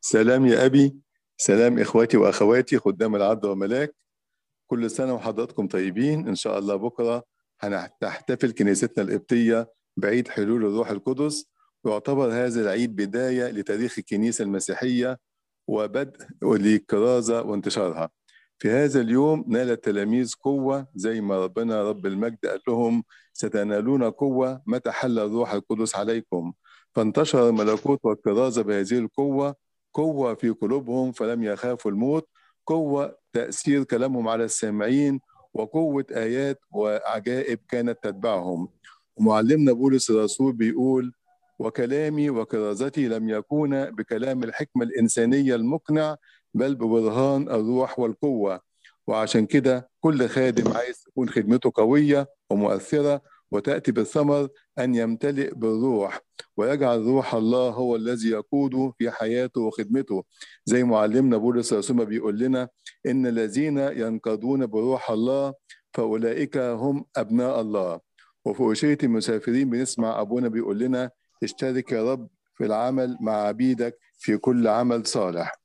سلام 0.00 0.46
يا 0.46 0.66
أبي 0.66 0.96
سلام 1.36 1.78
إخواتي 1.78 2.16
وأخواتي 2.16 2.78
خدام 2.78 3.16
العبد 3.16 3.44
وملاك 3.44 3.94
كل 4.66 4.90
سنة 4.90 5.14
وحضراتكم 5.14 5.68
طيبين. 5.68 6.28
إن 6.28 6.34
شاء 6.34 6.58
الله 6.58 6.76
بكرة 6.76 7.24
هنحتفل 7.60 8.50
كنيستنا 8.50 9.04
القبطية 9.04 9.72
بعيد 9.96 10.28
حلول 10.28 10.64
الروح 10.64 10.90
القدس. 10.90 11.46
ويعتبر 11.84 12.32
هذا 12.32 12.60
العيد 12.60 12.96
بداية 12.96 13.50
لتاريخ 13.50 13.98
الكنيسة 13.98 14.44
المسيحية 14.44 15.18
وبدء 15.68 16.26
للكرازة 16.42 17.42
وانتشارها. 17.42 18.10
في 18.58 18.70
هذا 18.70 19.00
اليوم 19.00 19.44
نال 19.48 19.70
التلاميذ 19.70 20.32
قوة 20.40 20.86
زي 20.94 21.20
ما 21.20 21.44
ربنا 21.44 21.82
رب 21.82 22.06
المجد 22.06 22.46
قال 22.46 22.60
لهم 22.68 23.04
ستنالون 23.32 24.10
قوة 24.10 24.62
متى 24.66 24.90
حل 24.90 25.18
الروح 25.18 25.52
القدس 25.52 25.96
عليكم. 25.96 26.52
فانتشر 26.94 27.48
الملكوت 27.48 28.00
والكرازة 28.04 28.62
بهذه 28.62 28.98
القوة 28.98 29.67
قوة 29.98 30.34
في 30.34 30.50
قلوبهم 30.50 31.12
فلم 31.12 31.42
يخافوا 31.42 31.90
الموت 31.90 32.28
قوة 32.66 33.18
تأثير 33.32 33.84
كلامهم 33.84 34.28
على 34.28 34.44
السامعين 34.44 35.20
وقوة 35.54 36.06
آيات 36.10 36.60
وعجائب 36.70 37.58
كانت 37.68 37.98
تتبعهم. 38.02 38.68
ومعلمنا 39.16 39.72
بولس 39.72 40.10
الرسول 40.10 40.52
بيقول 40.52 41.12
وكلامي 41.58 42.30
وكرازتي 42.30 43.08
لم 43.08 43.28
يكون 43.28 43.90
بكلام 43.90 44.44
الحكمة 44.44 44.84
الإنسانية 44.84 45.54
المقنع 45.54 46.16
بل 46.54 46.74
ببرهان 46.74 47.42
الروح 47.48 47.98
والقوة. 47.98 48.60
وعشان 49.06 49.46
كده 49.46 49.90
كل 50.00 50.28
خادم 50.28 50.72
عايز 50.72 51.02
تكون 51.02 51.28
خدمته 51.28 51.72
قوية 51.74 52.28
ومؤثرة 52.50 53.22
وتأتي 53.50 53.92
بالثمر 53.92 54.48
أن 54.78 54.94
يمتلئ 54.94 55.54
بالروح. 55.54 56.27
ويجعل 56.58 57.06
روح 57.06 57.34
الله 57.34 57.70
هو 57.70 57.96
الذي 57.96 58.28
يقوده 58.28 58.92
في 58.98 59.10
حياته 59.10 59.60
وخدمته. 59.60 60.24
زي 60.64 60.84
معلمنا 60.84 61.36
بولس 61.36 61.72
الرسول 61.72 62.06
بيقول 62.06 62.38
لنا 62.38 62.68
إن 63.06 63.26
الذين 63.26 63.78
ينقضون 63.78 64.66
بروح 64.66 65.10
الله 65.10 65.54
فأولئك 65.94 66.56
هم 66.56 67.04
أبناء 67.16 67.60
الله. 67.60 68.00
وفي 68.44 68.72
أشية 68.72 68.98
المسافرين 69.02 69.70
بنسمع 69.70 70.20
أبونا 70.20 70.48
بيقول 70.48 70.78
لنا 70.78 71.10
اشترك 71.42 71.92
يا 71.92 72.12
رب 72.12 72.28
في 72.56 72.64
العمل 72.64 73.16
مع 73.20 73.32
عبيدك 73.32 73.98
في 74.18 74.36
كل 74.36 74.68
عمل 74.68 75.06
صالح. 75.06 75.60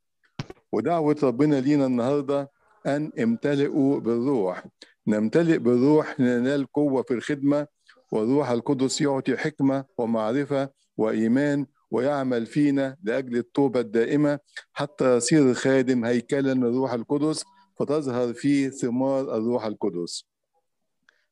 ودعوة 0.71 1.17
ربنا 1.23 1.55
لينا 1.55 1.85
النهاردة 1.85 2.51
أن 2.87 3.11
امتلئوا 3.19 3.99
بالروح. 3.99 4.65
نمتلئ 5.07 5.57
بالروح 5.57 6.19
لننال 6.19 6.71
قوة 6.71 7.03
في 7.03 7.13
الخدمة 7.13 7.67
والروح 8.11 8.49
القدس 8.49 9.01
يعطي 9.01 9.37
حكمة 9.37 9.85
ومعرفة 9.97 10.69
وإيمان 10.97 11.65
ويعمل 11.91 12.45
فينا 12.45 12.97
لأجل 13.03 13.37
التوبة 13.37 13.79
الدائمة. 13.79 14.39
حتى 14.73 15.17
يصير 15.17 15.53
خادم 15.53 16.05
هيكلا 16.05 16.53
للروح 16.53 16.93
القدس 16.93 17.43
فتظهر 17.79 18.33
فيه 18.33 18.69
ثمار 18.69 19.37
الروح 19.37 19.65
القدس. 19.65 20.25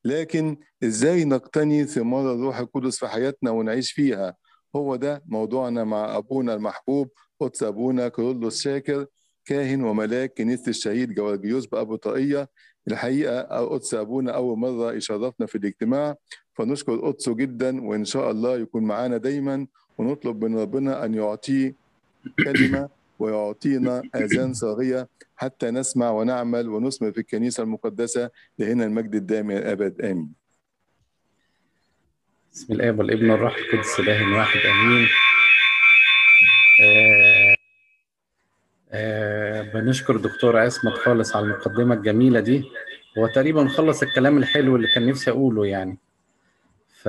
لكن 0.05 0.57
إزاي 0.83 1.25
نقتني 1.25 1.85
ثمار 1.85 2.33
الروح 2.33 2.59
القدس 2.59 2.97
في 2.99 3.07
حياتنا 3.07 3.51
ونعيش 3.51 3.91
فيها؟ 3.91 4.35
هو 4.75 4.95
ده 4.95 5.23
موضوعنا 5.25 5.83
مع 5.83 6.17
أبونا 6.17 6.53
المحبوب 6.53 7.09
قدس 7.39 7.63
أبونا 7.63 8.07
كيرلس 8.07 8.61
شاكر 8.61 9.05
كاهن 9.45 9.83
وملاك 9.83 10.33
كنيسة 10.37 10.69
الشهيد 10.69 11.13
جوارجيوس 11.13 11.65
بأبو 11.65 11.95
طاقيه 11.95 12.49
الحقيقة 12.87 13.41
قدس 13.65 13.93
أبونا 13.93 14.31
أول 14.31 14.57
مرة 14.57 14.93
يشرفنا 14.93 15.45
في 15.45 15.57
الاجتماع. 15.57 16.15
فنشكر 16.53 16.95
قدسه 16.95 17.35
جدا 17.35 17.81
وإن 17.87 18.05
شاء 18.05 18.31
الله 18.31 18.57
يكون 18.57 18.83
معانا 18.83 19.17
دايما 19.17 19.67
ونطلب 19.97 20.45
من 20.45 20.59
ربنا 20.59 21.05
أن 21.05 21.13
يعطيه 21.13 21.75
كلمة 22.43 22.89
ويعطينا 23.19 24.01
آذان 24.15 24.53
صاغية 24.53 25.07
حتى 25.35 25.71
نسمع 25.71 26.09
ونعمل 26.11 26.69
ونثمر 26.69 27.11
في 27.11 27.17
الكنيسة 27.17 27.63
المقدسة 27.63 28.29
لهنا 28.59 28.85
المجد 28.85 29.15
الدائم 29.15 29.51
الأبد 29.51 30.01
آمين. 30.01 30.33
بسم 32.53 32.73
الاب 32.73 32.99
والابن 32.99 33.29
والروح 33.29 33.55
القدس 33.57 33.99
إله 33.99 34.37
واحد 34.37 34.59
آمين. 34.59 35.07
آه 36.83 37.55
آه 38.91 39.61
بنشكر 39.61 40.17
دكتور 40.17 40.57
عصمت 40.57 40.93
خالص 40.93 41.35
على 41.35 41.45
المقدمة 41.45 41.95
الجميلة 41.95 42.39
دي 42.39 42.63
هو 43.17 43.27
تقريبا 43.27 43.67
خلص 43.67 44.03
الكلام 44.03 44.37
الحلو 44.37 44.75
اللي 44.75 44.87
كان 44.95 45.07
نفسي 45.07 45.31
أقوله 45.31 45.65
يعني. 45.65 45.97
ف 47.03 47.07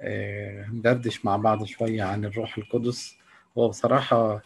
آه 0.00 0.66
ندردش 0.72 1.24
مع 1.24 1.36
بعض 1.36 1.64
شوية 1.64 2.02
عن 2.02 2.24
الروح 2.24 2.58
القدس. 2.58 3.16
هو 3.58 3.68
بصراحة 3.68 4.42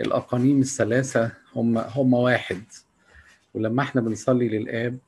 الأقانيم 0.00 0.60
الثلاثة 0.60 1.32
هم 1.56 1.78
هم 1.78 2.14
واحد. 2.14 2.62
ولما 3.54 3.82
إحنا 3.82 4.00
بنصلي 4.00 4.48
للآب 4.48 4.98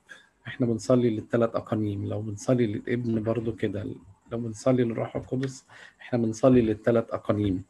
إحنا 0.47 0.65
بنصلي 0.65 1.09
للثلاث 1.09 1.55
أقانيم. 1.55 2.05
لو 2.05 2.21
بنصلي 2.21 2.67
للابن 2.67 3.23
برضو 3.23 3.55
كده 3.55 3.83
لو 4.31 4.37
بنصلي 4.37 4.83
للروح 4.83 5.15
القدس 5.15 5.65
إحنا 6.01 6.19
بنصلي 6.19 6.61
للثلاث 6.61 7.05
أقانيم. 7.11 7.63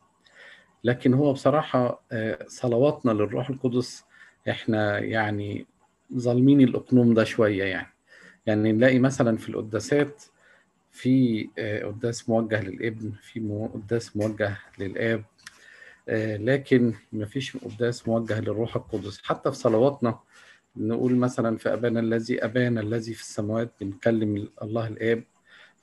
لكن 0.83 1.13
هو 1.13 1.33
بصراحة 1.33 2.01
صلواتنا 2.47 3.11
للروح 3.11 3.49
القدس 3.49 4.03
إحنا 4.49 4.99
يعني 4.99 5.65
ظالمين 6.17 6.61
الأقنوم 6.61 7.13
ده 7.13 7.23
شوية 7.23 7.63
يعني. 7.63 7.87
يعني 8.45 8.71
نلاقي 8.71 8.99
مثلا 8.99 9.37
في 9.37 9.49
القداسات 9.49 10.23
في 10.91 11.47
قداس 11.85 12.29
موجه 12.29 12.61
للابن 12.61 13.11
في 13.11 13.69
قداس 13.73 14.17
موجه 14.17 14.57
للآب 14.79 15.23
لكن 16.39 16.93
مفيش 17.13 17.57
قداس 17.57 18.07
موجه 18.07 18.39
للروح 18.39 18.75
القدس. 18.75 19.21
حتى 19.23 19.51
في 19.51 19.57
صلواتنا 19.57 20.19
نقول 20.77 21.15
مثلا 21.15 21.57
في 21.57 21.73
أبانا 21.73 21.99
الذي 21.99 22.45
أبانا 22.45 22.81
الذي 22.81 23.13
في 23.13 23.21
السماوات 23.21 23.71
بنكلم 23.81 24.47
الله 24.61 24.87
الآب. 24.87 25.23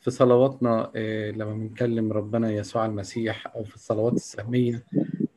في 0.01 0.11
صلواتنا 0.11 0.91
لما 1.37 1.55
بنكلم 1.55 2.13
ربنا 2.13 2.53
يسوع 2.53 2.87
المسيح 2.87 3.47
أو 3.57 3.65
في 3.65 3.75
الصلوات 3.75 4.13
السهمية 4.13 4.85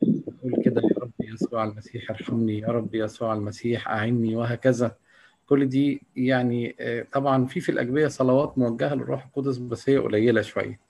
نقول 0.02 0.62
كده 0.64 0.82
يا 0.84 0.98
رب 1.02 1.12
يسوع 1.20 1.64
المسيح 1.64 2.10
ارحمني 2.10 2.58
يا 2.58 2.68
رب 2.68 2.94
يسوع 2.94 3.34
المسيح 3.34 3.88
أعني 3.88 4.36
وهكذا. 4.36 4.96
كل 5.52 5.68
دي 5.68 6.02
يعني 6.16 6.76
طبعا 7.12 7.46
في 7.46 7.60
في 7.60 7.68
الأجبية 7.68 8.08
صلوات 8.08 8.58
موجهة 8.58 8.94
للروح 8.94 9.24
القدس 9.24 9.56
بس 9.58 9.88
هي 9.88 9.98
قليلة 9.98 10.42
شوية. 10.42 10.80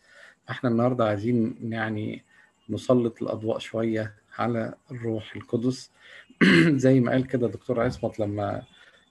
إحنا 0.50 0.70
النهاردة 0.70 1.04
عايزين 1.04 1.56
يعني 1.62 2.24
نسلط 2.70 3.22
الأضواء 3.22 3.58
شوية 3.58 4.14
على 4.38 4.74
الروح 4.90 5.36
القدس. 5.36 5.90
زي 6.84 7.00
ما 7.00 7.12
قال 7.12 7.26
كده 7.26 7.48
دكتور 7.48 7.80
عصمت 7.80 8.20
لما 8.20 8.62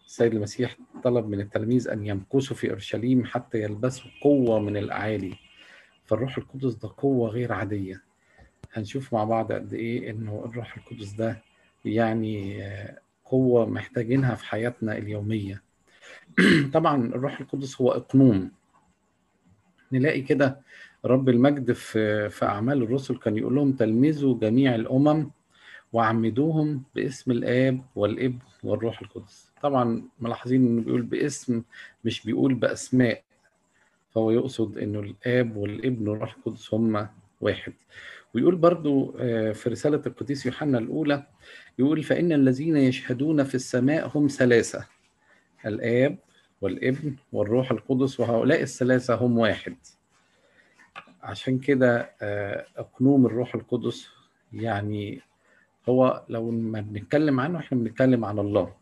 السيد 0.05 0.33
المسيح 0.33 0.77
طلب 1.03 1.27
من 1.27 1.39
التلاميذ 1.39 1.89
أن 1.89 2.05
يمكثوا 2.05 2.55
في 2.55 2.69
أورشليم 2.69 3.25
حتى 3.25 3.61
يلبسوا 3.61 4.11
قوة 4.21 4.59
من 4.59 4.77
الأعالي. 4.77 5.33
فالروح 6.05 6.37
القدس 6.37 6.73
ده 6.73 6.89
قوة 6.97 7.29
غير 7.29 7.53
عادية. 7.53 8.01
هنشوف 8.73 9.13
مع 9.13 9.23
بعض 9.23 9.51
قد 9.51 9.73
إيه 9.73 10.09
إنه 10.09 10.43
الروح 10.45 10.77
القدس 10.77 11.11
ده 11.11 11.43
يعني 11.85 12.63
قوة 13.31 13.65
محتاجينها 13.65 14.35
في 14.35 14.45
حياتنا 14.45 14.97
اليومية. 14.97 15.63
طبعا 16.73 17.05
الروح 17.05 17.39
القدس 17.39 17.81
هو 17.81 17.91
إقنوم. 17.91 18.51
نلاقي 19.91 20.21
كده 20.21 20.61
رب 21.05 21.29
المجد 21.29 21.71
في 21.71 22.29
في 22.29 22.45
أعمال 22.45 22.83
الرسل 22.83 23.17
كان 23.17 23.37
يقول 23.37 23.55
لهم 23.55 23.73
تلمذوا 23.73 24.39
جميع 24.39 24.75
الأمم 24.75 25.31
وعمدوهم 25.93 26.83
باسم 26.95 27.31
الآب 27.31 27.81
والابن 27.95 28.39
والروح 28.63 29.01
القدس. 29.01 29.51
طبعا 29.61 30.03
ملاحظين 30.19 30.67
إنه 30.67 30.81
بيقول 30.81 31.01
باسم 31.01 31.63
مش 32.05 32.25
بيقول 32.25 32.53
بأسماء. 32.53 33.23
فهو 34.09 34.31
يقصد 34.31 34.77
إنه 34.77 34.99
الآب 34.99 35.57
والابن 35.57 36.07
والروح 36.07 36.35
القدس 36.37 36.73
هم 36.73 37.07
واحد. 37.41 37.73
ويقول 38.35 38.55
برضو 38.55 39.11
في 39.53 39.63
رسالة 39.67 40.01
القديس 40.05 40.45
يوحنا 40.45 40.77
الأولى 40.77 41.27
يقول 41.79 42.03
فإن 42.03 42.31
الذين 42.31 42.77
يشهدون 42.77 43.43
في 43.43 43.55
السماء 43.55 44.11
هم 44.17 44.27
ثلاثة 44.27 44.85
الآب 45.65 46.17
والابن 46.61 47.15
والروح 47.33 47.71
القدس 47.71 48.19
وهؤلاء 48.19 48.61
الثلاثة 48.61 49.15
هم 49.15 49.37
واحد. 49.37 49.75
عشان 51.23 51.59
كده 51.59 52.11
أقنوم 52.77 53.25
الروح 53.25 53.55
القدس 53.55 54.07
يعني 54.53 55.21
هو 55.89 56.25
لو 56.29 56.51
ما 56.51 56.81
بنتكلم 56.81 57.39
عنه 57.39 57.59
إحنا 57.59 57.77
بنتكلم 57.77 58.25
عن 58.25 58.39
الله. 58.39 58.73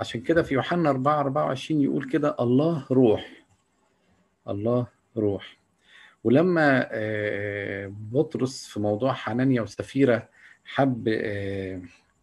عشان 0.00 0.20
كده 0.20 0.42
في 0.42 0.54
يوحنا 0.54 0.90
4 0.90 1.20
24 1.20 1.80
يقول 1.80 2.04
كده 2.04 2.36
الله 2.40 2.86
روح 2.90 3.44
الله 4.48 4.86
روح. 5.16 5.59
ولما 6.24 6.88
بطرس 7.88 8.66
في 8.66 8.80
موضوع 8.80 9.12
حنانيا 9.12 9.62
وسفيرة 9.62 10.28
حب 10.64 11.08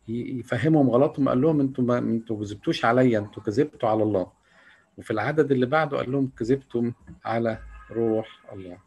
يفهمهم 0.08 0.90
غلطهم 0.90 1.30
قال 1.30 1.42
لهم 1.42 1.60
أنتوا 1.60 1.84
ما 1.84 1.98
أنتوا 1.98 2.40
كذبتوش 2.40 2.86
عليا 2.86 3.20
أنتوا 3.20 3.44
كذبتوا 3.44 3.90
على 3.90 4.04
الله. 4.04 4.32
وفي 4.98 5.12
العدد 5.12 5.52
اللي 5.52 5.66
بعده 5.66 5.98
قال 5.98 6.12
لهم 6.12 6.32
كذبتم 6.40 6.94
على 7.26 7.60
روح 7.92 8.40
الله. 8.54 8.78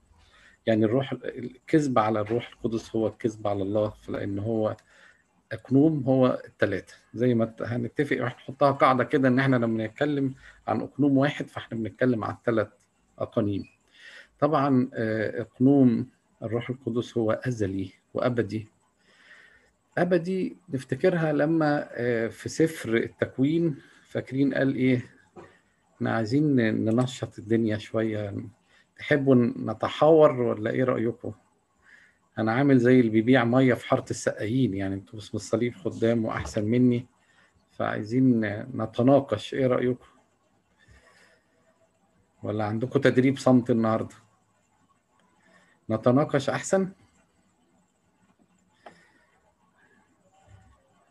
يعني 0.67 0.85
الروح 0.85 1.13
الكذب 1.25 1.99
على 1.99 2.21
الروح 2.21 2.51
القدس 2.53 2.97
هو 2.97 3.07
الكذب 3.07 3.47
على 3.47 3.63
الله 3.63 3.93
لأن 4.09 4.39
هو 4.39 4.77
اقنوم 5.53 6.05
هو 6.07 6.43
الثلاثه 6.45 6.95
زي 7.15 7.35
ما 7.35 7.55
هنتفق 7.61 8.17
ونحطها 8.23 8.71
قاعدة 8.71 9.05
كده 9.05 9.29
إن 9.29 9.39
إحنا 9.39 9.57
لما 9.57 9.87
نتكلم 9.87 10.35
عن 10.69 10.81
اقنوم 10.81 11.19
واحد 11.19 11.49
فإحنا 11.49 11.79
بنتكلم 11.79 12.25
عن 12.25 12.37
ثلاث 12.47 12.69
أقانيم. 13.19 13.65
طبعا 14.41 14.91
اقنوم 14.95 16.07
الروح 16.43 16.71
القدس 16.71 17.19
هو 17.19 17.33
أزلي 17.33 17.91
وأبدي. 18.15 18.69
أبدي 19.99 20.57
نفتكرها 20.69 21.33
لما 21.33 21.89
في 22.29 22.49
سفر 22.49 22.97
التكوين 22.97 23.77
فاكرين 24.09 24.55
قال 24.55 24.75
إيه؟ 24.77 25.03
إحنا 25.97 26.15
عايزين 26.15 26.57
ننشط 26.85 27.39
الدنيا 27.39 27.79
شوية. 27.79 28.35
تحبوا 28.99 29.35
نتحاور 29.57 30.41
ولا 30.43 30.71
إيه 30.71 30.85
رأيكم؟ 30.85 31.33
أنا 32.39 32.53
عامل 32.53 32.79
زي 32.79 33.01
اللي 33.01 33.11
بيبيع 33.11 33.45
مية 33.45 33.75
في 33.75 33.89
حارة 33.89 34.05
السقايين 34.11 34.75
يعني 34.75 34.95
أنتوا 34.95 35.15
باسم 35.19 35.37
الصليب 35.37 35.75
خدام 35.75 36.25
وأحسن 36.25 36.65
مني 36.65 37.07
فعايزين 37.71 38.41
نتناقش. 38.77 39.55
إيه 39.55 39.67
رأيكم؟ 39.67 40.07
ولا 42.43 42.65
عندكم 42.65 43.01
تدريب 43.01 43.39
صمت 43.39 43.71
النهارده؟ 43.71 44.15
نتناقش 45.91 46.51
أحسن. 46.51 46.89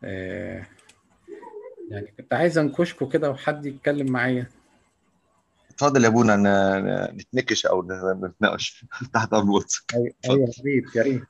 آه 0.04 0.66
يعني 1.90 2.06
كنت 2.16 2.34
عايز 2.34 2.58
أنكشكوا 2.58 3.08
كده 3.08 3.30
وحد 3.30 3.66
يتكلم 3.66 4.12
معايا. 4.12 4.46
اتفضل 5.70 6.04
يا 6.04 6.08
ابونا 6.08 6.36
نتنكش 7.14 7.66
أو 7.66 7.82
نتناقش 8.24 8.84
تحت 9.14 9.34
أمر 9.34 9.64
أيوه 9.94 10.14
يا 10.24 10.46
ريت 10.64 10.96
يا 10.96 11.02
ريت. 11.02 11.22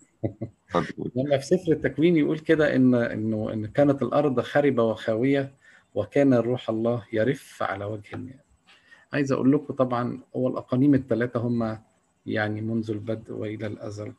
لما 1.17 1.39
في 1.39 1.47
سفر 1.47 1.73
التكوين 1.73 2.17
يقول 2.17 2.39
كده 2.39 2.77
إن 2.77 2.95
إنه 2.95 3.53
إن 3.53 3.67
كانت 3.67 4.03
الأرض 4.03 4.41
خربه 4.41 4.83
وخاوية 4.83 5.55
وكان 5.95 6.35
روح 6.35 6.71
الله 6.71 7.05
يرف 7.13 7.63
على 7.63 7.85
وجه 7.85 8.15
الماء 8.15 8.37
عايز 9.13 9.33
أقول 9.33 9.53
لكم 9.53 9.75
طبعا 9.75 10.21
هو 10.37 10.49
الاقانيم 10.49 10.95
الثلاثه 10.95 11.41
هم 11.41 11.79
يعني 12.27 12.61
منذ 12.61 12.91
البدء 12.91 13.33
وإلى 13.33 13.67
الأزل. 13.67 14.13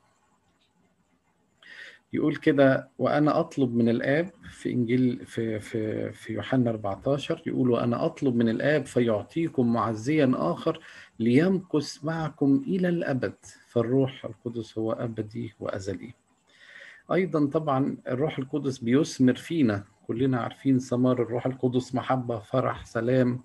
يقول 2.13 2.35
كده 2.35 2.89
وأنا 2.99 3.39
أطلب 3.39 3.75
من 3.75 3.89
الآب 3.89 4.29
في 4.49 4.71
إنجيل 4.71 5.25
في 5.25 5.59
في 5.59 6.11
في 6.11 6.33
يوحنا 6.33 6.69
14 6.69 7.41
يقول 7.45 7.71
وأنا 7.71 8.05
أطلب 8.05 8.35
من 8.35 8.49
الآب 8.49 8.85
فيعطيكم 8.85 9.73
معزيا 9.73 10.31
آخر 10.35 10.79
ليمكث 11.19 12.03
معكم 12.05 12.63
إلى 12.67 12.89
الأبد 12.89 13.35
فالروح 13.67 14.25
القدس 14.25 14.77
هو 14.77 14.91
أبدي 14.91 15.53
وأزلي. 15.59 16.13
أيضا 17.11 17.45
طبعا 17.45 17.97
الروح 18.07 18.39
القدس 18.39 18.77
بيثمر 18.77 19.35
فينا 19.35 19.83
كلنا 20.07 20.39
عارفين 20.39 20.79
ثمار 20.79 21.21
الروح 21.21 21.45
القدس 21.45 21.95
محبة 21.95 22.39
فرح 22.39 22.85
سلام 22.85 23.43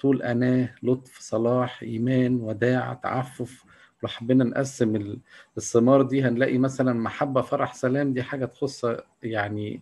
طول 0.00 0.22
أناه 0.22 0.74
لطف 0.82 1.18
صلاح 1.20 1.82
إيمان 1.82 2.34
وداع 2.40 2.94
تعفف 2.94 3.64
لو 4.02 4.08
حبينا 4.08 4.44
نقسم 4.44 5.16
الثمار 5.56 6.02
دي 6.02 6.22
هنلاقي 6.22 6.58
مثلا 6.58 6.92
محبة 6.92 7.40
فرح 7.42 7.74
سلام 7.74 8.12
دي 8.12 8.22
حاجة 8.22 8.44
تخص 8.44 8.86
يعني 9.22 9.80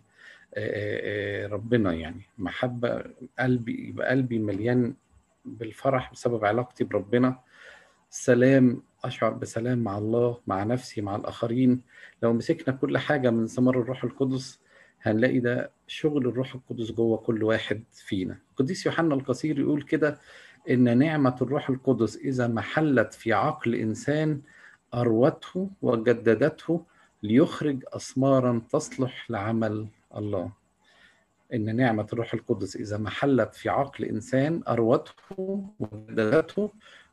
ربنا 1.51 1.93
يعني. 1.93 2.21
محبة 2.37 3.03
قلبي 3.39 3.87
يبقى 3.89 4.09
قلبي 4.09 4.39
مليان 4.39 4.93
بالفرح 5.45 6.11
بسبب 6.11 6.45
علاقتي 6.45 6.83
بربنا. 6.83 7.39
سلام 8.09 8.81
أشعر 9.03 9.33
بسلام 9.33 9.77
مع 9.79 9.97
الله 9.97 10.37
مع 10.47 10.63
نفسي 10.63 11.01
مع 11.01 11.15
الآخرين. 11.15 11.81
لو 12.23 12.33
مسكنا 12.33 12.75
كل 12.75 12.97
حاجة 12.97 13.29
من 13.29 13.47
ثمار 13.47 13.79
الروح 13.81 14.03
القدس 14.03 14.59
هنلاقي 15.01 15.39
ده 15.39 15.71
شغل 15.87 16.27
الروح 16.27 16.55
القدس 16.55 16.91
جوه 16.91 17.17
كل 17.17 17.43
واحد 17.43 17.83
فينا. 17.91 18.37
القديس 18.51 18.85
يوحنا 18.85 19.15
القصير 19.15 19.59
يقول 19.59 19.81
كده 19.81 20.19
إن 20.69 20.97
نعمة 20.97 21.35
الروح 21.41 21.69
القدس 21.69 22.17
إذا 22.17 22.47
محلت 22.47 23.13
في 23.13 23.33
عقل 23.33 23.75
إنسان 23.75 24.41
أروته 24.93 25.69
وجددته 25.81 26.85
ليخرج 27.23 27.83
اثمارا 27.93 28.61
تصلح 28.71 29.31
لعمل 29.31 29.87
الله. 30.15 30.51
إن 31.53 31.75
نعمة 31.75 32.07
الروح 32.13 32.33
القدس 32.33 32.75
إذا 32.75 32.97
محلت 32.97 33.55
في 33.55 33.69
عقل 33.69 34.05
إنسان 34.05 34.61
أروته 34.67 35.63
وجددته 35.79 36.71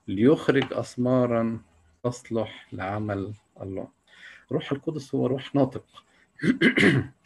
ليخرج 0.09 0.73
اثمارا 0.73 1.61
تصلح 2.05 2.69
لعمل 2.73 3.33
الله. 3.63 3.89
روح 4.53 4.73
القدس 4.73 5.15
هو 5.15 5.27
روح 5.27 5.55
ناطق. 5.55 5.85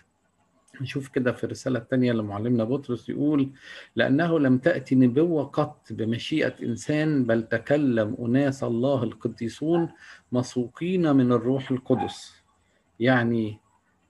نشوف 0.83 1.09
كده 1.09 1.33
في 1.33 1.45
الرسالة 1.45 1.79
الثانية 1.79 2.13
لمعلمنا 2.13 2.65
بطرس 2.65 3.09
يقول 3.09 3.51
لأنه 3.97 4.39
لم 4.39 4.59
تأتي 4.59 4.95
نبوة 4.95 5.45
قط 5.45 5.87
بمشيئة 5.91 6.55
إنسان 6.63 7.25
بل 7.25 7.43
تكلم 7.49 8.17
أناس 8.21 8.65
الله 8.65 9.03
القديسون 9.03 9.89
مسوقين 10.33 11.13
من 11.17 11.33
الروح 11.33 11.71
القدس. 11.71 12.43
يعني 13.01 13.59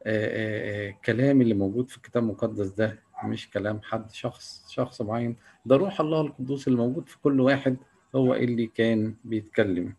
آآ 0.07 0.87
آآ 0.87 0.91
كلام 1.05 1.41
اللي 1.41 1.55
موجود 1.55 1.89
في 1.89 1.97
الكتاب 1.97 2.23
المقدس 2.23 2.67
ده 2.69 2.99
مش 3.25 3.51
كلام 3.51 3.81
حد 3.83 4.11
شخص 4.11 4.67
شخص 4.69 5.03
معين. 5.03 5.37
ده 5.67 5.77
روح 5.77 6.01
الله 6.01 6.21
القدوس 6.21 6.69
اللي 6.69 6.79
موجود 6.79 7.09
في 7.09 7.19
كل 7.19 7.41
واحد 7.41 7.77
هو 8.15 8.35
اللي 8.35 8.67
كان 8.67 9.15
بيتكلم. 9.25 9.95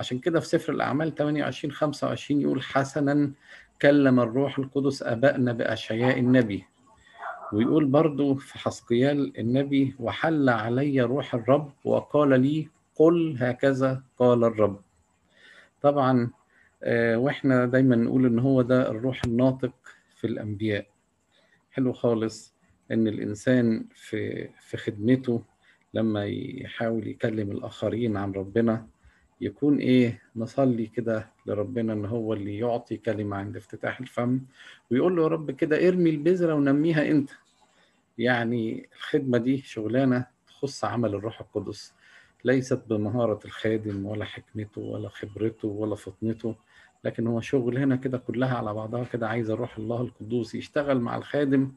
عشان 0.00 0.18
كده 0.18 0.40
في 0.40 0.46
سفر 0.46 0.72
الأعمال 0.72 1.14
28 1.14 1.72
25 1.72 2.40
يقول 2.40 2.62
حسنا 2.62 3.32
كلم 3.82 4.20
الروح 4.20 4.58
القدس 4.58 5.02
أبائنا 5.02 5.52
بأشعياء 5.52 6.18
النبي. 6.18 6.64
ويقول 7.52 7.84
برضو 7.84 8.34
في 8.34 8.58
حسقيال 8.58 9.38
النبي 9.38 9.94
وحل 9.98 10.48
علي 10.48 11.00
روح 11.00 11.34
الرب 11.34 11.72
وقال 11.84 12.40
لي 12.40 12.68
قل 12.96 13.36
هكذا 13.40 14.02
قال 14.18 14.44
الرب. 14.44 14.80
طبعا 15.82 16.30
آه 16.82 17.16
وإحنا 17.18 17.66
دايما 17.66 17.96
نقول 17.96 18.26
إن 18.26 18.38
هو 18.38 18.62
ده 18.62 18.90
الروح 18.90 19.24
الناطق 19.24 19.72
في 20.16 20.26
الأنبياء. 20.26 20.86
حلو 21.70 21.92
خالص 21.92 22.54
إن 22.92 23.08
الإنسان 23.08 23.84
في 23.94 24.48
في 24.60 24.76
خدمته 24.76 25.42
لما 25.94 26.24
يحاول 26.26 27.06
يكلم 27.08 27.50
الآخرين 27.50 28.16
عن 28.16 28.32
ربنا 28.32 28.86
يكون 29.40 29.78
إيه 29.78 30.22
نصلي 30.36 30.86
كده 30.86 31.28
لربنا 31.46 31.92
إن 31.92 32.04
هو 32.04 32.32
اللي 32.32 32.58
يعطي 32.58 32.96
كلمة 32.96 33.36
عند 33.36 33.56
افتتاح 33.56 34.00
الفم 34.00 34.40
ويقول 34.90 35.16
له 35.16 35.22
يا 35.22 35.28
رب 35.28 35.50
كده 35.50 35.88
ارمي 35.88 36.10
البذرة 36.10 36.54
ونميها 36.54 37.10
انت 37.10 37.30
يعني 38.18 38.88
الخدمة 38.96 39.38
دي 39.38 39.58
شغلانة 39.58 40.26
تخص 40.48 40.84
عمل 40.84 41.14
الروح 41.14 41.40
القدس 41.40 41.94
ليست 42.44 42.82
بمهارة 42.88 43.40
الخادم 43.44 44.06
ولا 44.06 44.24
حكمته 44.24 44.80
ولا 44.80 45.08
خبرته 45.08 45.68
ولا 45.68 45.94
فطنته 45.94 46.54
لكن 47.04 47.26
هو 47.26 47.40
شغل 47.40 47.78
هنا 47.78 47.96
كده 47.96 48.18
كلها 48.18 48.56
على 48.58 48.74
بعضها 48.74 49.04
كده 49.04 49.28
عايزه 49.28 49.54
روح 49.54 49.78
الله 49.78 50.00
القدوس 50.00 50.54
يشتغل 50.54 51.00
مع 51.00 51.16
الخادم 51.16 51.72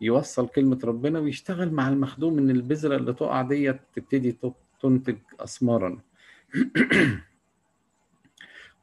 يوصل 0.00 0.48
كلمة 0.48 0.78
ربنا 0.84 1.18
ويشتغل 1.18 1.70
مع 1.72 1.88
المخدوم 1.88 2.38
إن 2.38 2.50
البذرة 2.50 2.96
اللي 2.96 3.12
تقع 3.12 3.42
ديت 3.42 3.80
تبتدي 3.94 4.36
تنتج 4.82 5.16
اثمارا 5.40 5.98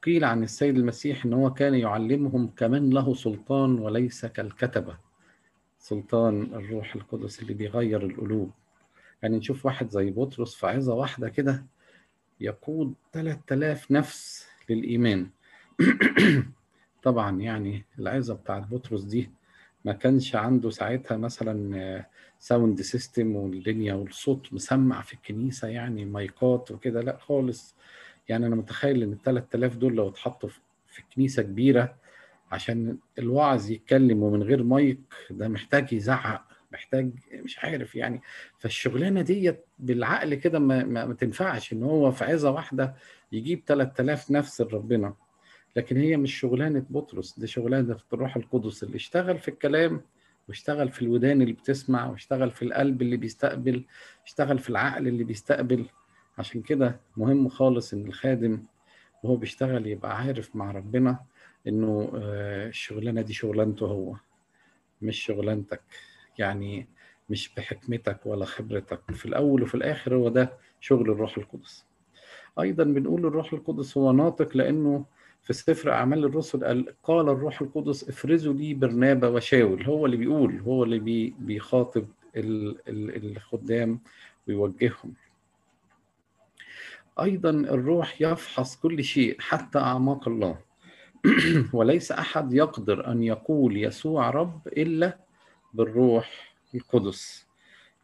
قيل 0.02 0.24
عن 0.24 0.42
السيد 0.42 0.76
المسيح 0.76 1.24
إن 1.24 1.32
هو 1.32 1.54
كان 1.54 1.74
يعلمهم 1.74 2.50
كمن 2.56 2.90
له 2.90 3.14
سلطان 3.14 3.78
وليس 3.78 4.26
كالكتبة. 4.26 4.96
سلطان 5.78 6.42
الروح 6.42 6.94
القدس 6.94 7.42
اللي 7.42 7.54
بيغير 7.54 8.06
القلوب. 8.06 8.50
يعني 9.22 9.36
نشوف 9.36 9.66
واحد 9.66 9.88
زي 9.88 10.10
بطرس 10.10 10.54
في 10.54 10.66
عظة 10.66 10.94
واحدة 10.94 11.28
كده 11.28 11.64
يقود 12.40 12.94
3000 13.12 13.90
نفس 13.90 14.48
للإيمان. 14.70 15.30
طبعا 17.02 17.40
يعني 17.40 17.84
العظة 17.98 18.34
بتاعت 18.34 18.62
بطرس 18.66 19.02
دي 19.02 19.30
ما 19.84 19.92
كانش 19.92 20.36
عنده 20.36 20.70
ساعتها 20.70 21.16
مثلا 21.16 22.04
sound 22.44 22.80
system 22.82 23.36
والدنيا 23.36 23.94
والصوت 23.94 24.52
مسمع 24.52 25.00
في 25.02 25.14
الكنيسة 25.14 25.68
يعني 25.68 26.04
مايكات 26.04 26.70
وكده 26.70 27.00
لا 27.00 27.16
خالص. 27.16 27.74
يعني 28.28 28.46
أنا 28.46 28.56
متخيل 28.56 29.02
إن 29.02 29.12
ال 29.12 29.22
3000 29.22 29.76
دول 29.76 29.94
لو 29.94 30.08
اتحطوا 30.08 30.48
في 30.86 31.02
كنيسة 31.14 31.42
كبيرة 31.42 31.96
عشان 32.52 32.98
الوعظ 33.18 33.70
يتكلم 33.70 34.22
ومن 34.22 34.42
غير 34.42 34.62
مايك 34.62 35.00
ده 35.30 35.48
محتاج 35.48 35.92
يزعق 35.92 36.44
محتاج 36.72 37.10
مش 37.32 37.58
عارف 37.58 37.94
يعني. 37.94 38.20
فالشغلانة 38.58 39.22
ديت 39.22 39.64
بالعقل 39.78 40.34
كده 40.34 40.58
ما, 40.58 40.84
ما, 40.84 41.14
تنفعش 41.14 41.72
إن 41.72 41.82
هو 41.82 42.10
في 42.10 42.24
عظة 42.24 42.50
واحدة 42.50 42.94
يجيب 43.32 43.62
3000 43.66 44.30
نفس 44.30 44.60
لربنا. 44.60 45.14
لكن 45.76 45.96
هي 45.96 46.16
مش 46.16 46.34
شغلانة 46.34 46.86
بطرس 46.90 47.38
دي 47.38 47.46
شغلانة 47.46 47.96
الروح 48.12 48.36
القدس 48.36 48.82
اللي 48.82 48.96
اشتغل 48.96 49.38
في 49.38 49.48
الكلام 49.48 50.00
واشتغل 50.48 50.88
في 50.88 51.02
الودان 51.02 51.42
اللي 51.42 51.52
بتسمع 51.52 52.10
واشتغل 52.10 52.50
في 52.50 52.62
القلب 52.64 53.02
اللي 53.02 53.16
بيستقبل 53.16 53.84
اشتغل 54.26 54.58
في 54.58 54.70
العقل 54.70 55.08
اللي 55.08 55.24
بيستقبل. 55.24 55.86
عشان 56.38 56.62
كده 56.62 57.00
مهم 57.16 57.48
خالص 57.48 57.92
إن 57.92 58.06
الخادم 58.06 58.62
وهو 59.22 59.36
بيشتغل 59.36 59.86
يبقى 59.86 60.18
عارف 60.18 60.56
مع 60.56 60.70
ربنا 60.70 61.18
إنه 61.68 62.10
الشغلانة 62.14 63.20
دي 63.20 63.32
شغلانته 63.32 63.86
هو 63.86 64.16
مش 65.02 65.18
شغلانتك. 65.22 65.82
يعني 66.38 66.88
مش 67.30 67.54
بحكمتك 67.56 68.26
ولا 68.26 68.44
خبرتك. 68.44 69.00
في 69.10 69.26
الأول 69.26 69.62
وفي 69.62 69.74
الآخر 69.74 70.14
هو 70.14 70.28
ده 70.28 70.52
شغل 70.80 71.10
الروح 71.10 71.38
القدس. 71.38 71.84
أيضا 72.60 72.84
بنقول 72.84 73.26
الروح 73.26 73.52
القدس 73.52 73.96
هو 73.98 74.12
ناطق 74.12 74.56
لأنه 74.56 75.04
في 75.44 75.52
سفر 75.52 75.92
أعمال 75.92 76.24
الرسل 76.24 76.64
قال 76.64 76.94
قال 77.02 77.28
الروح 77.28 77.62
القدس 77.62 78.08
افرزوا 78.08 78.54
لي 78.54 78.74
برنابا 78.74 79.28
وشاول. 79.28 79.82
هو 79.82 80.06
اللي 80.06 80.16
بيقول 80.16 80.60
هو 80.60 80.84
اللي 80.84 80.98
بي 80.98 81.34
بيخاطب 81.38 82.06
الخدام 82.36 84.00
ويوجههم. 84.48 85.14
أيضا 87.20 87.50
الروح 87.50 88.22
يفحص 88.22 88.76
كل 88.76 89.04
شيء 89.04 89.36
حتى 89.40 89.78
أعماق 89.78 90.28
الله. 90.28 90.58
وليس 91.72 92.12
أحد 92.12 92.52
يقدر 92.52 93.10
أن 93.12 93.22
يقول 93.22 93.76
يسوع 93.76 94.30
رب 94.30 94.68
إلا 94.68 95.18
بالروح 95.74 96.54
القدس. 96.74 97.46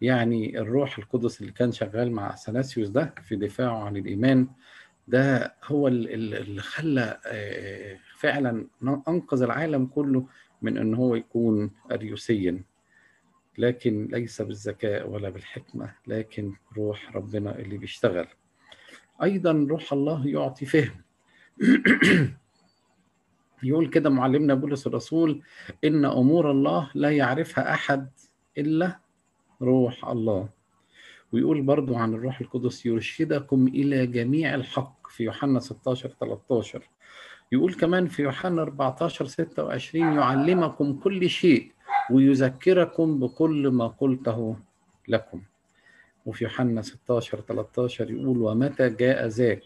يعني 0.00 0.59
الروح 0.59 0.99
القدس 0.99 1.40
اللي 1.40 1.52
كان 1.52 1.73
شغال 1.73 2.12
مع 2.12 2.35
أثناسيوس 2.35 2.88
ده 2.88 3.14
في 3.23 3.37
دفاعه 3.37 3.85
عن 3.85 3.97
الإيمان 3.97 4.49
ده 5.11 5.55
هو 5.64 5.88
اللي 5.88 6.61
خلى 6.62 7.21
فعلا 8.17 8.67
أنقذ 9.09 9.43
العالم 9.43 9.87
كله 9.87 10.26
من 10.62 10.79
إن 10.79 10.95
هو 10.95 11.14
يكون 11.14 11.71
اريوسيا. 11.93 12.62
لكن 13.59 14.09
ليس 14.12 14.43
بالذكاء 14.43 15.11
ولا 15.11 15.31
بالحكمة 15.31 15.95
لكن 16.07 16.52
روح 16.76 17.17
ربنا 17.17 17.59
اللي 17.59 17.79
بيشتغل. 17.79 18.26
أيضا 19.23 19.67
روح 19.71 19.93
الله 19.93 20.26
يعطي 20.29 20.67
فهم. 20.67 21.02
يقول 23.62 23.88
كده 23.90 24.11
معلمنا 24.11 24.55
بولس 24.55 24.87
الرسول 24.87 25.43
إن 25.85 26.05
أمور 26.05 26.50
الله 26.50 26.90
لا 26.95 27.11
يعرفها 27.11 27.75
أحد 27.75 28.11
إلا 28.59 28.99
روح 29.62 30.09
الله. 30.09 30.49
ويقول 31.33 31.62
برضو 31.62 31.95
عن 31.97 32.14
الروح 32.14 32.40
القدس 32.40 32.87
يرشدكم 32.87 33.69
إلى 33.69 34.07
جميع 34.07 34.55
الحق. 34.55 35.00
في 35.11 35.25
يوحنا 35.25 35.61
16 35.61 36.09
13 36.21 36.83
يقول 37.52 37.75
كمان 37.75 38.07
في 38.07 38.23
يوحنا 38.23 38.62
14 38.62 39.26
26 39.26 40.12
يعلمكم 40.14 40.93
كل 40.99 41.31
شيء 41.31 41.73
ويذكركم 42.11 43.21
بكل 43.21 43.69
ما 43.69 43.87
قلته 43.87 44.57
لكم. 45.09 45.43
وفي 46.26 46.45
يوحنا 46.45 46.83
16 46.83 47.40
13 47.40 48.11
يقول 48.11 48.38
ومتى 48.38 48.90
جاء 48.90 49.26
ذاك 49.26 49.62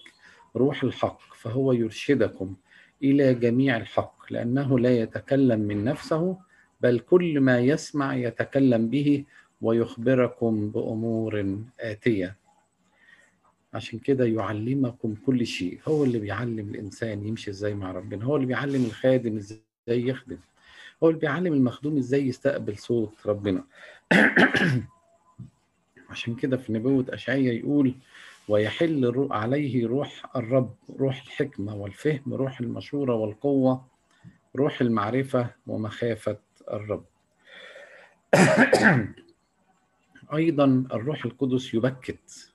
روح 0.56 0.82
الحق 0.84 1.20
فهو 1.34 1.72
يرشدكم 1.72 2.54
إلى 3.02 3.34
جميع 3.34 3.76
الحق 3.76 4.14
لأنه 4.30 4.78
لا 4.78 4.98
يتكلم 4.98 5.60
من 5.60 5.84
نفسه 5.84 6.36
بل 6.80 6.98
كل 6.98 7.40
ما 7.40 7.58
يسمع 7.58 8.14
يتكلم 8.14 8.88
به 8.88 9.24
ويخبركم 9.62 10.70
بأمور 10.70 11.58
آتية. 11.80 12.36
عشان 13.74 13.98
كده 13.98 14.24
يعلمكم 14.24 15.14
كل 15.26 15.46
شيء. 15.46 15.80
هو 15.88 16.04
اللي 16.04 16.18
بيعلم 16.18 16.68
الإنسان 16.68 17.26
يمشي 17.26 17.50
إزاي 17.50 17.74
مع 17.74 17.92
ربنا. 17.92 18.24
هو 18.24 18.36
اللي 18.36 18.46
بيعلم 18.46 18.84
الخادم 18.84 19.36
إزاي 19.36 19.60
يخدم. 19.88 20.38
هو 21.02 21.08
اللي 21.08 21.20
بيعلم 21.20 21.52
المخدوم 21.52 21.96
إزاي 21.96 22.28
يستقبل 22.28 22.78
صوت 22.78 23.26
ربنا. 23.26 23.64
عشان 26.10 26.34
كده 26.34 26.56
في 26.56 26.72
نبوة 26.72 27.06
أشعية 27.08 27.52
يقول 27.58 27.94
ويحل 28.48 29.28
عليه 29.30 29.86
روح 29.86 30.36
الرب 30.36 30.74
روح 31.00 31.22
الحكمة 31.22 31.74
والفهم 31.76 32.34
روح 32.34 32.60
المشورة 32.60 33.14
والقوة 33.14 33.86
روح 34.56 34.80
المعرفة 34.80 35.50
ومخافة 35.66 36.38
الرب. 36.70 37.04
أيضا 40.34 40.64
الروح 40.92 41.24
القدس 41.24 41.74
يبكت. 41.74 42.53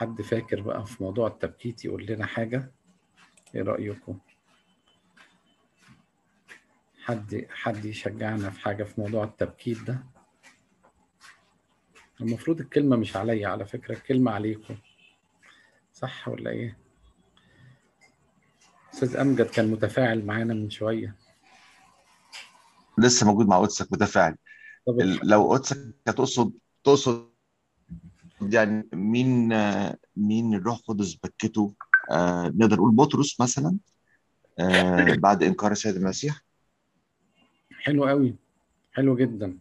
حد 0.00 0.22
فاكر 0.22 0.60
بقى 0.60 0.86
في 0.86 1.02
موضوع 1.02 1.28
التبكيت 1.28 1.84
يقول 1.84 2.06
لنا 2.06 2.26
حاجة؟ 2.26 2.72
إيه 3.54 3.62
رأيكم؟ 3.62 4.18
حد 7.02 7.46
حد 7.50 7.84
يشجعنا 7.84 8.50
في 8.50 8.60
حاجة 8.60 8.84
في 8.84 9.00
موضوع 9.00 9.24
التبكيت 9.24 9.82
ده؟ 9.82 10.04
المفروض 12.20 12.60
الكلمة 12.60 12.96
مش 12.96 13.16
عليا 13.16 13.48
على 13.48 13.66
فكرة 13.66 13.94
الكلمة 13.94 14.30
عليكم. 14.30 14.76
صح 15.92 16.28
ولا 16.28 16.50
إيه؟ 16.50 16.78
أستاذ 18.94 19.16
أمجد 19.16 19.46
كان 19.46 19.70
متفاعل 19.70 20.24
معانا 20.26 20.54
من 20.54 20.70
شوية. 20.70 21.16
لسه 22.98 23.26
موجود 23.26 23.46
مع 23.46 23.58
قدسك 23.60 23.92
متفاعل. 23.92 24.36
لو 25.22 25.52
قدسك 25.52 25.94
هتقصد 26.08 26.52
تقصد 26.84 27.29
يعني 28.42 28.88
مين 28.92 29.48
مين 30.16 30.54
الروح 30.54 30.76
القدس 30.76 31.14
بكته؟ 31.14 31.74
آه 32.10 32.52
نقدر 32.56 32.76
نقول 32.76 32.94
بطرس 32.94 33.40
مثلا 33.40 33.76
آه 34.58 35.14
بعد 35.14 35.42
إنكار 35.42 35.72
السيد 35.72 35.96
المسيح. 35.96 36.42
حلو 37.80 38.04
قوي 38.04 38.34
حلو 38.92 39.16
جدا. 39.16 39.58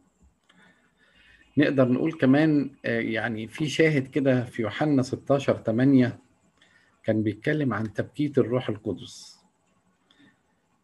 نقدر 1.58 1.88
نقول 1.88 2.14
كمان 2.14 2.72
يعني 2.84 3.48
في 3.48 3.70
شاهد 3.70 4.08
كده 4.08 4.44
في 4.44 4.62
يوحنا 4.62 5.02
16 5.02 5.58
8 5.58 6.20
كان 7.04 7.24
بيتكلم 7.24 7.74
عن 7.74 7.94
تبكيت 7.94 8.38
الروح 8.38 8.70
القدس. 8.70 9.40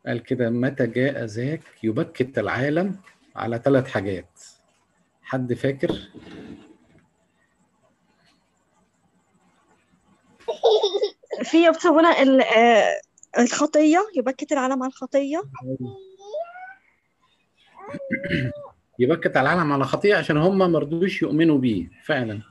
قال 0.05 0.23
كده 0.23 0.49
متى 0.49 0.87
جاء 0.87 1.25
ذاك 1.25 1.61
يبكت 1.83 2.39
العالم 2.39 2.99
على 3.35 3.61
ثلاث 3.63 3.87
حاجات. 3.87 4.39
حد 5.21 5.53
فاكر؟ 5.53 5.99
في 11.55 11.65
يبتغون 11.65 12.05
الخطية 13.39 13.99
يبكت 14.15 14.51
العالم 14.51 14.83
على 14.83 14.89
الخطية. 14.89 15.39
يبكت 18.99 19.37
العالم 19.37 19.71
على 19.71 19.83
خطيئة 19.83 20.17
عشان 20.17 20.37
هم 20.37 20.71
ما 20.71 20.79
رضوش 20.79 21.21
يؤمنوا 21.21 21.57
بيه 21.57 21.89
فعلا. 22.03 22.41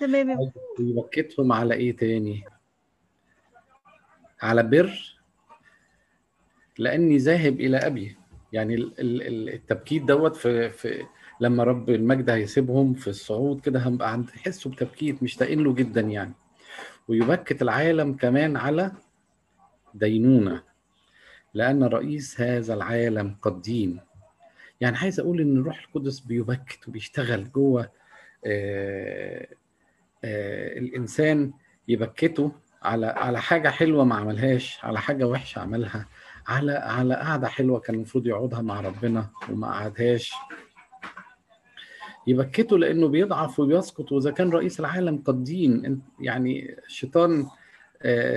تمام. 0.00 0.52
يبكتهم 0.78 1.52
على 1.52 1.74
إيه 1.74 1.96
تاني؟ 1.96 2.44
على 4.42 4.62
بر 4.62 5.18
لأني 6.78 7.18
ذاهب 7.18 7.60
إلى 7.60 7.76
أبي. 7.76 8.16
يعني 8.52 8.92
التبكيت 8.98 10.02
دوت 10.02 10.36
في 10.36 10.70
في 10.70 11.06
لما 11.40 11.64
رب 11.64 11.90
المجد 11.90 12.30
هيسيبهم 12.30 12.94
في 12.94 13.08
الصعود 13.08 13.60
كده 13.60 13.80
هنبقى 13.80 14.12
عند 14.12 14.26
تحسوا 14.26 14.72
بتبكيت 14.72 15.22
مشتاقين 15.22 15.64
له 15.64 15.74
جدا 15.74 16.00
يعني. 16.00 16.32
ويبكت 17.08 17.62
العالم 17.62 18.14
كمان 18.14 18.56
على 18.56 18.92
دينونة 19.94 20.62
لأن 21.54 21.84
رئيس 21.84 22.40
هذا 22.40 22.74
العالم 22.74 23.36
قد 23.42 23.62
دين 23.62 24.00
يعني 24.80 24.96
عايز 24.96 25.20
أقول 25.20 25.40
إن 25.40 25.56
الروح 25.58 25.84
القدس 25.84 26.20
بيبكت 26.20 26.88
وبيشتغل 26.88 27.52
جوه 27.52 27.88
آه 28.46 29.46
آه 30.24 30.78
الإنسان 30.78 31.52
يبكته 31.88 32.52
على 32.82 33.06
على 33.06 33.40
حاجة 33.40 33.68
حلوة 33.68 34.04
ما 34.04 34.14
عملهاش 34.14 34.78
على 34.84 35.00
حاجة 35.00 35.24
وحشة 35.26 35.60
عملها 35.60 36.06
على 36.46 36.72
على 36.72 37.14
قعدة 37.14 37.48
حلوة 37.48 37.80
كان 37.80 37.94
المفروض 37.94 38.26
يقعدها 38.26 38.60
مع 38.62 38.80
ربنا 38.80 39.30
وما 39.50 39.66
قعدهاش. 39.68 40.32
يبكته 42.26 42.78
لأنه 42.78 43.08
بيضعف 43.08 43.60
وبيسقط 43.60 44.12
وإذا 44.12 44.30
كان 44.30 44.50
رئيس 44.50 44.80
العالم 44.80 45.22
قد 45.24 45.44
دين 45.44 46.02
يعني 46.20 46.76
الشيطان 46.86 47.46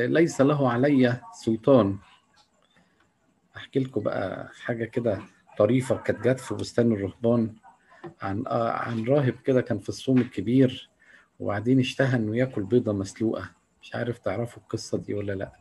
ليس 0.07 0.41
له 0.41 0.69
علي 0.71 1.21
سلطان. 1.33 1.97
أحكي 3.57 3.79
لكم 3.79 4.01
بقى 4.01 4.49
حاجة 4.63 4.85
كده 4.85 5.19
طريفة 5.57 5.95
كانت 5.95 6.27
جت 6.27 6.39
في 6.39 6.55
بستان 6.55 6.91
الرهبان 6.91 7.53
عن 8.21 8.43
عن 8.47 9.03
راهب 9.05 9.35
كده 9.45 9.61
كان 9.61 9.79
في 9.79 9.89
الصوم 9.89 10.17
الكبير 10.21 10.89
وبعدين 11.39 11.79
اشتهى 11.79 12.15
إنه 12.15 12.37
يأكل 12.37 12.63
بيضة 12.63 12.93
مسلوقة. 12.93 13.51
مش 13.81 13.95
عارف 13.95 14.17
تعرفوا 14.19 14.61
القصة 14.63 14.97
دي 14.97 15.13
ولا 15.13 15.33
لأ. 15.33 15.51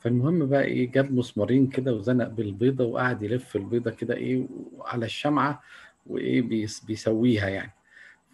فالمهم 0.00 0.46
بقى 0.46 0.64
إيه 0.64 0.90
جاب 0.90 1.12
مسمارين 1.12 1.66
كده 1.66 1.94
وزنق 1.94 2.28
بالبيضة 2.28 2.84
وقعد 2.84 3.22
يلف 3.22 3.56
البيضة 3.56 3.90
كده 3.90 4.14
إيه 4.14 4.46
على 4.80 5.06
الشمعة 5.06 5.62
وإيه 6.06 6.42
بيسويها 6.86 7.48
يعني. 7.48 7.72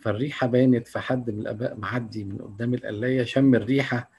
فالريحة 0.01 0.47
بانت 0.47 0.89
فحد 0.89 1.31
من 1.31 1.41
الأباء 1.41 1.77
معدي 1.77 2.25
من 2.25 2.39
قدام 2.39 2.75
القلاية 2.75 3.25
شم 3.25 3.55
الريحة 3.55 4.11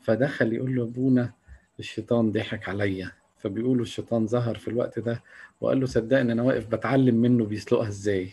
فدخل 0.00 0.52
يقول 0.52 0.76
له 0.76 0.82
أبونا 0.82 1.32
الشيطان 1.78 2.32
ضحك 2.32 2.68
عليا. 2.68 3.12
فبيقولوا 3.38 3.82
الشيطان 3.82 4.26
ظهر 4.26 4.58
في 4.58 4.68
الوقت 4.68 4.98
ده 4.98 5.22
وقال 5.60 5.80
له 5.80 5.86
صدقني 5.86 6.32
أنا 6.32 6.42
واقف 6.42 6.66
بتعلم 6.66 7.14
منه 7.14 7.44
بيسلقها 7.44 7.88
إزاي؟ 7.88 8.32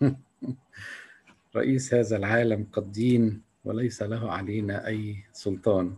رئيس 1.56 1.94
هذا 1.94 2.16
العالم 2.16 2.66
قد 2.72 2.92
دين 2.92 3.42
وليس 3.64 4.02
له 4.02 4.32
علينا 4.32 4.86
أي 4.86 5.16
سلطان. 5.32 5.96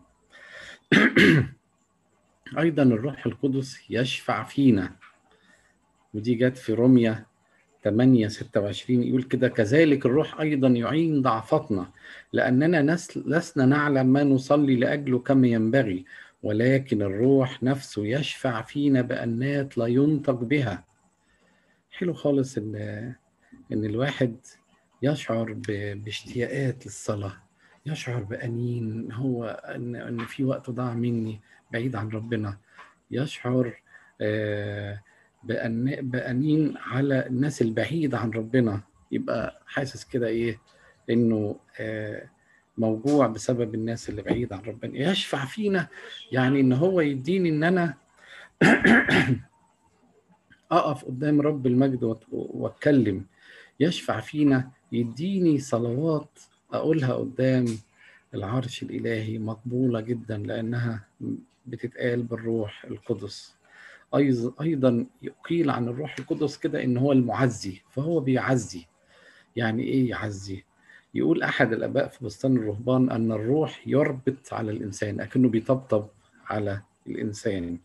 أيضا 2.58 2.82
الروح 2.82 3.26
القدس 3.26 3.90
يشفع 3.90 4.42
فينا. 4.42 4.96
ودي 6.14 6.34
جت 6.34 6.56
في 6.56 6.72
روميا 6.72 7.26
8 7.84 8.28
26 8.28 9.02
يقول 9.02 9.22
كده 9.22 9.48
كذلك 9.48 10.06
الروح 10.06 10.40
أيضا 10.40 10.68
يعين 10.68 11.22
ضعفتنا 11.22 11.90
لأننا 12.32 12.96
لسنا 13.16 13.66
نعلم 13.66 14.06
ما 14.06 14.24
نصلي 14.24 14.76
لأجله 14.76 15.18
كما 15.18 15.46
ينبغي 15.48 16.04
ولكن 16.42 17.02
الروح 17.02 17.62
نفسه 17.62 18.06
يشفع 18.06 18.62
فينا 18.62 19.02
بأنات 19.02 19.78
لا 19.78 19.86
ينطق 19.86 20.34
بها. 20.34 20.84
حلو 21.90 22.14
خالص 22.14 22.58
إن 22.58 22.74
إن 23.72 23.84
الواحد 23.84 24.36
يشعر 25.02 25.52
باشتياقات 26.04 26.86
للصلاة 26.86 27.32
يشعر 27.86 28.22
بأنين 28.22 29.12
هو 29.12 29.44
إن 29.74 29.96
إن 29.96 30.18
في 30.18 30.44
وقت 30.44 30.70
ضاع 30.70 30.94
مني 30.94 31.40
بعيد 31.72 31.96
عن 31.96 32.08
ربنا 32.08 32.56
يشعر 33.10 33.82
آه، 34.20 35.00
بأن 35.44 35.96
بأنين 36.10 36.74
على 36.76 37.26
الناس 37.26 37.62
البعيدة 37.62 38.18
عن 38.18 38.30
ربنا. 38.30 38.80
يبقى 39.12 39.62
حاسس 39.66 40.04
كده 40.04 40.26
إيه؟ 40.26 40.58
إنه 41.10 41.56
آه، 41.80 42.28
موجوع 42.78 43.26
بسبب 43.26 43.74
الناس 43.74 44.08
اللي 44.10 44.22
بعيدة 44.22 44.56
عن 44.56 44.62
ربنا. 44.62 45.10
يشفع 45.10 45.44
فينا 45.44 45.88
يعني 46.32 46.60
إن 46.60 46.72
هو 46.72 47.00
يديني 47.00 47.48
إن 47.48 47.64
أنا 47.64 47.94
أقف 50.72 51.04
قدام 51.04 51.40
رب 51.40 51.66
المجد 51.66 52.00
وأت- 52.14 52.32
وأتكلم. 52.32 53.24
يشفع 53.80 54.20
فينا 54.20 54.70
يديني 54.92 55.58
صلوات 55.58 56.38
أقولها 56.72 57.14
قدام 57.14 57.64
العرش 58.34 58.82
الإلهي 58.82 59.38
مقبولة 59.38 60.00
جدا 60.00 60.38
لأنها 60.38 61.04
بتتقال 61.66 62.22
بالروح 62.22 62.84
القدس. 62.84 63.54
أيضا 64.60 65.06
يقيل 65.22 65.70
عن 65.70 65.88
الروح 65.88 66.16
القدس 66.18 66.56
كده 66.56 66.84
إن 66.84 66.96
هو 66.96 67.12
المعزي 67.12 67.80
فهو 67.90 68.20
بيعزي. 68.20 68.86
يعني 69.56 69.82
إيه 69.82 70.10
يعزي؟ 70.10 70.64
يقول 71.14 71.42
أحد 71.42 71.72
الآباء 71.72 72.08
في 72.08 72.24
بستان 72.24 72.56
الرهبان 72.56 73.10
أن 73.10 73.32
الروح 73.32 73.80
يربط 73.86 74.52
على 74.52 74.70
الإنسان 74.70 75.20
أكنه 75.20 75.48
بيطبطب 75.48 76.06
على 76.46 76.82
الإنسان. 77.06 77.78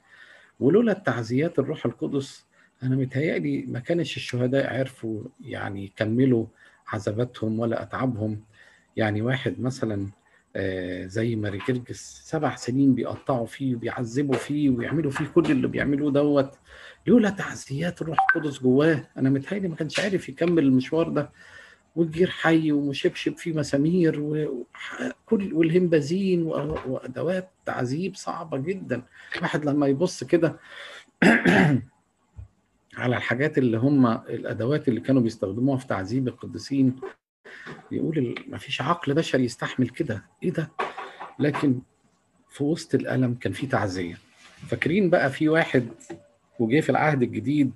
ولولا 0.60 0.92
التعزيات 0.92 1.60
الروح 1.60 1.86
القدس 1.86 2.46
أنا 2.84 2.96
متهيألي 2.96 3.62
ما 3.68 3.80
كانش 3.80 4.18
الشهداء 4.18 4.78
عرفوا 4.80 5.24
يعني 5.46 5.84
يكملوا 5.86 6.46
عذاباتهم 6.88 7.60
ولا 7.60 7.82
أتعابهم. 7.84 8.42
يعني 8.98 9.22
واحد 9.22 9.60
مثلا 9.62 10.08
زي 11.06 11.36
ماري 11.36 11.60
جرجس 11.68 12.22
سبع 12.26 12.56
سنين 12.56 12.96
بيقطعوا 12.96 13.46
فيه 13.46 13.76
وبيعذبوا 13.76 14.36
فيه 14.36 14.70
ويعملوا 14.70 15.12
فيه 15.12 15.26
كل 15.26 15.52
اللي 15.52 15.68
بيعملوه 15.68 16.12
دوت. 16.12 16.58
لولا 17.08 17.30
تعزيات 17.30 18.02
الروح 18.02 18.18
القدس 18.36 18.62
جواه 18.62 19.08
أنا 19.18 19.30
متهيألي 19.30 19.68
ما 19.68 19.76
كانش 19.76 20.00
عارف 20.00 20.30
يكمل 20.30 20.64
المشوار 20.64 21.10
ده. 21.10 21.32
والجير 21.96 22.30
حي 22.30 22.72
ومشبشب 22.72 23.38
فيه 23.38 23.54
مسامير 23.54 24.20
وكل 24.20 25.54
والهمبازين 25.54 26.44
وأدوات 26.44 27.50
تعذيب 27.66 28.16
صعبة 28.16 28.58
جدا. 28.58 29.04
الواحد 29.38 29.66
لما 29.66 29.88
يبص 29.88 30.24
كده 30.24 30.60
على 32.98 33.18
الحاجات 33.18 33.58
اللي 33.58 33.78
هم 33.78 34.08
الأدوات 34.08 34.88
اللي 34.88 35.02
كانوا 35.02 35.22
بيستخدموها 35.22 35.78
في 35.78 35.88
تعذيب 35.88 36.28
القديسين 36.28 36.96
يقول 37.92 38.36
ما 38.48 38.58
فيش 38.58 38.82
عقل 38.82 39.14
بشري 39.14 39.44
يستحمل 39.44 39.90
كده. 39.90 40.24
إيه 40.44 40.52
ده؟ 40.52 40.72
لكن 41.40 41.80
في 42.50 42.64
وسط 42.64 42.96
الألم 42.96 43.34
كان 43.34 43.54
في 43.54 43.68
تعزية. 43.68 44.18
فاكرين 44.68 45.10
بقى 45.10 45.30
في 45.30 45.50
واحد 45.50 45.88
وجه 46.60 46.80
في 46.80 46.90
العهد 46.90 47.24
الجديد 47.24 47.72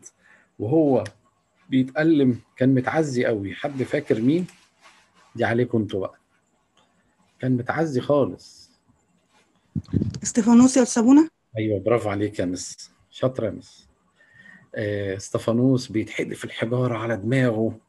وهو 0.59 1.03
بيتألم 1.69 2.39
كان 2.57 2.73
متعزي 2.75 3.25
قوي. 3.25 3.53
حد 3.53 3.84
فاكر 3.84 4.21
مين؟ 4.21 4.47
دي 5.36 5.45
عليكم 5.45 5.77
أنتوا 5.77 5.99
بقى. 5.99 6.17
كان 7.39 7.51
متعزي 7.51 8.01
خالص. 8.01 8.71
استفانوس 10.23 10.77
يا 10.77 10.84
سابونا؟ 10.84 11.29
أيوه 11.58 11.79
برافو 11.79 12.10
عليك 12.10 12.39
يا 12.39 12.45
مس. 12.45 12.91
شاطرة 13.10 13.45
يا 13.45 13.51
مس. 13.51 13.88
آه، 14.75 15.15
استفانوس 15.15 15.88
بيتحدف 15.88 16.43
الحجارة 16.45 16.97
على 16.97 17.17
دماغه. 17.17 17.79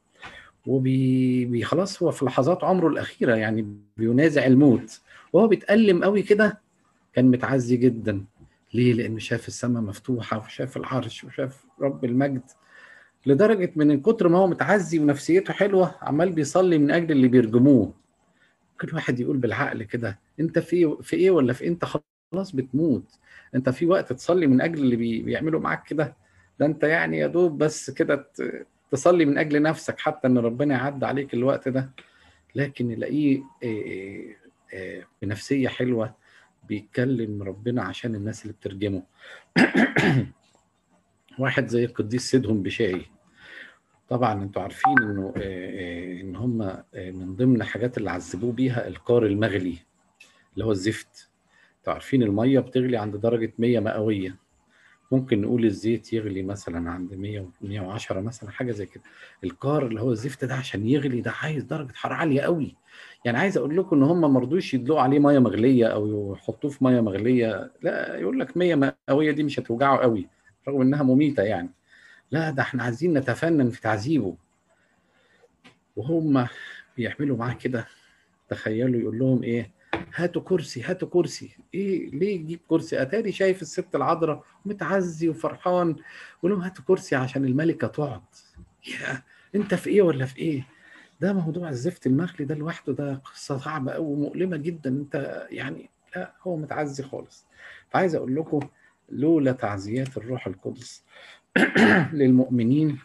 وبي 0.67 1.45
بي- 1.45 1.65
خلاص 1.65 2.03
هو 2.03 2.11
في 2.11 2.25
لحظات 2.25 2.65
عمره 2.65 2.89
الأخيرة 2.89 3.35
يعني 3.37 3.67
بينازع 3.97 4.47
الموت. 4.47 5.01
وهو 5.33 5.49
بيتألم 5.49 6.05
قوي 6.05 6.23
كده 6.23 6.61
كان 7.13 7.31
متعزي 7.31 7.77
جدا. 7.77 8.25
ليه؟ 8.75 8.93
لأنه 8.93 9.19
شاف 9.19 9.49
السماء 9.49 9.83
مفتوحة 9.83 10.39
وشاف 10.39 10.77
العرش 10.77 11.25
وشاف 11.25 11.65
رب 11.81 12.05
المجد. 12.05 12.43
لدرجة 13.27 13.73
من 13.77 14.01
كتر 14.01 14.29
ما 14.29 14.39
هو 14.39 14.47
متعزي 14.47 14.99
ونفسيته 14.99 15.53
حلوة 15.53 15.95
عمال 16.03 16.33
بيصلي 16.33 16.79
من 16.79 16.91
أجل 16.91 17.13
اللي 17.13 17.29
بيرجموه. 17.29 17.93
كل 18.81 18.95
واحد 18.95 19.21
يقول 19.21 19.37
بالعقل 19.37 19.83
كده 19.83 20.19
أنت 20.41 20.59
في 20.59 20.97
في 21.03 21.17
إيه 21.17 21.31
ولا 21.31 21.53
في 21.53 21.63
إيه؟ 21.65 21.69
أنت 21.69 21.85
خلاص 22.33 22.53
بتموت. 22.53 23.05
أنت 23.55 23.69
في 23.71 23.87
وقت 23.87 24.13
تصلي 24.13 24.47
من 24.47 24.61
أجل 24.61 24.83
اللي 24.83 24.97
بي 24.97 25.23
بيعملوا 25.23 25.61
معاك 25.61 25.83
كده. 25.89 26.17
ده 26.61 26.67
أنت 26.67 26.83
يعني 26.85 27.19
يا 27.19 27.27
دوب 27.27 27.59
بس 27.59 27.91
كده 27.91 28.29
تصلي 28.91 29.25
من 29.25 29.39
أجل 29.39 29.63
نفسك 29.63 30.01
حتى 30.01 30.29
إن 30.29 30.39
ربنا 30.39 30.75
يعدي 30.75 31.07
عليك 31.07 31.35
الوقت 31.35 31.69
ده. 31.69 31.91
لكن 32.55 32.91
يلاقيه 32.91 33.43
آه، 33.65 34.25
آه، 34.75 35.03
بنفسية 35.23 35.69
حلوة 35.69 36.15
بيتكلم 36.69 37.43
ربنا 37.43 37.83
عشان 37.83 38.15
الناس 38.15 38.43
اللي 38.43 38.53
بترجمه. 38.53 39.03
واحد 41.39 41.67
زي 41.67 41.85
القديس 41.85 42.31
سيدهم 42.31 42.63
بشاي. 42.63 43.07
طبعا 44.09 44.43
أنتوا 44.43 44.63
عارفين 44.63 45.03
إنه 45.03 45.33
آه، 45.37 45.41
آه، 45.41 46.21
إن 46.21 46.37
هم 46.37 46.63
آه، 46.63 46.85
من 46.95 47.37
ضمن 47.37 47.63
الحاجات 47.63 47.99
اللي 47.99 48.11
عذبوه 48.11 48.53
بيها 48.53 48.89
القار 48.89 49.27
المغلي 49.27 49.77
اللي 50.55 50.65
هو 50.65 50.73
الزفت. 50.73 51.31
أنتوا 51.79 51.93
عارفين 51.93 52.23
المية 52.23 52.61
بتغلي 52.61 52.97
عند 52.97 53.17
درجة 53.17 53.53
100 53.59 53.81
مئوية. 53.81 54.37
ممكن 55.13 55.41
نقول 55.43 55.65
الزيت 55.65 56.13
يغلي 56.13 56.43
مثلا 56.43 56.91
عند 56.91 57.15
100 57.15 57.47
110 57.61 58.21
مثلا 58.21 58.51
حاجة 58.51 58.73
زي 58.73 58.87
كده. 58.87 59.03
القار 59.45 59.87
اللي 59.87 60.01
هو 60.01 60.13
الزفت 60.13 60.45
ده 60.45 60.55
عشان 60.55 60.87
يغلي 60.89 61.21
ده 61.21 61.31
عايز 61.43 61.65
درجة 61.65 61.93
حرارة 61.93 62.15
عالية 62.17 62.41
قوي. 62.41 62.75
يعني 63.25 63.39
عايز 63.39 63.57
أقول 63.57 63.77
لكم 63.77 63.97
إن 63.97 64.03
هم 64.03 64.35
ما 64.35 64.41
رضوش 64.41 64.75
يدلقوا 64.75 65.01
عليه 65.01 65.19
مية 65.19 65.39
مغلية 65.39 65.87
أو 65.87 66.33
يحطوه 66.35 66.71
في 66.71 66.85
مية 66.85 67.01
مغلية. 67.01 67.73
لا 67.83 68.17
يقول 68.17 68.41
لك 68.41 68.57
100 68.57 68.95
مئوية 69.09 69.33
دي 69.33 69.43
مش 69.43 69.59
هتوجعه 69.61 69.99
قوي 69.99 70.29
رغم 70.69 70.81
إنها 70.81 71.03
مميتة 71.03 71.43
يعني. 71.43 71.71
لا 72.31 72.51
ده 72.51 72.63
إحنا 72.63 72.83
عايزين 72.83 73.15
نتفنن 73.19 73.71
في 73.71 73.81
تعذيبه. 73.81 74.37
وهم 75.97 76.47
بيعملوا 76.97 77.37
معاه 77.37 77.55
كده 77.55 77.87
تخيلوا 78.49 79.01
يقول 79.01 79.19
لهم 79.19 79.43
إيه؟ 79.43 79.71
هاتوا 80.15 80.43
كرسي 80.43 80.83
هاتوا 80.83 81.09
كرسي. 81.09 81.57
إيه 81.75 82.11
ليه 82.11 82.35
يجيب 82.35 82.61
كرسي؟ 82.69 83.03
أتاري 83.03 83.33
شايف 83.33 83.63
الست 83.63 83.95
العذراء 83.95 84.45
متعزي 84.65 85.29
وفرحان. 85.29 85.97
يقول 86.39 86.51
لهم 86.51 86.61
هاتوا 86.61 86.85
كرسي 86.85 87.17
عشان 87.17 87.45
الملكة 87.45 87.87
تقعد. 87.87 88.23
يا 88.89 89.23
أنت 89.55 89.75
في 89.75 89.91
إيه 89.91 90.03
ولا 90.03 90.27
في 90.27 90.39
إيه؟ 90.39 90.67
ده 91.21 91.33
موضوع 91.33 91.69
الزفت 91.69 92.07
المخلي 92.07 92.47
ده 92.47 92.55
لوحده 92.55 92.93
ده 92.93 93.15
قصة 93.15 93.59
صعبة 93.59 93.93
قوي 93.93 94.07
ومؤلمة 94.07 94.57
جدا. 94.57 94.91
أنت 94.91 95.47
يعني 95.51 95.91
لا 96.17 96.33
هو 96.43 96.57
متعزي 96.57 97.03
خالص. 97.03 97.47
فعايز 97.91 98.15
أقول 98.15 98.35
لكم 98.37 98.61
لولا 99.09 99.53
تعزيات 99.53 100.17
الروح 100.17 100.47
القدس 100.47 101.05
للمؤمنين 102.13 102.99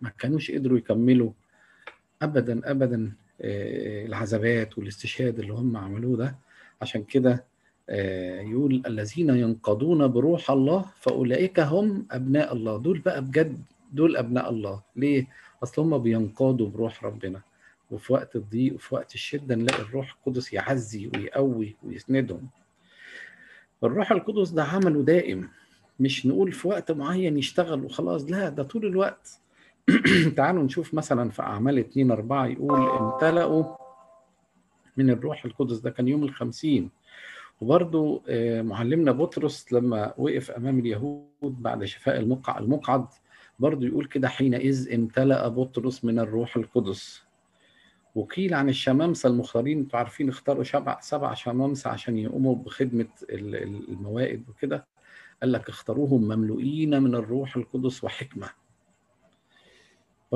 ما 0.00 0.10
كانوش 0.18 0.50
قدروا 0.50 0.78
يكملوا 0.78 1.32
ابدا 2.22 2.70
ابدا. 2.70 3.12
آه، 3.40 4.06
العذابات 4.06 4.78
والاستشهاد 4.78 5.38
اللي 5.38 5.52
هم 5.52 5.76
عملوه 5.76 6.16
ده. 6.16 6.36
عشان 6.82 7.02
كده 7.04 7.44
آه، 7.88 8.40
يقول 8.40 8.82
الذين 8.86 9.30
ينقضون 9.30 10.08
بروح 10.08 10.50
الله 10.50 10.84
فأولئك 11.00 11.60
هم 11.60 12.06
أبناء 12.10 12.52
الله. 12.52 12.78
دول 12.78 12.98
بقى 12.98 13.22
بجد 13.24 13.58
دول 13.92 14.16
أبناء 14.16 14.50
الله. 14.50 14.82
ليه؟ 14.96 15.26
أصل 15.62 15.82
هم 15.82 15.98
بينقادوا 15.98 16.68
بروح 16.68 17.04
ربنا. 17.04 17.40
وفي 17.90 18.12
وقت 18.12 18.36
الضيق 18.36 18.74
وفي 18.74 18.94
وقت 18.94 19.14
الشدة 19.14 19.54
نلاقي 19.54 19.82
الروح 19.82 20.16
القدس 20.18 20.52
يعزي 20.52 21.06
ويقوي 21.14 21.76
ويسندهم. 21.82 22.48
الروح 23.84 24.12
القدس 24.12 24.48
ده 24.50 24.64
عمله 24.64 25.02
دائم. 25.02 25.48
مش 26.00 26.26
نقول 26.26 26.52
في 26.52 26.68
وقت 26.68 26.92
معين 26.92 27.38
يشتغل 27.38 27.84
وخلاص. 27.84 28.24
لا 28.30 28.48
ده 28.48 28.62
طول 28.62 28.86
الوقت. 28.86 29.38
تعالوا 30.36 30.62
نشوف 30.62 30.94
مثلا 30.94 31.30
في 31.30 31.42
أعمال 31.42 31.78
2 31.78 32.10
4 32.10 32.46
يقول 32.46 32.80
امتلأوا 32.90 33.64
من 34.96 35.10
الروح 35.10 35.44
القدس. 35.44 35.78
ده 35.78 35.90
كان 35.90 36.08
يوم 36.08 36.24
الخمسين. 36.24 36.90
وبرضو 37.60 38.22
آه، 38.28 38.62
معلمنا 38.62 39.12
بطرس 39.12 39.72
لما 39.72 40.14
وقف 40.18 40.50
أمام 40.50 40.78
اليهود 40.78 41.28
بعد 41.42 41.84
شفاء 41.84 42.18
المقع 42.18 42.58
المقعد 42.58 43.06
برضو 43.58 43.86
يقول 43.86 44.04
كده 44.06 44.28
حينئذ 44.28 44.92
امتلأ 44.94 45.48
بطرس 45.48 46.04
من 46.04 46.18
الروح 46.18 46.56
القدس. 46.56 47.22
وقيل 48.14 48.54
عن 48.54 48.68
الشمامسة 48.68 49.28
المختارين 49.28 49.78
أنتوا 49.78 49.98
عارفين 49.98 50.28
اختاروا 50.28 50.64
سبع 50.64 51.00
سبع 51.00 51.34
شمامسة 51.34 51.90
عشان 51.90 52.18
يقوموا 52.18 52.54
بخدمة 52.54 53.06
ال- 53.30 53.56
ال- 53.56 53.88
الموائد 53.88 54.48
وكده. 54.48 54.86
قال 55.42 55.52
لك 55.52 55.68
اختاروهم 55.68 56.22
مملوئين 56.22 57.02
من 57.02 57.14
الروح 57.14 57.56
القدس 57.56 58.04
وحكمة. 58.04 58.48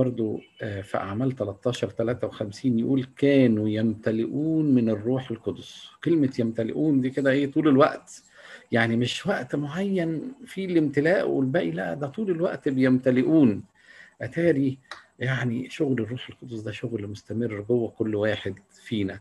برضو 0.00 0.40
آه، 0.62 0.80
في 0.80 0.96
أعمال 0.96 1.36
13 1.36 1.88
53 1.90 2.78
يقول 2.78 3.06
كانوا 3.16 3.68
يمتلئون 3.68 4.74
من 4.74 4.88
الروح 4.88 5.30
القدس. 5.30 5.88
كلمة 6.04 6.32
يمتلئون 6.38 7.00
دي 7.00 7.10
كده 7.10 7.30
إيه؟ 7.30 7.52
طول 7.52 7.68
الوقت. 7.68 8.22
يعني 8.72 8.96
مش 8.96 9.26
وقت 9.26 9.56
معين 9.56 10.32
في 10.46 10.64
الامتلاء 10.64 11.28
والباقي 11.28 11.70
لا 11.70 11.94
ده 11.94 12.06
طول 12.06 12.30
الوقت 12.30 12.68
بيمتلئون. 12.68 13.62
أتاري 14.22 14.78
يعني 15.18 15.70
شغل 15.70 16.00
الروح 16.00 16.28
القدس 16.28 16.60
ده 16.60 16.72
شغل 16.72 17.08
مستمر 17.08 17.60
جوه 17.60 17.88
كل 17.90 18.14
واحد 18.14 18.54
فينا. 18.70 19.20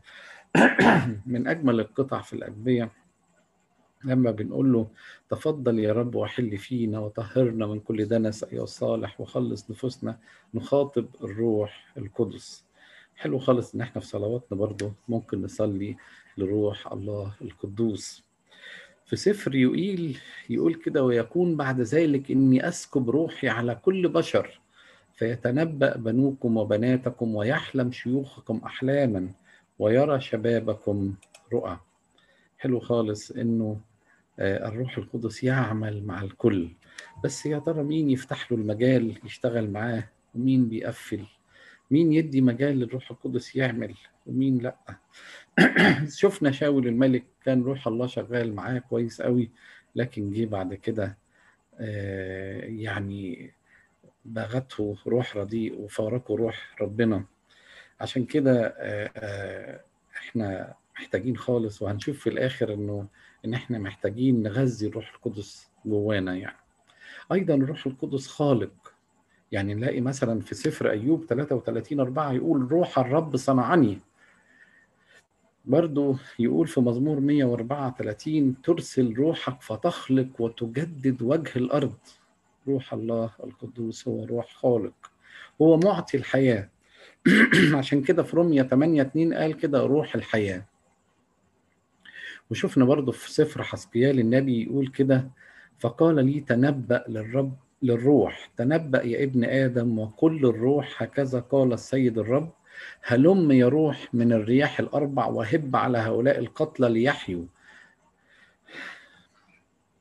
من 1.34 1.48
أجمل 1.48 1.80
القطع 1.80 2.22
في 2.22 2.34
الأدبية 2.34 2.92
لما 4.04 4.32
بنقول 4.32 4.74
له 4.74 4.88
تفضل 5.30 5.80
يا 5.80 5.94
رب 5.94 6.16
وحل 6.16 6.58
فينا 6.58 7.00
وطهرنا 7.00 7.68
من 7.68 7.80
كل 7.80 8.06
دنس 8.06 8.44
أيها 8.44 8.64
الصالح 8.64 9.22
وخلص 9.22 9.72
نفوسنا 9.72 10.18
نخاطب 10.54 11.06
الروح 11.24 11.88
القدس. 11.98 12.66
حلو 13.16 13.40
خالص 13.40 13.76
إن 13.76 13.82
إحنا 13.82 14.02
في 14.02 14.08
صلواتنا 14.08 14.58
برضو 14.58 14.92
ممكن 15.10 15.42
نصلي 15.42 15.98
لروح 16.38 16.92
الله 16.92 17.34
القدوس. 17.42 18.24
في 19.06 19.16
سفر 19.16 19.56
يقيل 19.56 20.18
يقول 20.50 20.76
كده 20.76 21.04
ويكون 21.04 21.58
بعد 21.58 21.82
ذلك 21.82 22.32
إني 22.32 22.68
أسكب 22.68 23.10
روحي 23.10 23.48
على 23.50 23.76
كل 23.76 24.08
بشر 24.08 24.60
فيتنبأ 25.14 25.98
بنوكم 25.98 26.58
وبناتكم 26.58 27.36
ويحلم 27.36 27.92
شيوخكم 27.92 28.62
أحلاما 28.66 29.28
ويرى 29.80 30.22
شبابكم 30.22 31.14
رؤى. 31.54 31.78
حلو 32.58 32.80
خالص 32.80 33.32
إنه 33.32 33.80
الروح 34.40 34.98
القدس 34.98 35.44
يعمل 35.44 36.04
مع 36.04 36.22
الكل. 36.22 36.70
بس 37.24 37.46
يا 37.46 37.60
ترى 37.60 37.84
مين 37.84 38.10
يفتح 38.10 38.52
له 38.52 38.58
المجال 38.58 39.20
يشتغل 39.26 39.70
معاه؟ 39.70 40.04
ومين 40.36 40.70
بيقفل؟ 40.70 41.26
مين 41.92 42.14
يدي 42.14 42.42
مجال 42.42 42.80
للروح 42.80 43.12
القدس 43.12 43.56
يعمل؟ 43.56 43.96
ومين 44.26 44.58
لأ؟ 44.58 44.76
شفنا 46.22 46.52
شاول 46.52 46.88
الملك 46.88 47.24
كان 47.46 47.64
روح 47.64 47.88
الله 47.88 48.08
شغال 48.08 48.56
معاه 48.56 48.80
كويس 48.80 49.22
قوي 49.22 49.52
لكن 49.96 50.32
جه 50.32 50.46
بعد 50.46 50.74
كده 50.74 51.18
آه، 51.80 52.62
يعني 52.62 53.52
بغته 54.26 54.98
روح 55.08 55.38
رديء 55.38 55.80
وفارقه 55.80 56.36
روح 56.36 56.76
ربنا. 56.82 57.26
عشان 58.02 58.26
كده 58.26 58.68
آه، 58.78 59.12
آه، 59.18 59.84
إحنا 60.18 60.74
محتاجين 61.00 61.38
خالص 61.38 61.82
وهنشوف 61.82 62.20
في 62.20 62.30
الآخر 62.30 62.74
إنه 62.74 63.08
إن 63.46 63.54
إحنا 63.54 63.80
محتاجين 63.80 64.44
نغذي 64.44 64.88
الروح 64.88 65.14
القدس 65.16 65.70
جوانا 65.86 66.36
يعني. 66.36 66.58
أيضا 67.32 67.56
الروح 67.56 67.88
القدس 67.88 68.28
خالق. 68.28 68.94
يعني 69.52 69.74
نلاقي 69.74 70.02
مثلا 70.02 70.42
في 70.42 70.56
سفر 70.56 70.92
أيوب 70.92 71.26
33 71.26 72.00
4 72.00 72.34
يقول 72.34 72.72
روح 72.72 73.00
الرب 73.00 73.38
صنعني. 73.38 74.00
برضو 75.66 76.16
يقول 76.40 76.68
في 76.68 76.82
مزمور 76.82 77.20
134 77.20 78.62
ترسل 78.62 79.14
روحك 79.14 79.62
فتخلق 79.62 80.28
وتجدد 80.40 81.22
وجه 81.22 81.52
الأرض. 81.56 81.98
روح 82.68 82.94
الله 82.94 83.30
القدوس 83.44 84.08
هو 84.08 84.26
روح 84.26 84.56
خالق. 84.56 85.12
هو 85.62 85.78
معطي 85.78 86.18
الحياة. 86.18 86.70
عشان 87.78 88.02
كده 88.02 88.24
في 88.24 88.36
رومية 88.36 88.64
8 88.64 89.02
2 89.02 89.34
قال 89.34 89.58
كده 89.58 89.82
روح 89.82 90.16
الحياة. 90.16 90.66
وشفنا 92.52 92.86
برضو 92.86 93.12
في 93.12 93.32
سفر 93.32 93.64
حسقيال 93.64 94.20
النبي 94.20 94.64
يقول 94.64 94.88
كده 94.88 95.30
فقال 95.80 96.26
لي 96.26 96.40
تنبأ 96.40 97.04
للرب 97.08 97.58
للروح 97.82 98.50
تنبأ 98.58 99.04
يا 99.04 99.24
ابن 99.24 99.44
آدم 99.44 100.00
وقل 100.00 100.46
الروح 100.46 101.04
هكذا 101.04 101.40
قال 101.40 101.74
السيد 101.74 102.18
الرب 102.18 102.52
هلم 103.04 103.52
يا 103.52 103.68
روح 103.68 104.14
من 104.14 104.34
الرياح 104.34 104.80
الأربع 104.80 105.26
وهب 105.26 105.76
على 105.76 105.98
هؤلاء 105.98 106.40
القتلى 106.40 106.90
ليحيوا. 106.90 107.46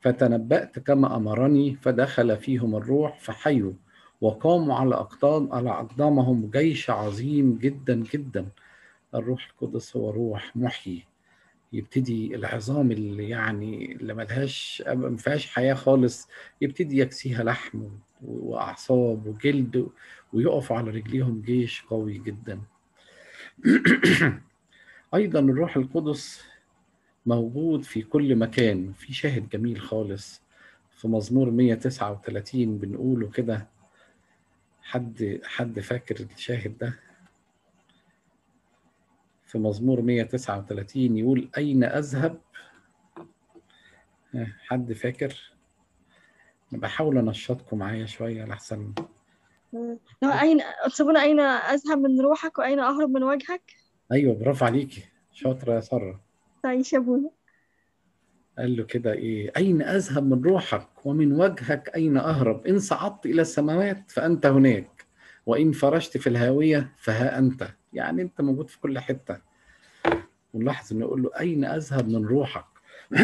فتنبأت 0.01 0.79
كما 0.79 1.17
أمرني 1.17 1.75
فدخل 1.75 2.37
فيهم 2.37 2.77
الروح 2.77 3.21
فحيوا 3.21 3.73
وقاموا 4.21 4.75
على 4.75 4.95
أقدام 4.95 5.53
على 5.53 5.71
أقدامهم 5.71 6.51
جيش 6.51 6.91
عظيم 6.91 7.59
جدا 7.59 7.95
جدا. 8.13 8.47
الروح 9.15 9.49
القدس 9.51 9.97
هو 9.97 10.11
روح 10.11 10.57
محيي. 10.57 11.05
يبتدي 11.73 12.35
العظام 12.35 12.91
اللي 12.91 13.29
يعني 13.29 13.93
اللي 13.93 14.15
ملهاش 14.15 14.83
ما 14.87 15.17
فيهاش 15.17 15.47
حياة 15.47 15.75
خالص 15.75 16.29
يبتدي 16.61 16.99
يكسيها 16.99 17.45
لحم 17.45 17.83
وأعصاب 18.23 19.27
وجلد 19.27 19.89
ويقف 20.33 20.73
على 20.73 20.91
رجليهم 20.91 21.41
جيش 21.41 21.83
قوي 21.83 22.19
جدا. 22.19 22.61
أيضا 25.15 25.41
الروح 25.41 25.77
القدس 25.77 26.43
موجود 27.27 27.83
في 27.83 28.03
كل 28.03 28.37
مكان 28.37 28.93
في 28.93 29.13
شاهد 29.13 29.49
جميل 29.49 29.81
خالص. 29.81 30.43
في 30.91 31.09
مزمور 31.09 31.51
139 31.51 32.79
بنقوله 32.79 33.31
كده 33.31 33.69
حد 34.83 35.41
حد 35.45 35.81
فاكر 35.81 36.27
الشاهد 36.37 36.79
ده؟ 36.79 37.08
في 39.49 39.59
مزمور 39.59 40.01
139 40.01 41.17
يقول 41.17 41.49
أين 41.57 41.85
أذهب؟ 41.85 42.41
حد 44.67 44.93
فاكر؟ 44.93 45.53
بحاول 46.73 47.19
أنشطكم 47.19 47.79
معايا 47.79 48.07
شوية 48.07 48.45
لحسن. 48.45 48.95
أين 50.25 50.61
تسيبونا 50.87 51.23
أين 51.23 51.41
أذهب 51.41 51.99
من 51.99 52.21
روحك 52.21 52.59
وأين 52.59 52.79
أهرب 52.79 53.11
من 53.11 53.23
وجهك؟ 53.23 53.63
أيوة 54.13 54.35
برافو 54.35 54.65
عليكي. 54.65 55.05
شاطرة 55.33 55.75
يا 55.75 55.81
سارة. 55.81 56.21
تعيش 56.63 56.93
يا 56.93 56.99
أبونا 56.99 57.31
قال 58.59 58.77
له 58.77 58.85
كده 58.85 59.13
إيه؟ 59.13 59.53
أين 59.57 59.83
أذهب 59.83 60.27
من 60.27 60.43
روحك 60.45 61.07
ومن 61.07 61.33
وجهك 61.33 61.89
أين 61.95 62.17
أهرب؟ 62.17 62.67
إن 62.67 62.79
صعدت 62.79 63.27
إلى 63.27 63.43
السماوات 63.43 64.11
فأنت 64.11 64.47
هناك 64.47 65.07
وإن 65.47 65.73
فرشت 65.73 66.19
في 66.19 66.27
الهاوية 66.27 66.93
فها 66.99 67.39
أنت. 67.39 67.69
يعني 67.93 68.23
أنت 68.23 68.41
موجود 68.41 68.69
في 68.69 68.81
كل 68.81 68.99
حتة. 68.99 69.39
ونلاحظ 70.55 70.93
إنه 70.93 71.01
يقول 71.05 71.23
له 71.23 71.31
أين 71.41 71.65
أذهب 71.65 72.09
من 72.09 72.27
روحك؟ 72.27 72.65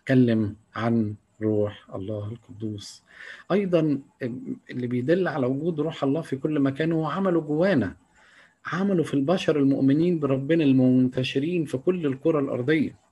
اتكلم 0.00 0.56
عن 0.76 1.14
روح 1.42 1.86
الله 1.94 2.28
القدوس. 2.32 3.02
أيضا 3.52 4.00
اللي 4.70 4.86
بيدل 4.86 5.28
على 5.28 5.46
وجود 5.46 5.80
روح 5.80 6.04
الله 6.04 6.20
في 6.20 6.36
كل 6.36 6.60
مكان 6.60 6.92
هو 6.92 7.06
عمله 7.06 7.40
جوانا. 7.40 7.96
عمله 8.66 9.02
في 9.02 9.14
البشر 9.14 9.58
المؤمنين 9.58 10.18
بربنا 10.18 10.64
المنتشرين 10.64 11.64
في 11.64 11.78
كل 11.78 12.06
الكرة 12.06 12.40
الأرضية. 12.40 13.05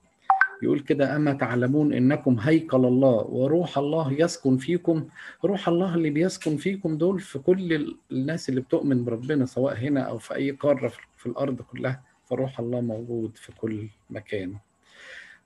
يقول 0.64 0.80
كده 0.80 1.16
أما 1.16 1.32
تعلمون 1.32 1.92
إنكم 1.92 2.38
هيكل 2.38 2.84
الله 2.84 3.26
وروح 3.28 3.78
الله 3.78 4.12
يسكن 4.12 4.56
فيكم 4.56 5.08
روح 5.44 5.68
الله 5.68 5.94
اللي 5.94 6.10
بيسكن 6.10 6.56
فيكم 6.56 6.98
دول 6.98 7.20
في 7.20 7.38
كل 7.38 7.96
الناس 8.12 8.48
اللي 8.48 8.60
بتؤمن 8.60 9.04
بربنا 9.04 9.46
سواء 9.46 9.76
هنا 9.76 10.00
أو 10.00 10.18
في 10.18 10.34
أي 10.34 10.50
قارة 10.50 10.92
في 11.16 11.26
الأرض 11.26 11.62
كلها 11.62 12.02
فروح 12.24 12.60
الله 12.60 12.80
موجود 12.80 13.36
في 13.36 13.52
كل 13.52 13.88
مكان. 14.10 14.56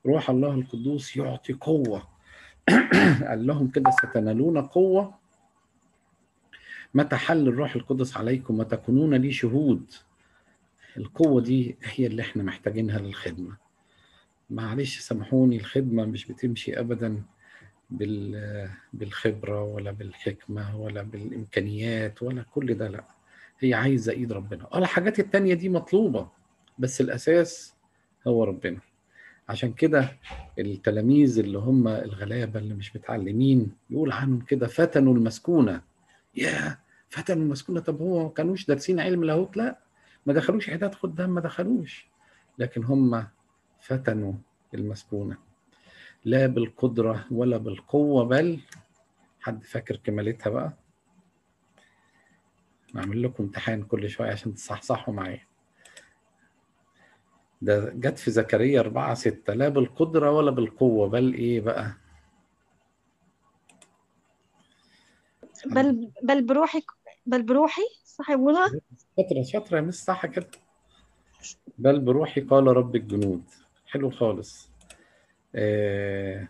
روح 0.06 0.30
الله 0.30 0.54
القدوس 0.54 1.16
يعطي 1.16 1.52
قوة. 1.52 2.08
قال 3.28 3.46
لهم 3.46 3.68
كده 3.68 3.90
ستنالون 3.90 4.62
قوة؟ 4.62 5.14
متى 6.94 7.16
حل 7.16 7.48
الروح 7.48 7.74
القدس 7.74 8.16
عليكم 8.16 8.58
وتكونون 8.58 9.14
لي 9.14 9.32
شهود؟ 9.32 9.92
القوة 10.96 11.40
دي 11.40 11.76
هي 11.82 12.06
اللي 12.06 12.22
إحنا 12.22 12.42
محتاجينها 12.42 12.98
للخدمة. 12.98 13.67
معلش 14.50 14.98
سامحوني 14.98 15.56
الخدمة 15.56 16.04
مش 16.04 16.26
بتمشي 16.26 16.80
أبدا 16.80 17.22
بالخبرة 18.92 19.62
ولا 19.62 19.90
بالحكمة 19.90 20.76
ولا 20.80 21.02
بالإمكانيات 21.02 22.22
ولا 22.22 22.42
كل 22.42 22.74
ده 22.74 22.88
لا. 22.88 23.04
هي 23.60 23.74
عايزة 23.74 24.12
إيد 24.12 24.32
ربنا. 24.32 24.68
آه 24.74 24.78
الحاجات 24.78 25.18
التانية 25.20 25.54
دي 25.54 25.68
مطلوبة 25.68 26.28
بس 26.78 27.00
الأساس 27.00 27.74
هو 28.26 28.44
ربنا. 28.44 28.78
عشان 29.48 29.72
كده 29.72 30.16
التلاميذ 30.58 31.38
اللي 31.38 31.58
هم 31.58 31.88
الغلابة 31.88 32.58
اللي 32.60 32.74
مش 32.74 32.96
متعلمين 32.96 33.72
يقول 33.90 34.12
عنهم 34.12 34.40
كده 34.40 34.66
فتنوا 34.66 35.14
المسكونة. 35.14 35.82
يا 36.36 36.78
فتنوا 37.08 37.42
المسكونة. 37.42 37.80
طب 37.80 38.00
هو 38.00 38.22
ما 38.22 38.28
كانوش 38.28 38.66
دارسين 38.66 39.00
علم 39.00 39.24
لاهوت؟ 39.24 39.56
لا. 39.56 39.78
ما 40.26 40.32
دخلوش 40.32 40.70
عداد 40.70 40.94
خدام 40.94 41.30
ما 41.30 41.40
دخلوش. 41.40 42.06
لكن 42.58 42.84
هم 42.84 43.26
فتنوا 43.80 44.32
المسكونة 44.74 45.36
لا 46.24 46.46
بالقدرة 46.46 47.26
ولا 47.30 47.56
بالقوة 47.56 48.24
بل 48.24 48.60
حد 49.40 49.64
فاكر 49.64 49.96
كمالتها 49.96 50.50
بقى؟ 50.50 50.72
نعمل 52.94 53.22
لكم 53.22 53.44
امتحان 53.44 53.82
كل 53.82 54.10
شوية 54.10 54.30
عشان 54.30 54.54
تصحصحوا 54.54 55.14
معايا. 55.14 55.46
ده 57.62 57.90
جت 57.90 58.18
في 58.18 58.30
زكريا 58.30 58.80
أربعة 58.80 59.14
ستة. 59.14 59.54
لا 59.54 59.68
بالقدرة 59.68 60.30
ولا 60.30 60.50
بالقوة 60.50 61.08
بل 61.08 61.34
إيه 61.34 61.60
بقى؟ 61.60 61.92
بل 65.66 66.10
بل 66.22 66.42
بروحي 66.46 66.82
بل 67.26 67.42
بروحي؟ 67.42 67.82
صح 68.04 68.30
يقولها 68.30 68.80
شاطرة 69.16 69.42
شاطرة 69.42 69.76
يا 69.76 69.82
مس 69.82 70.04
صح 70.04 70.26
كده. 70.26 70.48
بل 71.78 72.00
بروحي 72.00 72.40
قال 72.40 72.66
رب 72.66 72.96
الجنود. 72.96 73.42
حلو 73.88 74.10
خالص. 74.10 74.70
آه 75.54 76.48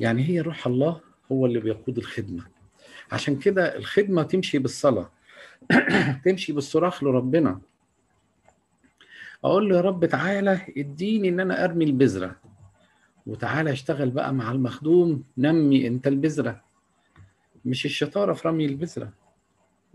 يعني 0.00 0.28
هي 0.28 0.40
روح 0.40 0.66
الله 0.66 1.00
هو 1.32 1.46
اللي 1.46 1.60
بيقود 1.60 1.98
الخدمة. 1.98 2.46
عشان 3.12 3.38
كده 3.38 3.76
الخدمة 3.76 4.22
تمشي 4.22 4.58
بالصلاة. 4.58 5.10
تمشي 6.24 6.52
بالصراخ 6.52 7.04
لربنا. 7.04 7.60
أقول 9.44 9.68
له 9.68 9.76
يا 9.76 9.80
رب 9.80 10.06
تعالى 10.06 10.60
اديني 10.76 11.28
إن 11.28 11.40
أنا 11.40 11.64
أرمي 11.64 11.84
البذرة. 11.84 12.36
وتعالى 13.26 13.72
اشتغل 13.72 14.10
بقى 14.10 14.34
مع 14.34 14.52
المخدوم 14.52 15.24
نمي 15.38 15.86
أنت 15.86 16.06
البذرة. 16.06 16.64
مش 17.64 17.84
الشطارة 17.84 18.32
في 18.32 18.48
رمي 18.48 18.66
البذرة. 18.66 19.12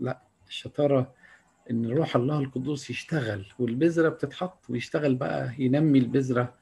لا 0.00 0.22
الشطارة 0.48 1.14
إن 1.70 1.86
روح 1.86 2.16
الله 2.16 2.38
القدوس 2.38 2.90
يشتغل 2.90 3.44
والبذرة 3.58 4.08
بتتحط 4.08 4.58
ويشتغل 4.70 5.14
بقى 5.14 5.52
ينمي 5.58 5.98
البذرة 5.98 6.54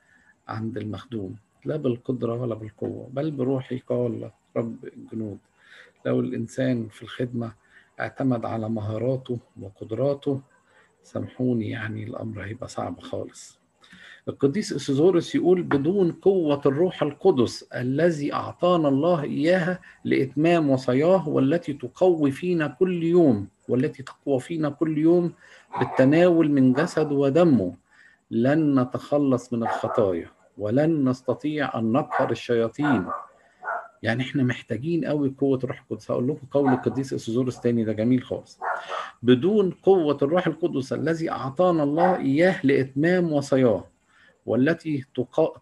عند 0.49 0.77
المخدوم. 0.79 1.37
لا 1.65 1.77
بالقدرة 1.77 2.35
ولا 2.43 2.55
بالقوة 2.55 3.09
بل 3.13 3.31
بروحي 3.31 3.79
قال 3.79 4.31
رب 4.57 4.77
الجنود. 4.85 5.39
لو 6.07 6.21
الإنسان 6.21 6.89
في 6.89 7.03
الخدمة 7.03 7.53
اعتمد 8.01 8.45
على 8.45 8.69
مهاراته 8.69 9.39
وقدراته 9.61 10.41
سامحوني 11.03 11.71
يعني 11.71 12.05
الأمر 12.05 12.45
هيبقى 12.45 12.69
صعب 12.69 13.01
خالص. 13.01 13.59
القديس 14.29 14.73
اسيزورس 14.73 15.35
يقول 15.35 15.63
بدون 15.63 16.13
قوة 16.13 16.61
الروح 16.67 17.03
القدس 17.03 17.63
الذي 17.63 18.33
أعطانا 18.33 18.89
الله 18.89 19.23
إياها 19.23 19.81
لإتمام 20.05 20.71
وصاياه 20.71 21.29
والتي 21.29 21.73
تقوي 21.73 22.31
فينا 22.31 22.69
كل 22.69 23.03
يوم. 23.03 23.49
والتي 23.69 24.03
تقوى 24.03 24.41
فينا 24.41 24.71
كل 24.71 24.99
يوم 24.99 25.33
بالتناول 25.79 26.51
من 26.51 26.73
جسد 26.73 27.13
ودمه. 27.13 27.75
لن 28.31 28.81
نتخلص 28.81 29.53
من 29.53 29.63
الخطايا 29.63 30.31
ولن 30.59 31.09
نستطيع 31.09 31.79
أن 31.79 31.93
نقهر 31.93 32.31
الشياطين. 32.31 33.07
يعني 34.03 34.23
إحنا 34.23 34.43
محتاجين 34.43 35.05
قوي 35.05 35.35
قوة 35.39 35.59
الروح 35.65 35.81
القدس. 35.81 36.11
هقول 36.11 36.29
لكم 36.29 36.47
قول 36.51 36.73
القديس 36.73 37.13
اسيزورس 37.15 37.61
تاني 37.61 37.85
ده 37.85 37.93
جميل 37.93 38.23
خالص. 38.23 38.61
بدون 39.23 39.71
قوة 39.71 40.19
الروح 40.23 40.47
القدس 40.47 40.93
الذي 40.93 41.31
أعطانا 41.31 41.83
الله 41.83 42.17
إياه 42.17 42.67
لإتمام 42.67 43.33
وصاياه 43.33 43.85
والتي 44.47 45.05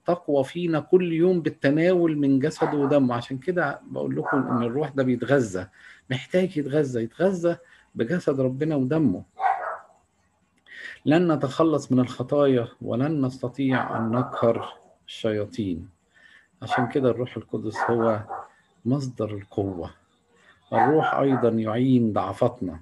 تقوى 0.07 0.45
فينا 0.45 0.81
كل 0.81 1.12
يوم 1.12 1.41
بالتناول 1.41 2.17
من 2.19 2.38
جسده 2.38 2.77
ودمه. 2.79 3.15
عشان 3.15 3.38
كده 3.38 3.81
بقول 3.91 4.17
لكم 4.17 4.37
إن 4.37 4.62
الروح 4.62 4.88
ده 4.88 5.03
بيتغذى 5.03 5.67
محتاج 6.11 6.57
يتغذى. 6.57 7.03
يتغذى 7.03 7.57
بجسد 7.95 8.41
ربنا 8.41 8.77
ودمه. 8.77 9.23
لن 11.07 11.33
نتخلص 11.33 11.93
من 11.93 12.01
الخطايا 12.01 12.69
ولن 12.83 13.25
نستطيع 13.27 13.99
أن 13.99 14.11
نقهر 14.11 14.75
الشياطين. 15.07 15.89
عشان 16.63 16.89
كده 16.89 17.11
الروح 17.11 17.37
القدس 17.37 17.77
هو 17.91 18.21
مصدر 18.85 19.31
القوة. 19.31 19.91
الروح 20.73 21.15
أيضا 21.15 21.49
يعين 21.49 22.13
ضعفتنا 22.13 22.81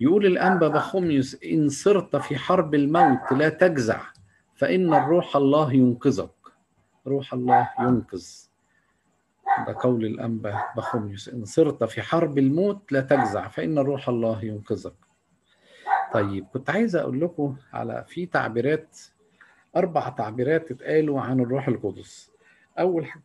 يقول 0.00 0.26
الأنبا 0.26 0.68
بخوميوس 0.68 1.42
إن 1.44 1.68
صرت 1.68 2.16
في 2.16 2.36
حرب 2.36 2.74
الموت 2.74 3.32
لا 3.32 3.48
تجزع 3.48 4.00
فإن 4.54 4.94
الروح 4.94 5.36
الله 5.36 5.72
ينقذك. 5.72 6.30
روح 7.06 7.34
الله 7.34 7.70
ينقذ. 7.80 8.49
ده 9.66 9.76
قول 9.80 10.04
الأنبا 10.04 10.62
بخوميوس 10.76 11.28
إن 11.28 11.44
صرت 11.44 11.84
في 11.84 12.02
حرب 12.02 12.38
الموت 12.38 12.92
لا 12.92 13.00
تجزع 13.00 13.48
فإن 13.48 13.78
روح 13.78 14.08
الله 14.08 14.44
ينقذك. 14.44 14.94
طيب 16.12 16.46
كنت 16.52 16.70
عايز 16.70 16.96
أقول 16.96 17.20
لكم 17.20 17.56
على 17.72 18.04
في 18.08 18.26
تعبيرات 18.26 18.98
أربع 19.76 20.08
تعبيرات 20.08 20.70
اتقالوا 20.70 21.20
عن 21.20 21.40
الروح 21.40 21.68
القدس. 21.68 22.30
أول 22.78 23.06
حاجة 23.06 23.22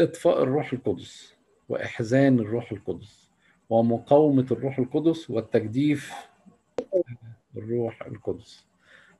إطفاء 0.00 0.42
الروح 0.42 0.72
القدس 0.72 1.34
وإحزان 1.68 2.38
الروح 2.38 2.72
القدس 2.72 3.30
ومقاومة 3.70 4.46
الروح 4.50 4.78
القدس 4.78 5.30
والتجديف 5.30 6.14
الروح 7.56 8.02
القدس. 8.02 8.66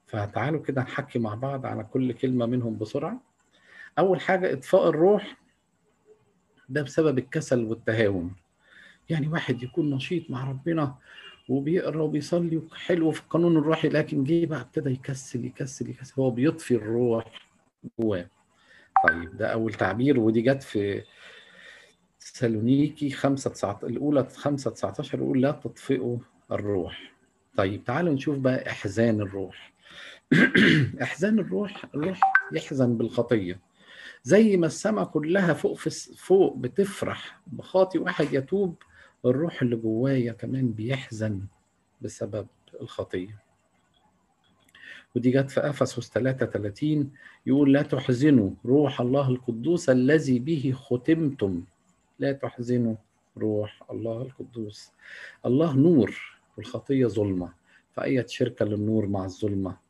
فتعالوا 0.06 0.62
كده 0.62 0.82
نحكي 0.82 1.18
مع 1.18 1.34
بعض 1.34 1.66
على 1.66 1.84
كل 1.84 2.12
كلمة 2.12 2.46
منهم 2.46 2.78
بسرعة. 2.78 3.20
أول 3.98 4.20
حاجة 4.20 4.52
إطفاء 4.52 4.88
الروح 4.88 5.36
ده 6.68 6.82
بسبب 6.82 7.18
الكسل 7.18 7.64
والتهاون. 7.64 8.32
يعني 9.10 9.28
واحد 9.28 9.62
يكون 9.62 9.90
نشيط 9.90 10.30
مع 10.30 10.50
ربنا 10.50 10.94
وبيقرأ 11.48 12.02
وبيصلي 12.02 12.62
حلو 12.74 13.10
في 13.10 13.20
القانون 13.20 13.56
الروحي 13.56 13.88
لكن 13.88 14.24
جه 14.24 14.46
بقى 14.46 14.60
ابتدى 14.60 14.90
يكسل 14.90 15.44
يكسل 15.44 15.90
يكسل. 15.90 16.12
هو 16.18 16.30
بيطفي 16.30 16.74
الروح 16.74 17.24
جواه. 18.00 18.26
طيب 19.08 19.36
ده 19.36 19.52
أول 19.52 19.74
تعبير 19.74 20.20
ودي 20.20 20.42
جت 20.42 20.62
في 20.62 21.02
سالونيكي 22.18 23.10
5 23.10 23.50
19 23.50 23.86
الأولى 23.86 24.28
5 24.36 24.70
19 24.70 25.18
يقول 25.18 25.42
لا 25.42 25.50
تطفئوا 25.50 26.18
الروح. 26.52 27.12
طيب 27.56 27.84
تعالوا 27.84 28.14
نشوف 28.14 28.38
بقى 28.38 28.70
إحزان 28.70 29.20
الروح. 29.20 29.72
إحزان 31.02 31.38
الروح 31.38 31.84
الروح 31.94 32.20
يحزن 32.52 32.96
بالخطية. 32.96 33.60
زي 34.26 34.56
ما 34.56 34.66
السماء 34.66 35.04
كلها 35.04 35.52
فوق 35.54 35.76
في 35.76 35.90
فوق 36.16 36.56
بتفرح 36.56 37.40
بخاطي 37.46 37.98
واحد 37.98 38.32
يتوب 38.32 38.74
الروح 39.24 39.62
اللي 39.62 39.76
جوايا 39.76 40.32
كمان 40.32 40.72
بيحزن 40.72 41.40
بسبب 42.00 42.46
الخطية. 42.80 43.42
ودي 45.16 45.30
جت 45.30 45.50
في 45.50 45.60
أفسس 45.60 46.10
33 46.10 47.10
يقول 47.46 47.72
لا 47.72 47.82
تحزنوا 47.82 48.50
روح 48.66 49.00
الله 49.00 49.28
القدوس 49.28 49.90
الذي 49.90 50.38
به 50.38 50.72
ختمتم. 50.76 51.64
لا 52.18 52.32
تحزنوا 52.32 52.94
روح 53.38 53.82
الله 53.90 54.22
القدوس. 54.22 54.90
الله 55.46 55.76
نور 55.76 56.38
والخطية 56.56 57.06
ظلمة. 57.06 57.52
فأية 57.92 58.26
شركة 58.26 58.64
للنور 58.64 59.06
مع 59.06 59.24
الظلمة؟ 59.24 59.83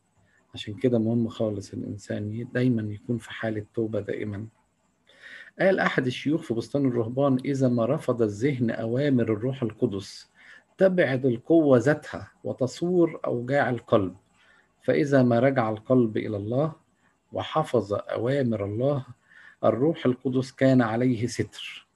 عشان 0.55 0.75
كده 0.75 0.99
مهم 0.99 1.29
خالص 1.29 1.73
الإنسان 1.73 2.49
دايما 2.55 2.83
يكون 2.93 3.19
في 3.19 3.31
حالة 3.33 3.65
توبة 3.75 4.01
دائما. 4.01 4.47
قال 5.61 5.79
أحد 5.79 6.07
الشيوخ 6.07 6.43
في 6.43 6.55
بستان 6.55 6.87
الرهبان 6.89 7.39
إذا 7.45 7.69
ما 7.69 7.87
رفض 7.87 8.23
الذهن 8.23 8.71
أوامر 8.71 9.23
الروح 9.23 9.63
القدس 9.63 10.31
تبعد 10.79 11.27
القوة 11.27 11.79
ذاتها 11.79 12.33
وتصور 12.45 13.21
أوجاع 13.27 13.71
القلب. 13.71 14.17
فإذا 14.83 15.23
ما 15.23 15.39
رجع 15.41 15.71
القلب 15.71 16.17
إلى 16.17 16.37
الله 16.37 16.73
وحفظ 17.33 17.93
أوامر 17.95 18.65
الله 18.65 19.07
الروح 19.65 20.07
القدس 20.07 20.53
كان 20.53 20.83
عليه 20.83 21.27
ستر. 21.27 21.87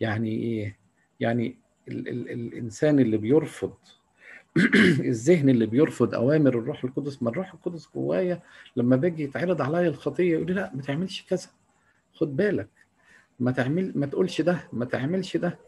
يعني 0.00 0.28
إيه؟ 0.30 0.78
يعني 1.20 1.58
ال 1.88 2.08
ال 2.08 2.30
الإنسان 2.30 2.98
اللي 2.98 3.16
بيرفض 3.16 3.74
الذهن 5.00 5.48
اللي 5.48 5.66
بيرفض 5.66 6.14
أوامر 6.14 6.58
الروح 6.58 6.84
القدس 6.84 7.22
ما 7.22 7.30
الروح 7.30 7.54
القدس 7.54 7.88
جوايا 7.94 8.42
لما 8.76 8.96
باجي 8.96 9.22
يتعرض 9.22 9.62
عليا 9.62 9.88
الخطية 9.88 10.32
يقول 10.32 10.46
لي 10.46 10.52
لا 10.52 10.70
ما 10.74 10.82
تعملش 10.82 11.22
كذا. 11.30 11.48
خد 12.14 12.36
بالك. 12.36 12.68
ما 13.40 13.50
تعمل 13.50 13.92
ما 13.94 14.06
تقولش 14.06 14.40
ده 14.40 14.68
ما 14.72 14.84
تعملش 14.84 15.36
ده. 15.36 15.58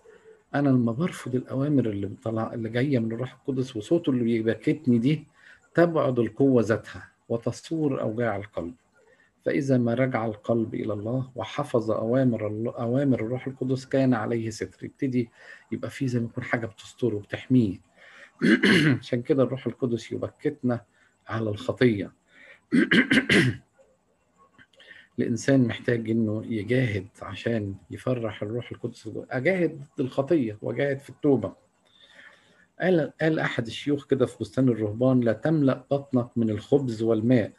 أنا 0.55 0.69
لما 0.69 0.93
برفض 0.93 1.35
الأوامر 1.35 1.87
اللي 1.91 2.07
بطلع 2.07 2.55
اللي 2.55 2.69
جاية 2.69 2.99
من 2.99 3.13
الروح 3.13 3.33
القدس 3.35 3.77
وصوته 3.77 4.11
اللي 4.11 4.25
بيبكتني 4.25 4.99
دي 4.99 5.25
تبعد 5.75 6.19
القوة 6.19 6.63
ذاتها 6.63 7.09
وتصور 7.29 8.01
أوجاع 8.01 8.37
القلب. 8.37 8.75
فإذا 9.45 9.79
ما 9.79 9.95
رجع 9.95 10.27
القلب 10.27 10.75
إلى 10.75 10.93
الله 10.93 11.31
وحفظ 11.35 11.91
أوامر 11.91 12.47
أوامر 12.79 13.21
الروح 13.21 13.47
القدس 13.47 13.87
كان 13.87 14.15
عليه 14.15 14.51
ستر. 14.51 14.85
يبتدي 14.85 15.31
يبقى 15.73 15.91
في 15.91 16.09
زي 16.09 16.21
ما 16.21 16.27
يكون 16.27 16.45
حاجة 16.45 16.67
بتستره 16.67 17.15
وبتحميه. 17.17 17.86
عشان 19.01 19.23
كده 19.23 19.43
الروح 19.43 19.67
القدس 19.67 20.13
يبكتنا 20.13 20.85
على 21.29 21.51
الخطية. 21.51 22.13
الإنسان 25.19 25.67
محتاج 25.67 26.11
إنه 26.11 26.45
يجاهد 26.47 27.07
عشان 27.23 27.75
يفرح 27.91 28.43
الروح 28.43 28.71
القدس. 28.73 29.11
أجاهد 29.31 29.79
ضد 29.79 30.01
الخطية 30.01 30.59
وأجاهد 30.63 30.99
في 30.99 31.11
التوبة. 31.11 31.55
قال 32.81 33.13
قال 33.21 33.39
أحد 33.39 33.67
الشيوخ 33.67 34.07
كده 34.07 34.27
في 34.27 34.37
بستان 34.41 34.69
الرهبان 34.69 35.21
لا 35.21 35.33
تملأ 35.33 35.85
بطنك 35.91 36.29
من 36.37 36.51
الخبز 36.51 37.03
والماء. 37.03 37.53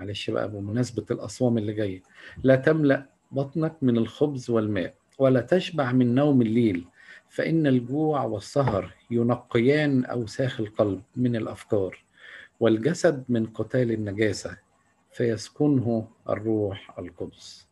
معلش 0.00 0.30
بقى 0.30 0.50
بمناسبة 0.50 1.04
الأصوام 1.10 1.58
اللي 1.58 1.72
جاية. 1.72 2.02
لا 2.42 2.56
تملأ 2.56 3.08
بطنك 3.32 3.76
من 3.82 3.96
الخبز 3.98 4.50
والماء 4.50 4.94
ولا 5.18 5.40
تشبع 5.40 5.92
من 5.92 6.14
نوم 6.14 6.42
الليل. 6.42 6.84
فإن 7.34 7.66
الجوع 7.66 8.24
والسهر 8.24 8.92
ينقيان 9.10 10.04
أوساخ 10.04 10.60
القلب 10.60 11.02
من 11.16 11.36
الأفكار 11.36 12.04
والجسد 12.60 13.24
من 13.28 13.46
قتال 13.46 13.92
النجاسة 13.92 14.56
فيسكنه 15.12 16.08
الروح 16.28 16.98
القدس. 16.98 17.68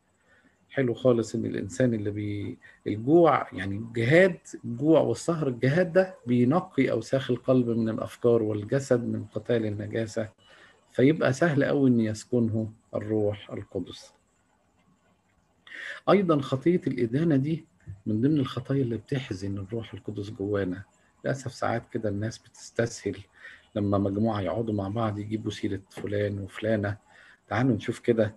حلو 0.71 0.95
خالص 0.95 1.35
إن 1.35 1.47
الإنسان 1.47 1.95
اللي 1.95 2.11
بي 2.11 2.59
الجوع 2.87 3.47
يعني 3.53 3.77
الجهاد 3.77 4.39
الجوع 4.65 5.01
والسهر 5.01 5.49
الجهاد 5.49 5.93
ده 5.93 6.15
بينقي 6.27 6.91
أوساخ 6.91 7.31
القلب 7.31 7.69
من 7.69 7.89
الأفكار 7.89 8.43
والجسد 8.43 9.05
من 9.05 9.25
قتال 9.25 9.67
النجاسة 9.67 10.29
فيبقى 10.93 11.33
سهل 11.33 11.65
قوي 11.65 11.91
إن 11.91 12.01
يسكنه 12.01 12.73
الروح 12.95 13.51
القدس. 13.53 14.13
أيضا 16.11 16.41
خطية 16.41 16.81
الإدانة 16.87 17.37
دي 17.37 17.65
من 18.07 18.21
ضمن 18.21 18.39
الخطايا 18.39 18.83
اللي 18.83 18.97
بتحزن 18.97 19.59
الروح 19.59 19.95
القدس 19.95 20.31
جوانا. 20.31 20.83
للأسف 21.25 21.53
ساعات 21.55 21.83
كده 21.93 22.09
الناس 22.09 22.39
بتستسهل 22.39 23.17
لما 23.75 23.99
مجموعة 23.99 24.41
يقعدوا 24.41 24.75
مع 24.75 24.89
بعض 24.89 25.19
يجيبوا 25.19 25.51
سيرة 25.51 25.81
فلان 25.91 26.39
وفلانة. 26.39 26.97
تعالوا 27.49 27.77
نشوف 27.77 27.99
كده 27.99 28.35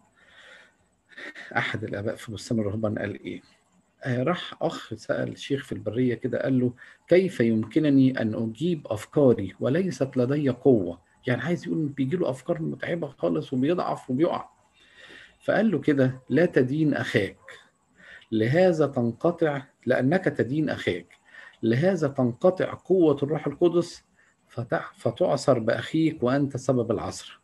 أحد 1.58 1.84
الآباء 1.84 2.16
في 2.16 2.32
بستان 2.32 2.60
الرهبان 2.60 3.00
قال 3.00 3.24
إيه. 3.24 3.42
آه 4.04 4.24
راح 4.24 4.54
أخ 4.62 4.94
سأل 4.94 5.38
شيخ 5.38 5.66
في 5.66 5.72
البرية 5.72 6.14
كده 6.16 6.42
قال 6.42 6.60
له 6.60 6.74
كيف 7.08 7.40
يمكنني 7.40 8.22
أن 8.22 8.34
أجيب 8.34 8.88
أفكاري 8.88 9.56
وليست 9.60 10.18
لدي 10.18 10.50
قوة؟ 10.50 11.02
يعني 11.28 11.42
عايز 11.42 11.68
يقول 11.68 11.88
بيجي 11.88 12.18
له 12.18 12.30
أفكار 12.30 12.62
متعبة 12.62 13.08
خالص 13.08 13.54
وبيضعف 13.54 14.10
وبيقع. 14.10 14.50
فقال 15.44 15.72
له 15.72 15.80
كده 15.80 16.20
لا 16.30 16.46
تدين 16.46 16.94
أخاك. 16.94 17.38
لهذا 18.36 18.88
تنقطع 18.88 19.62
لأنك 19.86 20.26
تدين 20.26 20.70
اخاك 20.70 21.08
لهذا 21.64 22.08
تنقطع 22.08 22.74
قوة 22.74 23.18
الروح 23.24 23.48
القدس 23.48 24.04
فتعصر 24.98 25.60
بأخيك 25.60 26.24
وأنت 26.24 26.58
سبب 26.58 26.92
العصر. 26.92 27.40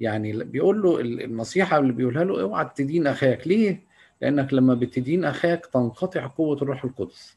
يعني 0.00 0.44
بيقول 0.44 0.82
له 0.82 1.00
النصيحة 1.00 1.78
اللي 1.78 1.92
بيقولها 1.92 2.24
له 2.24 2.40
أوعى 2.40 2.70
تدين 2.74 3.06
اخاك 3.06 3.46
ليه؟ 3.48 3.82
لأنك 4.22 4.52
لما 4.54 4.74
بتدين 4.74 5.24
اخاك 5.24 5.66
تنقطع 5.66 6.26
قوة 6.26 6.56
الروح 6.56 6.84
القدس. 6.84 7.36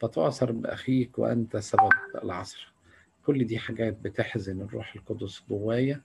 فتعصر 0.00 0.52
بأخيك 0.52 1.18
وأنت 1.18 1.56
سبب 1.56 1.90
العصر. 2.24 2.72
كل 3.26 3.44
دي 3.44 3.58
حاجات 3.58 3.98
بتحزن 4.02 4.60
الروح 4.60 4.94
القدس 4.96 5.42
جوايا. 5.50 6.00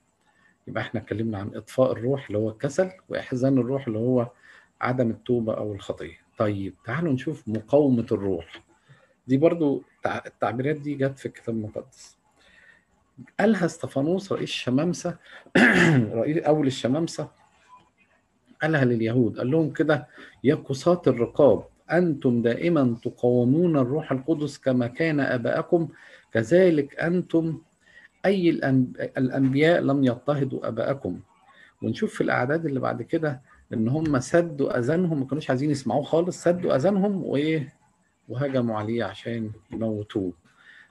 يبقى 0.67 0.83
إحنا 0.83 0.99
اتكلمنا 1.01 1.37
عن 1.37 1.51
إطفاء 1.55 1.91
الروح 1.91 2.27
اللي 2.27 2.37
هو 2.37 2.49
الكسل 2.49 2.89
وإحزان 3.09 3.57
الروح 3.57 3.87
اللي 3.87 3.99
هو 3.99 4.31
عدم 4.81 5.09
التوبة 5.09 5.53
أو 5.57 5.73
الخطية. 5.73 6.26
طيب 6.37 6.73
تعالوا 6.85 7.13
نشوف 7.13 7.47
مقاومة 7.47 8.05
الروح. 8.11 8.63
دي 9.27 9.37
برضو 9.37 9.83
التعبيرات 10.05 10.75
دي 10.75 10.95
جت 10.95 11.19
في 11.19 11.25
الكتاب 11.25 11.55
المقدس. 11.55 12.17
قالها 13.39 13.65
استفانوس 13.65 14.31
رئيس 14.31 14.49
الشمامسة 14.49 15.17
رئيس 16.21 16.37
أول 16.37 16.67
الشمامسة 16.67 17.29
قالها 18.61 18.85
لليهود 18.85 19.37
قال 19.37 19.51
لهم 19.51 19.73
كده 19.73 20.07
يا 20.43 20.55
قصاة 20.55 21.01
الرقاب 21.07 21.65
أنتم 21.91 22.41
دائما 22.41 22.97
تقاومون 23.03 23.77
الروح 23.77 24.11
القدس 24.11 24.57
كما 24.57 24.87
كان 24.87 25.19
آباءكم 25.19 25.87
كذلك 26.33 26.99
أنتم 26.99 27.61
أي 28.25 28.49
الأنبياء 29.17 29.81
لم 29.81 30.03
يضطهدوا 30.03 30.67
آباءكم. 30.67 31.19
ونشوف 31.81 32.13
في 32.13 32.21
الأعداد 32.21 32.65
اللي 32.65 32.79
بعد 32.79 33.01
كده 33.01 33.41
إن 33.73 33.87
هم 33.87 34.19
سدوا 34.19 34.79
أذانهم 34.79 35.19
ما 35.19 35.25
كانوش 35.25 35.49
عايزين 35.49 35.71
يسمعوه 35.71 36.03
خالص 36.03 36.43
سدوا 36.43 36.75
أذانهم 36.75 37.23
وإيه؟ 37.23 37.73
وهجموا 38.29 38.77
عليه 38.77 39.03
عشان 39.03 39.51
يموتوه. 39.71 40.33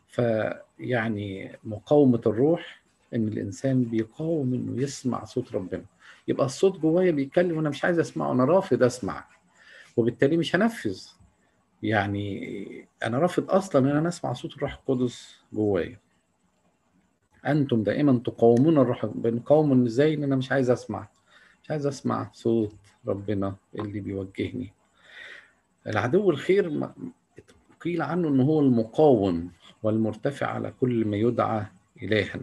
فيعني 0.07 1.59
مقاومة 1.65 2.21
الروح 2.27 2.83
إن 3.15 3.29
الإنسان 3.29 3.85
بيقاوم 3.85 4.55
إنه 4.55 4.83
يسمع 4.83 5.25
صوت 5.25 5.53
ربنا. 5.53 5.85
يبقى 6.29 6.47
الصوت 6.47 6.79
جوايا 6.79 7.11
بيتكلم 7.11 7.57
وأنا 7.57 7.69
مش 7.69 7.85
عايز 7.85 7.99
أسمعه 7.99 8.33
أنا 8.33 8.45
رافض 8.45 8.83
أسمع. 8.83 9.25
وبالتالي 9.97 10.37
مش 10.37 10.57
هنفذ. 10.57 11.03
يعني 11.83 12.87
أنا 13.05 13.19
رافض 13.19 13.51
أصلا 13.51 13.91
إن 13.91 13.97
أنا 13.97 14.09
أسمع 14.09 14.33
صوت 14.33 14.57
الروح 14.57 14.73
القدس 14.73 15.37
جوايا. 15.53 15.99
أنتم 17.47 17.83
دائما 17.83 18.19
تقاومون 18.25 18.79
الروح 18.79 19.07
بنقاوم 19.07 19.85
إزاي 19.85 20.15
إن 20.15 20.25
أنا 20.25 20.37
مش 20.37 20.53
عايز 20.53 20.71
أسمع؟ 20.71 21.09
مش 21.67 21.71
عايز 21.71 21.87
أسمع 21.87 22.31
صوت 22.33 22.77
ربنا 23.07 23.55
اللي 23.75 24.01
بيوجهني. 24.01 24.73
العدو 25.87 26.31
الخير 26.31 26.89
قيل 27.81 28.03
عنه 28.03 28.29
إن 28.29 28.41
هو 28.41 28.61
المقاوم 28.61 29.51
والمرتفع 29.83 30.47
على 30.47 30.73
كل 30.81 31.05
ما 31.05 31.17
يدعى 31.17 31.67
إلها 32.03 32.41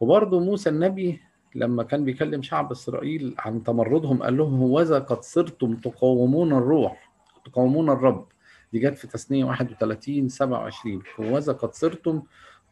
وبرضه 0.00 0.40
موسى 0.40 0.70
النبي 0.70 1.20
لما 1.54 1.82
كان 1.82 2.04
بيكلم 2.04 2.42
شعب 2.42 2.70
إسرائيل 2.70 3.34
عن 3.38 3.62
تمردهم 3.64 4.22
قال 4.22 4.36
لهم 4.36 4.60
هوذا 4.60 4.98
قد 4.98 5.22
صرتم 5.22 5.76
تقاومون 5.76 6.52
الروح 6.52 7.12
تقاومون 7.44 7.90
الرب. 7.90 8.26
دي 8.72 8.78
جت 8.78 8.98
في 8.98 9.06
تثنية 9.06 9.44
31 9.44 10.28
27 10.28 11.02
هوذا 11.20 11.52
قد 11.52 11.74
صرتم 11.74 12.22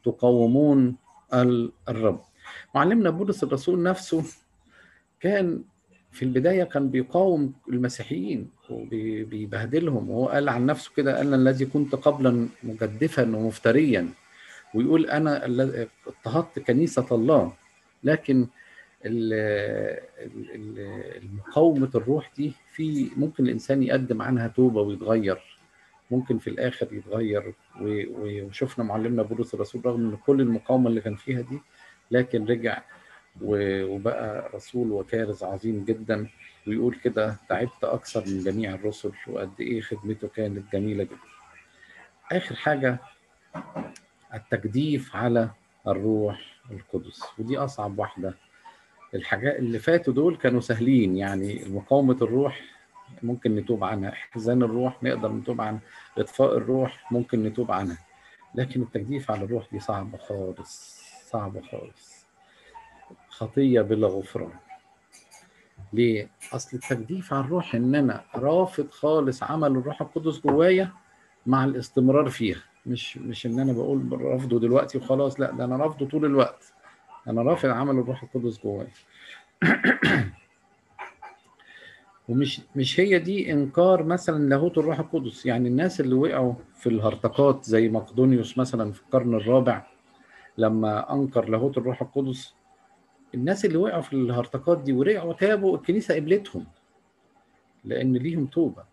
تقاومون 0.04 0.96
الرب. 1.88 2.20
معلمنا 2.74 3.10
بولس 3.10 3.44
الرسول 3.44 3.82
نفسه 3.82 4.24
كان 5.20 5.62
في 6.12 6.22
البداية 6.24 6.64
كان 6.64 6.90
بيقاوم 6.90 7.52
المسيحيين 7.68 8.50
وبيبهدلهم. 8.70 10.10
وهو 10.10 10.28
قال 10.28 10.48
عن 10.48 10.66
نفسه 10.66 10.90
كده 10.96 11.20
أنا 11.20 11.36
الذي 11.36 11.66
كنت 11.66 11.94
قبلا 11.94 12.48
مجدفا 12.62 13.36
ومفتريا. 13.36 14.08
ويقول 14.74 15.06
أنا 15.06 15.44
اضطهدت 16.06 16.58
كنيسة 16.58 17.06
الله. 17.12 17.52
لكن 18.04 18.46
المقاومة 21.22 21.90
الروح 21.94 22.30
دي 22.36 22.52
في 22.72 23.10
ممكن 23.16 23.44
الإنسان 23.44 23.82
يقدم 23.82 24.22
عنها 24.22 24.48
توبة 24.48 24.80
ويتغير. 24.80 25.38
ممكن 26.10 26.38
في 26.38 26.50
الآخر 26.50 26.88
يتغير. 26.92 27.54
وشفنا 27.80 28.84
معلمنا 28.84 29.22
بولس 29.22 29.54
الرسول 29.54 29.86
رغم 29.86 30.00
من 30.00 30.16
كل 30.16 30.40
المقاومة 30.40 30.88
اللي 30.88 31.00
كان 31.00 31.14
فيها 31.14 31.40
دي 31.40 31.58
لكن 32.10 32.44
رجع 32.44 32.82
وبقى 33.42 34.50
رسول 34.54 34.92
وكارز 34.92 35.44
عظيم 35.44 35.84
جدا. 35.84 36.26
ويقول 36.66 36.94
كده 36.94 37.36
تعبت 37.48 37.84
أكثر 37.84 38.24
من 38.26 38.40
جميع 38.44 38.74
الرسل 38.74 39.12
وقد 39.26 39.50
إيه 39.60 39.80
خدمته 39.80 40.28
كانت 40.28 40.72
جميلة 40.72 41.04
جدا. 41.04 41.16
آخر 42.32 42.54
حاجة 42.54 42.98
التجديف 44.34 45.16
على 45.16 45.50
الروح 45.88 46.60
القدس. 46.70 47.22
ودي 47.38 47.58
أصعب 47.58 47.98
واحدة. 47.98 48.34
الحاجات 49.14 49.56
اللي 49.58 49.78
فاتوا 49.78 50.12
دول 50.14 50.36
كانوا 50.36 50.60
سهلين 50.60 51.16
يعني 51.16 51.64
مقاومة 51.68 52.16
الروح 52.22 52.60
ممكن 53.22 53.56
نتوب 53.56 53.84
عنها 53.84 54.10
إحزان 54.10 54.62
الروح 54.62 55.02
نقدر 55.02 55.32
نتوب 55.32 55.60
عنها 55.60 55.80
إطفاء 56.18 56.56
الروح 56.56 57.12
ممكن 57.12 57.44
نتوب 57.44 57.72
عنها. 57.72 57.98
لكن 58.54 58.82
التجديف 58.82 59.30
على 59.30 59.44
الروح 59.44 59.66
دي 59.72 59.80
صعبة 59.80 60.18
خالص 60.18 61.00
صعبة 61.30 61.60
خالص. 61.60 62.19
خطية 63.28 63.80
بلا 63.80 64.06
غفران. 64.08 64.52
ليه؟ 65.92 66.30
أصل 66.52 66.76
التجديف 66.76 67.32
على 67.32 67.44
الروح 67.44 67.74
إن 67.74 67.94
أنا 67.94 68.24
رافض 68.34 68.90
خالص 68.90 69.42
عمل 69.42 69.70
الروح 69.70 70.02
القدس 70.02 70.40
جوايا 70.40 70.92
مع 71.46 71.64
الاستمرار 71.64 72.28
فيها. 72.30 72.62
مش 72.86 73.18
مش 73.18 73.46
إن 73.46 73.60
أنا 73.60 73.72
بقول 73.72 74.22
رافضه 74.22 74.60
دلوقتي 74.60 74.98
وخلاص 74.98 75.40
لا 75.40 75.50
ده 75.50 75.64
أنا 75.64 75.76
رافضه 75.76 76.06
طول 76.08 76.24
الوقت. 76.24 76.72
أنا 77.28 77.42
رافض 77.42 77.68
عمل 77.68 77.98
الروح 77.98 78.22
القدس 78.22 78.60
جوايا. 78.64 78.88
ومش 82.28 82.60
مش 82.76 83.00
هي 83.00 83.18
دي 83.18 83.52
إنكار 83.52 84.02
مثلا 84.02 84.48
لاهوت 84.48 84.78
الروح 84.78 84.98
القدس. 84.98 85.46
يعني 85.46 85.68
الناس 85.68 86.00
اللي 86.00 86.14
وقعوا 86.14 86.54
في 86.74 86.88
الهرطقات 86.88 87.64
زي 87.64 87.88
مقدونيوس 87.88 88.58
مثلا 88.58 88.92
في 88.92 89.00
القرن 89.02 89.34
الرابع 89.34 89.86
لما 90.58 91.14
أنكر 91.14 91.48
لاهوت 91.48 91.78
الروح 91.78 92.02
القدس 92.02 92.54
الناس 93.34 93.64
اللي 93.64 93.76
وقعوا 93.76 94.02
في 94.02 94.12
الهرطقات 94.12 94.82
دي 94.82 94.92
ورجعوا 94.92 95.32
تابوا 95.32 95.76
الكنيسة 95.76 96.14
قبلتهم 96.14 96.66
لأن 97.84 98.16
ليهم 98.16 98.46
توبة. 98.46 98.84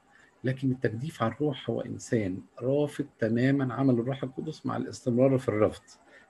لكن 0.44 0.72
التجديف 0.72 1.24
على 1.24 1.34
الروح 1.34 1.70
هو 1.70 1.82
إنسان 1.82 2.38
رافض 2.62 3.06
تماما 3.20 3.74
عمل 3.74 3.94
الروح 3.94 4.24
القدس 4.24 4.66
مع 4.66 4.78
الاستمرار 4.78 5.38
في 5.38 5.50
الرفض. 5.50 5.84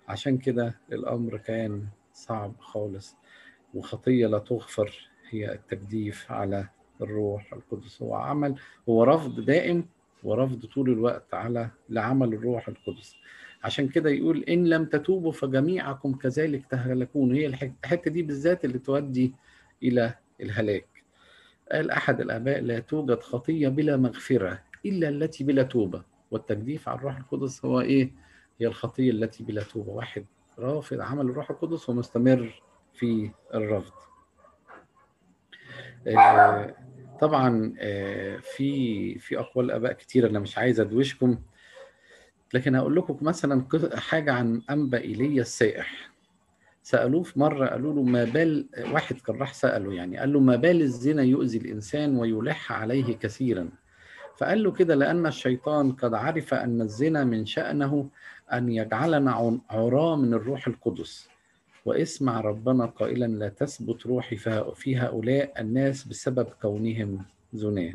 عشان 0.07 0.37
كده 0.37 0.79
الأمر 0.91 1.37
كان 1.37 1.87
صعب 2.13 2.53
خالص 2.59 3.15
وخطية 3.73 4.27
لا 4.27 4.39
تغفر 4.39 5.09
هي 5.29 5.53
التجديف 5.53 6.31
على 6.31 6.69
الروح 7.01 7.53
القدس. 7.53 8.01
هو 8.01 8.15
عمل 8.15 8.55
هو 8.89 9.03
رفض 9.03 9.39
دائم 9.45 9.85
ورفض 10.23 10.65
طول 10.65 10.89
الوقت 10.89 11.33
على 11.33 11.69
لعمل 11.89 12.33
الروح 12.33 12.67
القدس. 12.67 13.15
عشان 13.67 13.87
كده 13.87 14.09
يقول 14.09 14.43
إن 14.43 14.65
لم 14.65 14.85
تتوبوا 14.85 15.31
فجميعكم 15.31 16.13
كذلك 16.13 16.65
تهلكون. 16.65 17.35
هي 17.35 17.45
الحتة 17.45 18.11
دي 18.11 18.23
بالذات 18.23 18.65
اللي 18.65 18.79
تؤدي 18.79 19.33
إلى 19.83 20.15
الهلاك. 20.41 20.87
قال 21.71 21.91
أحد 21.91 22.21
الآباء 22.21 22.61
لا 22.61 22.79
توجد 22.79 23.19
خطية 23.19 23.67
بلا 23.67 23.97
مغفرة 23.97 24.59
إلا 24.85 25.09
التي 25.09 25.43
بلا 25.43 25.63
توبة. 25.63 26.03
والتجديف 26.31 26.89
على 26.89 26.97
الروح 26.97 27.17
القدس 27.17 27.65
هو 27.65 27.81
إيه؟ 27.81 28.11
هي 28.59 28.67
الخطية 28.67 29.11
التي 29.11 29.43
بلا 29.43 29.63
توبة. 29.63 29.91
واحد 29.91 30.25
رافض 30.59 30.99
عمل 31.01 31.25
الروح 31.25 31.49
القدس 31.51 31.89
ومستمر 31.89 32.61
في 32.93 33.31
الرفض. 33.53 33.93
آه، 36.07 36.75
طبعا 37.21 37.73
آه، 37.79 38.37
في 38.37 39.19
في 39.19 39.39
أقوال 39.39 39.71
آباء 39.71 39.93
كتير 39.93 40.29
أنا 40.29 40.39
مش 40.39 40.57
عايز 40.57 40.79
أدوشكم. 40.79 41.37
لكن 42.53 42.75
هقول 42.75 42.95
لكم 42.95 43.17
مثلا 43.21 43.63
حاجة 43.95 44.33
عن 44.33 44.61
أنبأ 44.69 44.97
ايليا 44.97 45.41
السائح. 45.41 46.09
سألوه 46.83 47.23
في 47.23 47.39
مرة 47.39 47.67
قالوا 47.67 47.93
له 47.93 48.01
ما 48.01 48.23
بال 48.23 48.65
واحد 48.93 49.15
كان 49.15 49.35
راح 49.35 49.53
سأله 49.53 49.93
يعني 49.93 50.17
قال 50.17 50.33
له 50.33 50.39
ما 50.39 50.55
بال 50.55 50.81
الزنا 50.81 51.23
يؤذي 51.23 51.57
الإنسان 51.57 52.15
ويلح 52.15 52.71
عليه 52.71 53.15
كثيرا. 53.15 53.69
فقال 54.37 54.63
له 54.63 54.71
كده 54.71 54.95
لأن 54.95 55.25
الشيطان 55.25 55.91
قد 55.91 56.13
عرف 56.13 56.53
أن 56.53 56.81
الزنا 56.81 57.23
من 57.23 57.45
شأنه 57.45 58.09
أن 58.53 58.69
يجعلنا 58.69 59.59
عراة 59.69 60.15
من 60.15 60.33
الروح 60.33 60.67
القدس. 60.67 61.29
واسمع 61.85 62.41
ربنا 62.41 62.85
قائلا 62.85 63.25
لا 63.25 63.49
تثبت 63.49 64.05
روحي 64.05 64.35
في 64.75 64.97
هؤلاء 64.97 65.61
الناس 65.61 66.03
بسبب 66.07 66.47
كونهم 66.61 67.25
زناة. 67.53 67.93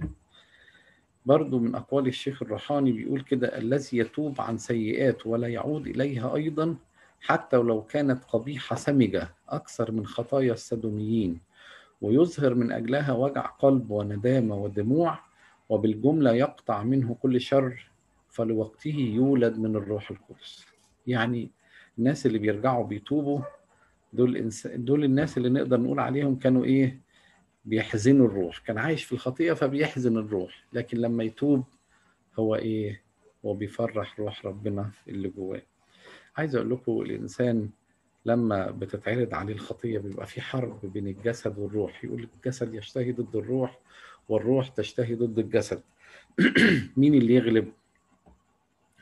برضو 1.26 1.58
من 1.58 1.74
أقوال 1.74 2.06
الشيخ 2.06 2.42
الروحاني 2.42 2.92
بيقول 2.92 3.20
كده 3.20 3.58
الذي 3.58 3.98
يتوب 3.98 4.40
عن 4.40 4.58
سيئات 4.58 5.26
ولا 5.26 5.48
يعود 5.48 5.86
إليها 5.86 6.34
أيضا 6.34 6.76
حتى 7.20 7.56
ولو 7.56 7.82
كانت 7.82 8.24
قبيحة 8.24 8.76
سمجة 8.76 9.28
أكثر 9.48 9.92
من 9.92 10.06
خطايا 10.06 10.52
السدوميين 10.52 11.40
ويظهر 12.00 12.54
من 12.54 12.72
أجلها 12.72 13.12
وجع 13.12 13.40
قلب 13.46 13.90
وندامة 13.90 14.54
ودموع 14.56 15.18
وبالجملة 15.68 16.32
يقطع 16.32 16.82
منه 16.82 17.16
كل 17.22 17.40
شر 17.40 17.90
فلوقته 18.28 18.94
يولد 19.14 19.58
من 19.58 19.76
الروح 19.76 20.10
القدس 20.10 20.66
يعني 21.06 21.50
الناس 21.98 22.26
اللي 22.26 22.38
بيرجعوا 22.38 22.84
بيتوبوا 22.86 23.40
دول. 24.12 24.50
دول 24.66 25.04
الناس 25.04 25.38
اللي 25.38 25.48
نقدر 25.48 25.80
نقول 25.80 26.00
عليهم 26.00 26.36
كانوا 26.38 26.64
إيه 26.64 27.00
بيحزنوا 27.64 28.26
الروح. 28.26 28.58
كان 28.58 28.78
عايش 28.78 29.04
في 29.04 29.12
الخطيئة 29.12 29.52
فبيحزن 29.52 30.16
الروح 30.16 30.64
لكن 30.72 30.98
لما 30.98 31.24
يتوب 31.24 31.64
هو 32.38 32.54
إيه؟ 32.54 33.02
هو 33.44 33.54
بيفرح 33.54 34.20
روح 34.20 34.46
ربنا 34.46 34.90
اللي 35.08 35.28
جواه. 35.28 35.62
عايز 36.36 36.56
أقول 36.56 36.70
لكم 36.70 37.00
الإنسان 37.00 37.70
لما 38.26 38.70
بتتعرض 38.70 39.34
عليه 39.34 39.54
الخطية 39.54 39.98
بيبقى 39.98 40.26
في 40.26 40.40
حرب 40.40 40.92
بين 40.92 41.08
الجسد 41.08 41.58
والروح. 41.58 42.04
يقول 42.04 42.28
الجسد 42.36 42.74
يشتهي 42.74 43.12
ضد 43.12 43.36
الروح 43.36 43.78
والروح 44.28 44.68
تشتهي 44.68 45.14
ضد 45.14 45.38
الجسد. 45.38 45.82
مين 46.96 47.14
اللي 47.14 47.34
يغلب؟ 47.34 47.72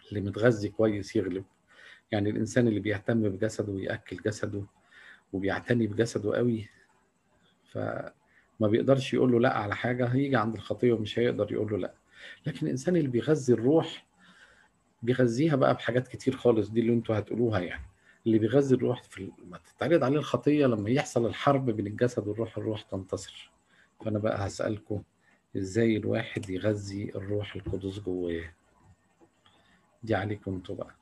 اللي 0.08 0.20
متغذي 0.20 0.68
كويس 0.68 1.16
يغلب. 1.16 1.44
يعني 2.12 2.30
الإنسان 2.30 2.68
اللي 2.68 2.80
بيهتم 2.80 3.22
بجسده 3.28 3.72
ويأكل 3.72 4.16
جسده 4.16 4.62
وبيعتني 5.32 5.86
بجسده 5.86 6.36
قوي 6.36 6.68
فما 8.60 8.68
بيقدرش 8.68 9.14
يقول 9.14 9.32
له 9.32 9.40
لا 9.40 9.58
على 9.58 9.76
حاجة 9.76 10.06
هيجي 10.06 10.36
عند 10.36 10.54
الخطية 10.54 10.92
ومش 10.92 11.18
هيقدر 11.18 11.52
يقول 11.52 11.72
له 11.72 11.78
لا. 11.78 11.94
لكن 12.46 12.66
الإنسان 12.66 12.96
اللي 12.96 13.08
بيغذي 13.08 13.52
الروح 13.52 14.06
بيغذيها 15.02 15.56
بقى 15.56 15.74
بحاجات 15.74 16.08
كتير 16.08 16.36
خالص 16.36 16.68
دي 16.68 16.80
اللي 16.80 16.92
أنتوا 16.92 17.18
هتقولوها 17.18 17.60
يعني. 17.60 17.84
اللي 18.26 18.38
بيغذي 18.38 18.74
الروح 18.74 19.02
في 19.02 19.30
ما 19.50 19.58
تتعرض 19.58 20.04
عليه 20.04 20.18
الخطية 20.18 20.66
لما 20.66 20.90
يحصل 20.90 21.26
الحرب 21.26 21.70
بين 21.70 21.86
الجسد 21.86 22.28
والروح 22.28 22.58
الروح 22.58 22.82
تنتصر. 22.82 23.50
فأنا 24.04 24.18
بقى 24.18 24.46
هسألكم 24.46 25.02
إزاي 25.56 25.96
الواحد 25.96 26.50
يغذي 26.50 27.10
الروح 27.14 27.56
القدس 27.56 27.98
جواه؟ 28.00 28.52
دي 30.02 30.14
عليكم 30.14 30.54
أنتوا 30.54 30.74
بقى. 30.74 30.94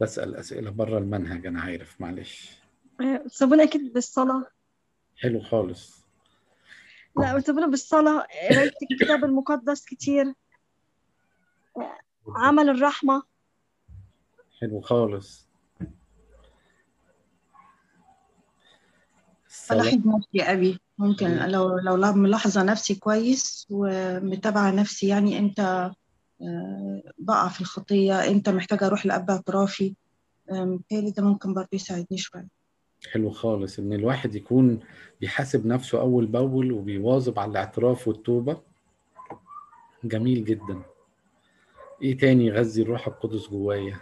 بسأل 0.00 0.36
أسئلة 0.36 0.70
بره 0.70 0.98
المنهج 0.98 1.46
أنا 1.46 1.60
عارف 1.60 2.00
معلش. 2.00 2.50
بتسبونا 3.24 3.62
أكيد 3.62 3.92
بالصلاة. 3.92 4.44
حلو 5.16 5.40
خالص. 5.40 6.04
لا 7.16 7.36
بتسبونا 7.36 7.66
بالصلاة. 7.66 8.26
قراية 8.50 8.72
الكتاب 8.90 9.24
المقدس 9.24 9.84
كتير. 9.84 10.34
عمل 12.36 12.68
الرحمة. 12.68 13.22
حلو 14.60 14.80
خالص. 14.80 15.48
بلاحظ 19.70 19.94
نفسي 20.06 20.28
يا 20.34 20.52
أبي 20.52 20.80
ممكن 20.98 21.26
لو 21.36 21.78
لو 21.78 21.96
لا- 21.96 22.12
ملاحظة 22.12 22.62
نفسي 22.62 22.94
كويس 22.94 23.66
ومتابعة 23.70 24.70
نفسي 24.70 25.08
يعني 25.08 25.38
أنت 25.38 25.60
آه، 25.60 25.94
بقع 27.18 27.48
في 27.48 27.60
الخطية. 27.60 28.28
أنت 28.28 28.48
محتاجة 28.48 28.86
أروح 28.86 29.06
لأب 29.06 29.30
اعترافي 29.30 29.94
آه، 30.50 30.64
متهيألي 30.64 31.10
ده 31.10 31.22
ممكن 31.22 31.54
برضه 31.54 31.68
يساعدني 31.72 32.18
شوية. 32.18 32.48
حلو 33.12 33.30
خالص. 33.30 33.78
إن 33.78 33.92
الواحد 33.92 34.34
يكون 34.34 34.80
بيحاسب 35.20 35.66
نفسه 35.66 36.00
أول 36.00 36.26
بأول 36.26 36.72
وبيواظب 36.72 37.38
على 37.38 37.50
الاعتراف 37.50 38.08
والتوبة. 38.08 38.60
جميل 40.04 40.44
جدا. 40.44 40.82
إيه 42.02 42.18
تاني 42.18 42.46
يغذي 42.46 42.82
الروح 42.82 43.06
القدس 43.06 43.48
جوايا؟ 43.48 44.00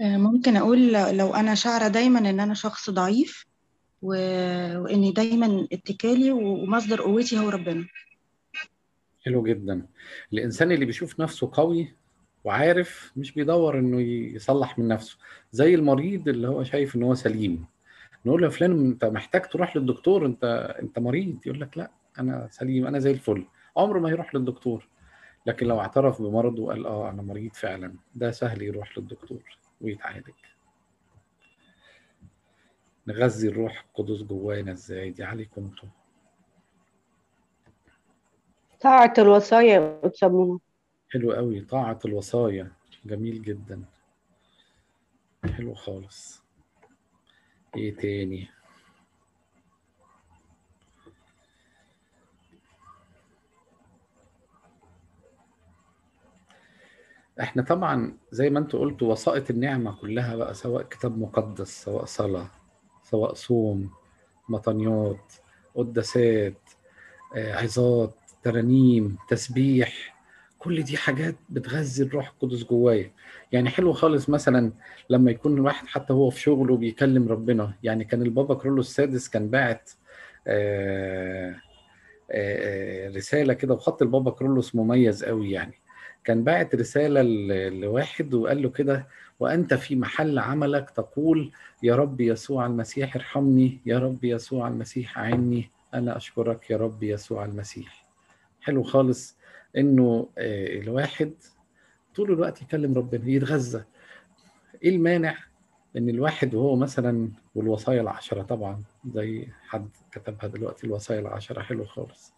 آه، 0.00 0.16
ممكن 0.16 0.56
أقول 0.56 0.92
لو 0.92 1.34
أنا 1.34 1.54
شاعرة 1.54 1.88
دايما 1.88 2.18
إن 2.18 2.40
أنا 2.40 2.54
شخص 2.54 2.90
ضعيف 2.90 3.46
و- 4.02 4.78
وإني 4.78 5.12
دايما 5.12 5.66
اتكالي 5.72 6.32
ومصدر 6.32 7.00
قوتي 7.00 7.38
هو 7.38 7.48
ربنا. 7.48 7.86
حلو 9.24 9.42
جدا. 9.42 9.86
الإنسان 10.32 10.72
اللي 10.72 10.84
بيشوف 10.84 11.20
نفسه 11.20 11.50
قوي 11.52 11.94
وعارف 12.44 13.12
مش 13.16 13.32
بيدور 13.32 13.78
إنه 13.78 14.00
يصلح 14.34 14.78
من 14.78 14.88
نفسه. 14.88 15.18
زي 15.52 15.74
المريض 15.74 16.28
اللي 16.28 16.48
هو 16.48 16.64
شايف 16.64 16.96
إن 16.96 17.02
هو 17.02 17.14
سليم. 17.14 17.66
نقول 18.26 18.42
له 18.42 18.48
فلان 18.48 18.86
أنت 18.86 19.04
محتاج 19.04 19.42
تروح 19.42 19.76
للدكتور 19.76 20.26
أنت 20.26 20.74
أنت 20.82 20.98
مريض. 20.98 21.38
يقول 21.46 21.60
لك 21.60 21.78
لا 21.78 21.90
أنا 22.18 22.48
سليم 22.50 22.86
أنا 22.86 22.98
زي 22.98 23.10
الفل. 23.10 23.44
عمره 23.76 23.98
ما 23.98 24.10
يروح 24.10 24.34
للدكتور. 24.34 24.88
لكن 25.46 25.66
لو 25.66 25.80
اعترف 25.80 26.22
بمرضه 26.22 26.62
وقال 26.62 26.86
آه 26.86 27.10
أنا 27.10 27.22
مريض 27.22 27.52
فعلا 27.54 27.94
ده 28.14 28.30
سهل 28.30 28.62
يروح 28.62 28.98
للدكتور 28.98 29.42
ويتعالج. 29.80 30.34
نغذي 33.06 33.48
الروح 33.48 33.84
القدس 33.84 34.22
جوانا 34.22 34.72
إزاي؟ 34.72 35.10
دي 35.10 35.24
عليكم 35.24 35.64
أنتم. 35.64 35.88
طاعة 38.80 39.14
الوصايا 39.18 39.72
يا 39.72 40.00
أستاذ 40.06 40.58
حلو 41.12 41.32
قوي. 41.32 41.60
طاعة 41.60 41.98
الوصايا. 42.04 42.72
جميل 43.04 43.42
جدا. 43.42 43.84
حلو 45.56 45.74
خالص. 45.74 46.42
إيه 47.76 47.96
تاني؟ 47.96 48.48
إحنا 57.40 57.62
طبعا 57.62 58.18
زي 58.30 58.50
ما 58.50 58.58
أنتوا 58.58 58.80
قلتوا 58.80 59.12
وسائط 59.12 59.50
النعمة 59.50 60.00
كلها 60.00 60.36
بقى 60.36 60.54
سواء 60.54 60.82
كتاب 60.82 61.18
مقدس 61.18 61.84
سواء 61.84 62.04
صلاة. 62.04 62.61
سواء 63.12 63.34
صوم 63.34 63.90
مطنيات 64.48 65.32
قداسات 65.74 66.54
آه، 67.36 67.54
عظات 67.54 68.14
ترانيم 68.42 69.16
تسبيح 69.28 70.16
كل 70.58 70.82
دي 70.82 70.96
حاجات 70.96 71.34
بتغذي 71.50 72.02
الروح 72.04 72.28
القدس 72.28 72.64
جوايا. 72.64 73.10
يعني 73.52 73.70
حلو 73.70 73.92
خالص 73.92 74.28
مثلا 74.28 74.72
لما 75.10 75.30
يكون 75.30 75.54
الواحد 75.54 75.86
حتى 75.86 76.12
هو 76.12 76.30
في 76.30 76.40
شغله 76.40 76.76
بيكلم 76.76 77.28
ربنا. 77.28 77.74
يعني 77.82 78.04
كان 78.04 78.22
البابا 78.22 78.54
كرولو 78.54 78.80
السادس 78.80 79.28
كان 79.28 79.48
باعت 79.48 79.90
آه، 80.46 81.56
آه، 82.30 83.08
رسالة 83.08 83.52
كده 83.52 83.74
وخط 83.74 84.02
البابا 84.02 84.30
كرولوس 84.30 84.74
مميز 84.74 85.24
قوي 85.24 85.50
يعني. 85.50 85.74
كان 86.24 86.44
باعت 86.44 86.74
رسالة 86.74 87.22
ل- 87.22 87.80
لواحد 87.80 88.34
وقال 88.34 88.62
له 88.62 88.70
كده 88.70 89.06
وأنت 89.42 89.74
في 89.74 89.96
محل 89.96 90.38
عملك 90.38 90.90
تقول 90.90 91.52
يا 91.82 91.96
رب 91.96 92.20
يسوع 92.20 92.66
المسيح 92.66 93.16
ارحمني 93.16 93.78
يا 93.86 93.98
رب 93.98 94.24
يسوع 94.24 94.68
المسيح 94.68 95.18
أعني 95.18 95.70
أنا 95.94 96.16
أشكرك 96.16 96.70
يا 96.70 96.76
رب 96.76 97.02
يسوع 97.02 97.44
المسيح. 97.44 98.06
حلو 98.60 98.82
خالص 98.82 99.36
إنه 99.76 100.28
آه، 100.38 100.78
الواحد 100.80 101.32
طول 102.14 102.32
الوقت 102.32 102.62
يكلم 102.62 102.94
ربنا 102.94 103.28
يتغذى. 103.28 103.84
إيه 104.82 104.90
المانع 104.96 105.36
إن 105.96 106.08
الواحد 106.08 106.54
وهو 106.54 106.76
مثلا 106.76 107.28
والوصايا 107.54 108.00
العشرة 108.00 108.42
طبعا 108.42 108.82
زي 109.14 109.48
حد 109.68 109.88
كتبها 110.12 110.46
دلوقتي 110.46 110.86
الوصايا 110.86 111.20
العشرة. 111.20 111.62
حلو 111.62 111.84
خالص. 111.84 112.32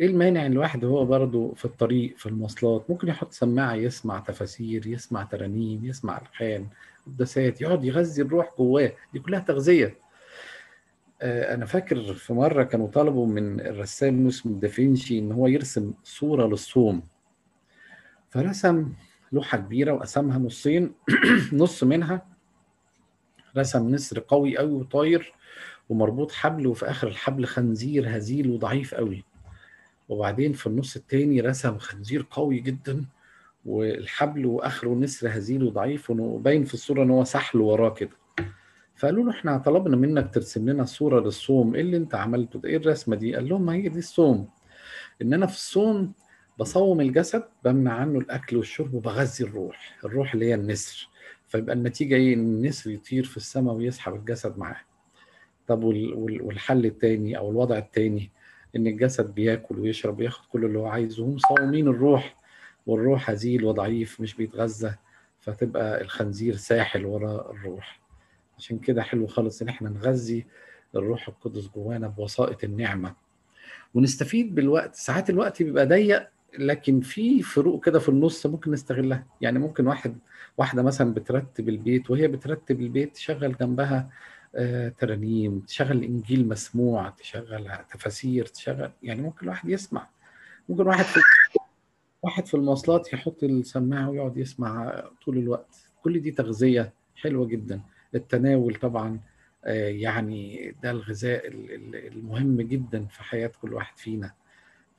إيه 0.00 0.06
المانع 0.06 0.46
إن 0.46 0.52
الواحد 0.52 0.84
وهو 0.84 1.04
برضه 1.04 1.52
في 1.54 1.64
الطريق 1.64 2.16
في 2.16 2.26
المواصلات؟ 2.26 2.90
ممكن 2.90 3.08
يحط 3.08 3.32
سماعة 3.32 3.74
يسمع 3.74 4.18
تفاسير 4.18 4.86
يسمع 4.86 5.22
ترانيم 5.22 5.84
يسمع 5.84 6.20
ألحان 6.20 6.68
قداسات 7.06 7.60
يقعد 7.60 7.84
يغذي 7.84 8.22
الروح 8.22 8.54
جواه. 8.58 8.92
دي 9.12 9.18
كلها 9.18 9.40
تغذية. 9.40 9.96
آه، 11.22 11.54
أنا 11.54 11.66
فاكر 11.66 12.14
في 12.14 12.32
مرة 12.32 12.62
كانوا 12.62 12.88
طلبوا 12.88 13.26
من 13.26 13.60
الرسام 13.60 14.26
اسمه 14.26 14.60
دافنشي 14.60 15.18
إن 15.18 15.32
هو 15.32 15.46
يرسم 15.46 15.92
صورة 16.04 16.46
للصوم. 16.46 17.02
فرسم 18.30 18.92
لوحة 19.32 19.58
كبيرة 19.58 19.92
وقسمها 19.92 20.38
نصين 20.38 20.92
نص 21.52 21.84
منها 21.84 22.26
رسم 23.56 23.94
نسر 23.94 24.24
قوي 24.28 24.58
قوي 24.58 24.72
وطاير 24.72 25.32
ومربوط 25.88 26.32
حبل 26.32 26.66
وفي 26.66 26.90
آخر 26.90 27.08
الحبل 27.08 27.46
خنزير 27.46 28.16
هزيل 28.16 28.50
وضعيف 28.50 28.94
قوي 28.94 29.24
وبعدين 30.08 30.52
في 30.52 30.66
النص 30.66 30.96
التاني 30.96 31.40
رسم 31.40 31.78
خنزير 31.78 32.26
قوي 32.30 32.60
جدا 32.60 33.04
والحبل 33.64 34.46
وآخره 34.46 34.94
نسر 34.94 35.28
هزيل 35.30 35.62
وضعيف 35.62 36.10
وباين 36.10 36.64
في 36.64 36.74
الصورة 36.74 37.02
إن 37.02 37.10
هو 37.10 37.24
سحل 37.24 37.58
وراه 37.60 37.90
كده. 37.94 38.10
فقالوا 38.96 39.24
له 39.24 39.30
إحنا 39.30 39.58
طلبنا 39.58 39.96
منك 39.96 40.34
ترسم 40.34 40.70
لنا 40.70 40.84
صورة 40.84 41.20
للصوم 41.20 41.74
إيه 41.74 41.80
اللي 41.80 41.96
أنت 41.96 42.14
عملته 42.14 42.58
ده؟ 42.60 42.68
إيه 42.68 42.76
الرسمة 42.76 43.16
دي؟ 43.16 43.34
قال 43.34 43.48
لهم 43.48 43.66
ما 43.66 43.74
هي 43.74 43.88
دي 43.88 43.98
الصوم. 43.98 44.48
إن 45.22 45.34
أنا 45.34 45.46
في 45.46 45.54
الصوم 45.54 46.12
بصوم 46.58 47.00
الجسد 47.00 47.44
بمنع 47.64 47.92
عنه 47.92 48.18
الأكل 48.18 48.56
والشرب 48.56 48.94
وبغذي 48.94 49.44
الروح 49.44 49.96
الروح 50.04 50.34
اللي 50.34 50.46
هي 50.46 50.54
النسر. 50.54 51.08
فيبقى 51.48 51.74
النتيجة 51.74 52.14
إيه؟ 52.14 52.34
إن 52.34 52.40
النسر 52.40 52.90
يطير 52.90 53.24
في 53.24 53.36
السماء 53.36 53.74
ويسحب 53.74 54.14
الجسد 54.14 54.58
معاه. 54.58 54.80
طب 55.66 55.84
وال- 55.84 56.14
وال- 56.14 56.42
والحل 56.42 56.86
التاني 56.86 57.38
أو 57.38 57.50
الوضع 57.50 57.78
التاني؟ 57.78 58.30
إن 58.76 58.86
الجسد 58.86 59.34
بياكل 59.34 59.78
ويشرب 59.78 60.18
وياخد 60.18 60.46
كل 60.46 60.64
اللي 60.64 60.78
هو 60.78 60.86
عايزه 60.86 61.24
هم 61.24 61.38
صاومين 61.38 61.88
الروح 61.88 62.36
والروح 62.86 63.30
هزيل 63.30 63.64
وضعيف 63.64 64.20
مش 64.20 64.34
بيتغذى 64.34 64.94
فتبقى 65.40 66.00
الخنزير 66.00 66.56
ساحل 66.56 67.04
ورا 67.06 67.50
الروح. 67.50 68.00
عشان 68.58 68.78
كده 68.78 69.02
حلو 69.02 69.26
خالص 69.26 69.62
إن 69.62 69.68
إحنا 69.68 69.90
نغذي 69.90 70.46
الروح 70.96 71.28
القدس 71.28 71.68
جوانا 71.68 72.08
بوسائط 72.08 72.64
النعمة. 72.64 73.14
ونستفيد 73.94 74.54
بالوقت 74.54 74.94
ساعات 74.94 75.30
الوقت 75.30 75.62
بيبقى 75.62 75.86
ضيق 75.86 76.28
لكن 76.58 77.00
في 77.00 77.42
فروق 77.42 77.84
كده 77.84 77.98
في 77.98 78.08
النص 78.08 78.46
ممكن 78.46 78.70
نستغلها. 78.70 79.26
يعني 79.40 79.58
ممكن 79.58 79.86
واحد 79.86 80.18
واحدة 80.58 80.82
مثلا 80.82 81.14
بترتب 81.14 81.68
البيت 81.68 82.10
وهي 82.10 82.28
بترتب 82.28 82.80
البيت 82.80 83.14
تشغل 83.14 83.56
جنبها 83.56 84.10
ترانيم 84.98 85.60
تشغل 85.60 86.04
إنجيل 86.04 86.48
مسموع 86.48 87.08
تشغل 87.10 87.70
تفاسير 87.92 88.46
تشغل 88.46 88.90
يعني 89.02 89.22
ممكن 89.22 89.38
الواحد 89.42 89.68
يسمع. 89.68 90.08
ممكن 90.68 90.86
واحد 90.86 91.04
في 91.04 91.20
واحد 92.22 92.46
في 92.46 92.54
المواصلات 92.54 93.12
يحط 93.12 93.42
السماعة 93.44 94.10
ويقعد 94.10 94.36
يسمع 94.36 95.02
طول 95.24 95.38
الوقت. 95.38 95.90
كل 96.02 96.20
دي 96.20 96.30
تغذية 96.30 96.92
حلوة 97.16 97.46
جدا. 97.46 97.80
التناول 98.14 98.74
طبعا 98.74 99.20
آه، 99.64 99.88
يعني 99.88 100.70
ده 100.82 100.90
الغذاء 100.90 101.48
ال- 101.48 101.70
ال- 101.74 102.06
المهم 102.12 102.60
جدا 102.60 103.04
في 103.06 103.22
حياة 103.22 103.52
كل 103.62 103.74
واحد 103.74 103.98
فينا. 103.98 104.32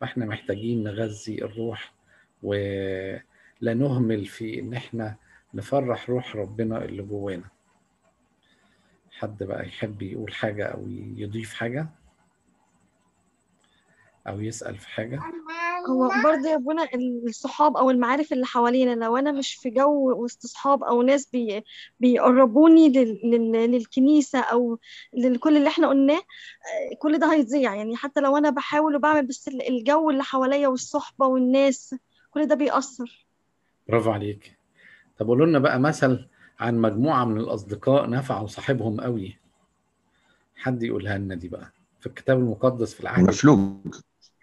فإحنا 0.01 0.26
محتاجين 0.26 0.84
نغذي 0.84 1.43
الروح 1.45 1.93
ولا 2.43 3.74
نهمل 3.74 4.26
في 4.26 4.60
إن 4.60 4.74
إحنا 4.74 5.16
نفرح 5.53 6.10
روح 6.10 6.36
ربنا 6.36 6.86
اللي 6.86 7.03
جوانا. 7.03 7.55
حد 9.20 9.43
بقى 9.43 9.68
يحب 9.68 10.01
يقول 10.01 10.34
حاجة 10.34 10.66
أو 10.66 10.88
يضيف 11.18 11.53
حاجة 11.53 11.88
أو 14.28 14.41
يسأل 14.41 14.78
في 14.78 14.88
حاجة؟ 14.89 15.20
هو 15.89 16.11
برضه 16.24 16.49
يا 16.49 16.55
ابونا 16.55 16.88
الصحاب 17.28 17.78
أو 17.78 17.89
المعارف 17.91 18.34
اللي 18.34 18.45
حوالينا 18.45 19.05
لو 19.05 19.18
أنا 19.18 19.32
مش 19.32 19.55
في 19.55 19.70
جو 19.70 20.24
وسط 20.24 20.45
صحاب 20.45 20.84
أو 20.84 21.01
ناس 21.01 21.30
بي 21.34 21.63
بيقربوني 21.99 22.89
لل 22.89 23.20
لل 23.24 23.51
للكنيسة 23.72 24.39
أو 24.39 24.80
لكل 25.13 25.57
اللي 25.57 25.68
إحنا 25.70 25.88
قلناه 25.88 26.16
آه، 26.18 26.95
كل 26.99 27.18
ده 27.20 27.34
هيضيع. 27.34 27.76
يعني 27.76 27.95
حتى 27.97 28.22
لو 28.22 28.38
أنا 28.38 28.49
بحاول 28.49 28.95
وبعمل 28.95 29.28
بس 29.28 29.47
ال- 29.47 29.68
الجو 29.68 30.09
اللي 30.09 30.24
حواليا 30.24 30.68
والصحبة 30.68 31.26
والناس 31.28 31.95
كل 32.32 32.47
ده 32.47 32.55
بيأثر. 32.55 33.26
برافو 33.89 34.11
عليك. 34.11 34.57
طب 35.18 35.28
قولوا 35.28 35.45
لنا 35.45 35.59
بقى 35.59 35.80
مثل 35.80 36.28
عن 36.60 36.78
مجموعة 36.78 37.26
من 37.26 37.38
الأصدقاء 37.38 38.10
نفعوا 38.10 38.47
صاحبهم 38.47 39.01
قوي 39.01 39.38
حد 40.56 40.84
يقولها 40.84 41.18
لنا 41.18 41.36
دي 41.36 41.47
بقى 41.47 41.72
في 41.99 42.08
الكتاب 42.08 42.39
المقدس 42.39 42.93
في 42.93 43.01
العهد 43.01 43.20
المفلوج 43.20 43.60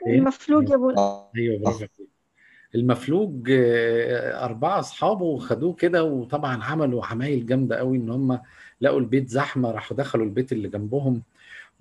إيه؟ 0.06 0.18
المفلوج 0.18 0.68
يا 0.70 0.94
آه. 0.96 1.30
أيوه 1.36 1.58
برافو 1.58 1.78
عليك. 1.78 1.90
المفلوج 2.74 3.50
آه، 3.50 4.44
أربعة 4.44 4.78
أصحابه 4.80 5.38
خدوه 5.38 5.72
كده 5.74 6.04
وطبعا 6.04 6.64
عملوا 6.64 7.06
عمايل 7.06 7.46
جامدة 7.46 7.76
قوي 7.76 7.96
إن 7.96 8.10
هم 8.10 8.40
لقوا 8.80 9.00
البيت 9.00 9.28
زحمة 9.28 9.70
راحوا 9.70 9.96
دخلوا 9.96 10.24
البيت 10.24 10.52
اللي 10.52 10.68
جنبهم 10.68 11.22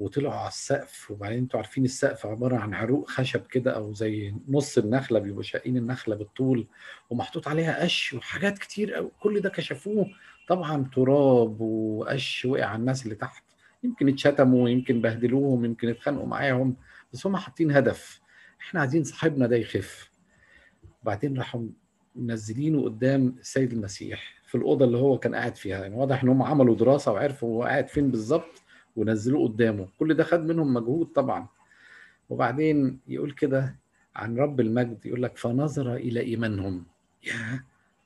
وطلعوا 0.01 0.33
على 0.33 0.47
السقف 0.47 1.11
وبعدين 1.11 1.37
أنتوا 1.37 1.59
عارفين 1.59 1.85
السقف 1.85 2.25
عبارة 2.25 2.55
عن 2.57 2.73
عروق 2.73 3.09
خشب 3.09 3.41
كده 3.47 3.71
أو 3.75 3.93
زي 3.93 4.33
نص 4.49 4.77
النخلة 4.77 5.19
بيبقوا 5.19 5.43
شاقين 5.43 5.77
النخلة 5.77 6.15
بالطول 6.15 6.67
ومحطوط 7.09 7.47
عليها 7.47 7.83
قش 7.83 8.13
وحاجات 8.13 8.57
كتير 8.59 8.93
قوي 8.93 9.11
كل 9.19 9.39
ده 9.39 9.49
كشفوه. 9.49 10.07
طبعا 10.47 10.89
تراب 10.95 11.61
وقش 11.61 12.45
وقع 12.45 12.65
على 12.65 12.79
الناس 12.79 13.03
اللي 13.03 13.15
تحت 13.15 13.43
يمكن 13.83 14.09
اتشتموا 14.09 14.69
يمكن 14.69 15.01
بهدلوهم 15.01 15.65
يمكن 15.65 15.89
اتخانقوا 15.89 16.27
معاهم 16.27 16.75
بس 17.13 17.27
هم 17.27 17.37
حاطين 17.37 17.71
هدف 17.71 18.21
إحنا 18.61 18.79
عايزين 18.79 19.03
صاحبنا 19.03 19.47
ده 19.47 19.55
يخف. 19.55 20.11
بعدين 21.03 21.37
راحوا 21.37 21.61
منزلينه 22.15 22.83
قدام 22.83 23.35
السيد 23.39 23.71
المسيح 23.73 24.33
في 24.47 24.55
الأوضة 24.55 24.85
اللي 24.85 24.97
هو 24.97 25.17
كان 25.17 25.35
قاعد 25.35 25.55
فيها 25.55 25.81
يعني 25.81 25.95
واضح 25.95 26.23
إن 26.23 26.29
هم 26.29 26.43
عملوا 26.43 26.75
دراسة 26.75 27.11
وعرفوا 27.11 27.49
هو 27.49 27.63
قاعد 27.63 27.87
فين 27.87 28.11
بالظبط. 28.11 28.61
ونزلوه 28.95 29.47
قدامه. 29.47 29.87
كل 29.99 30.13
ده 30.13 30.23
خد 30.23 30.39
منهم 30.45 30.73
مجهود 30.73 31.07
طبعا. 31.07 31.47
وبعدين 32.29 32.99
يقول 33.07 33.31
كده 33.31 33.75
عن 34.15 34.37
رب 34.37 34.59
المجد 34.59 35.05
يقول 35.05 35.23
لك 35.23 35.37
فنظر 35.37 35.95
إلى 35.95 36.19
إيمانهم. 36.19 36.83
يا 37.27 37.63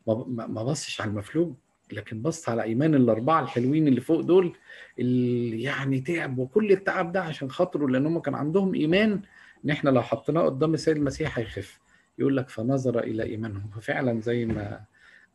ما- 0.07 0.63
بصش 0.63 1.01
على 1.01 1.09
المفلوج 1.09 1.53
لكن 1.91 2.21
بص 2.21 2.49
على 2.49 2.63
إيمان 2.63 2.95
الأربعة 2.95 3.41
الحلوين 3.43 3.87
اللي 3.87 4.01
فوق 4.01 4.21
دول 4.21 4.55
اللي 4.99 5.61
يعني 5.63 5.99
تعب 6.01 6.37
وكل 6.37 6.71
التعب 6.71 7.11
ده 7.11 7.21
عشان 7.23 7.51
خاطره 7.51 7.87
لأن 7.87 8.05
هم 8.05 8.19
كان 8.19 8.35
عندهم 8.35 8.73
إيمان 8.75 9.21
إن 9.65 9.69
إحنا 9.69 9.89
لو 9.89 10.01
حطيناه 10.01 10.41
قدام 10.41 10.73
السيد 10.73 10.97
المسيح 10.97 11.39
هيخف. 11.39 11.79
يقول 12.19 12.37
لك 12.37 12.49
فنظر 12.49 12.99
إلى 12.99 13.23
إيمانهم. 13.23 13.69
ففعلا 13.75 14.21
زي 14.21 14.45
ما 14.45 14.81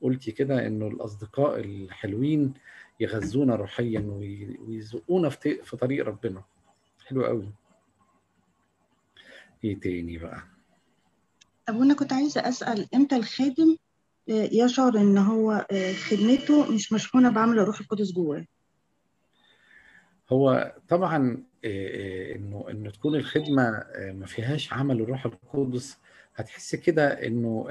قلتي 0.02 0.32
كده 0.32 0.66
إنه 0.66 0.86
الأصدقاء 0.88 1.60
الحلوين 1.60 2.54
يغذونا 3.00 3.54
روحيا 3.56 4.00
وي- 4.00 4.58
ويزقونا 4.68 5.28
في 5.28 5.76
طريق 5.80 6.04
ربنا. 6.06 6.42
حلو 7.06 7.24
قوي. 7.24 7.52
إيه 9.64 9.80
تاني 9.80 10.18
بقى؟ 10.18 10.42
طب 11.66 11.76
وأنا 11.76 11.94
كنت 11.94 12.12
عايزة 12.12 12.48
أسأل 12.48 12.86
إمتى 12.94 13.16
الخادم 13.16 13.76
آه، 14.28 14.48
يشعر 14.52 14.96
إن 14.96 15.18
هو 15.18 15.66
آه، 15.70 15.92
خدمته 15.92 16.72
مش 16.74 16.92
مشحونة 16.92 17.30
بعمل 17.30 17.58
الروح 17.58 17.80
القدس 17.80 18.12
جواه. 18.12 18.44
هو 20.32 20.74
طبعا 20.88 21.44
آه، 21.64 22.34
إنه 22.36 22.64
إنه 22.70 22.90
تكون 22.90 23.14
الخدمة 23.16 23.84
ما 24.12 24.26
فيهاش 24.26 24.72
عمل 24.72 25.00
الروح 25.00 25.26
القدس 25.26 25.98
هتحس 26.34 26.74
كده 26.74 27.26
إنه 27.26 27.66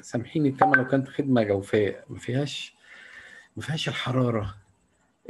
سامحيني 0.00 0.50
كما 0.50 0.74
لو 0.76 0.86
كانت 0.86 1.08
خدمة 1.08 1.42
جوفاء 1.42 2.04
ما 2.08 2.18
فيهاش 2.18 2.74
ما 3.56 3.62
فيهاش 3.62 3.88
الحرارة. 3.88 4.54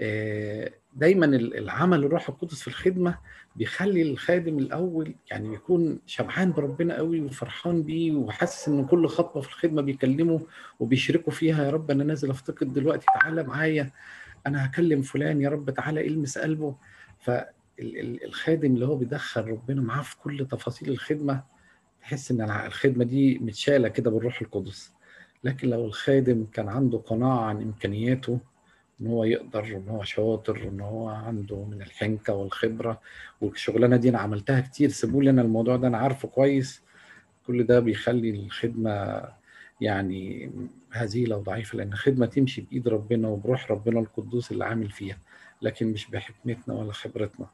آه، 0.00 0.70
دايما 0.96 1.26
ال- 1.26 1.56
العمل 1.58 2.04
الروح 2.04 2.28
القدس 2.28 2.60
في 2.62 2.68
الخدمة 2.68 3.18
بيخلي 3.56 4.02
الخادم 4.02 4.58
الأول 4.58 5.14
يعني 5.30 5.54
يكون 5.54 5.98
شبعان 6.06 6.52
بربنا 6.52 6.96
قوي 6.96 7.20
وفرحان 7.20 7.82
بيه 7.82 8.12
وحاسس 8.12 8.68
إن 8.68 8.86
كل 8.86 9.06
خطوة 9.08 9.42
في 9.42 9.48
الخدمة 9.48 9.82
بيكلمه 9.82 10.40
وبيشركوا 10.80 11.32
فيها 11.32 11.64
يا 11.64 11.70
رب 11.70 11.90
أنا 11.90 12.04
نازل 12.04 12.30
أفتقد 12.30 12.72
دلوقتي 12.72 13.06
تعالى 13.20 13.42
معايا 13.42 13.90
أنا 14.46 14.66
هكلم 14.66 15.02
فلان 15.02 15.40
يا 15.40 15.48
رب 15.48 15.70
تعالى 15.70 16.06
إلمس 16.06 16.38
قلبه. 16.38 16.74
فالخادم 17.20 18.74
اللي 18.74 18.86
هو 18.86 18.96
بيدخل 18.96 19.44
ربنا 19.48 19.82
معاه 19.82 20.02
في 20.02 20.16
كل 20.18 20.46
تفاصيل 20.50 20.88
الخدمة 20.88 21.42
تحس 22.00 22.30
إن 22.30 22.40
الخدمة 22.50 23.04
دي 23.04 23.38
متشالة 23.38 23.88
كده 23.88 24.10
بالروح 24.10 24.40
القدس. 24.40 24.93
لكن 25.44 25.70
لو 25.70 25.84
الخادم 25.84 26.46
كان 26.52 26.68
عنده 26.68 26.98
قناعة 26.98 27.40
عن 27.40 27.62
إمكانياته 27.62 28.38
إن 29.00 29.06
هو 29.06 29.24
يقدر 29.24 29.60
وان 29.74 29.88
هو 29.88 30.02
شاطر 30.02 30.66
وان 30.66 30.80
هو 30.80 31.08
عنده 31.08 31.64
من 31.64 31.82
الحنكة 31.82 32.34
والخبرة 32.34 33.00
والشغلانة 33.40 33.96
دي 33.96 34.08
أنا 34.08 34.18
عملتها 34.18 34.60
كتير 34.60 34.88
سيبوا 34.88 35.22
لي 35.22 35.30
أنا 35.30 35.42
الموضوع 35.42 35.76
ده 35.76 35.88
أنا 35.88 35.98
عارفه 35.98 36.28
كويس. 36.28 36.82
كل 37.46 37.66
ده 37.66 37.80
بيخلي 37.80 38.30
الخدمة 38.30 39.22
يعني 39.80 40.50
هزيلة 40.92 41.36
وضعيفة 41.36 41.78
لأن 41.78 41.92
الخدمة 41.92 42.26
تمشي 42.26 42.60
بإيد 42.60 42.88
ربنا 42.88 43.28
وبروح 43.28 43.70
ربنا 43.70 44.00
القدوس 44.00 44.52
اللي 44.52 44.64
عامل 44.64 44.90
فيها 44.90 45.18
لكن 45.62 45.86
مش 45.86 46.10
بحكمتنا 46.10 46.74
ولا 46.74 46.92
خبرتنا. 46.92 47.46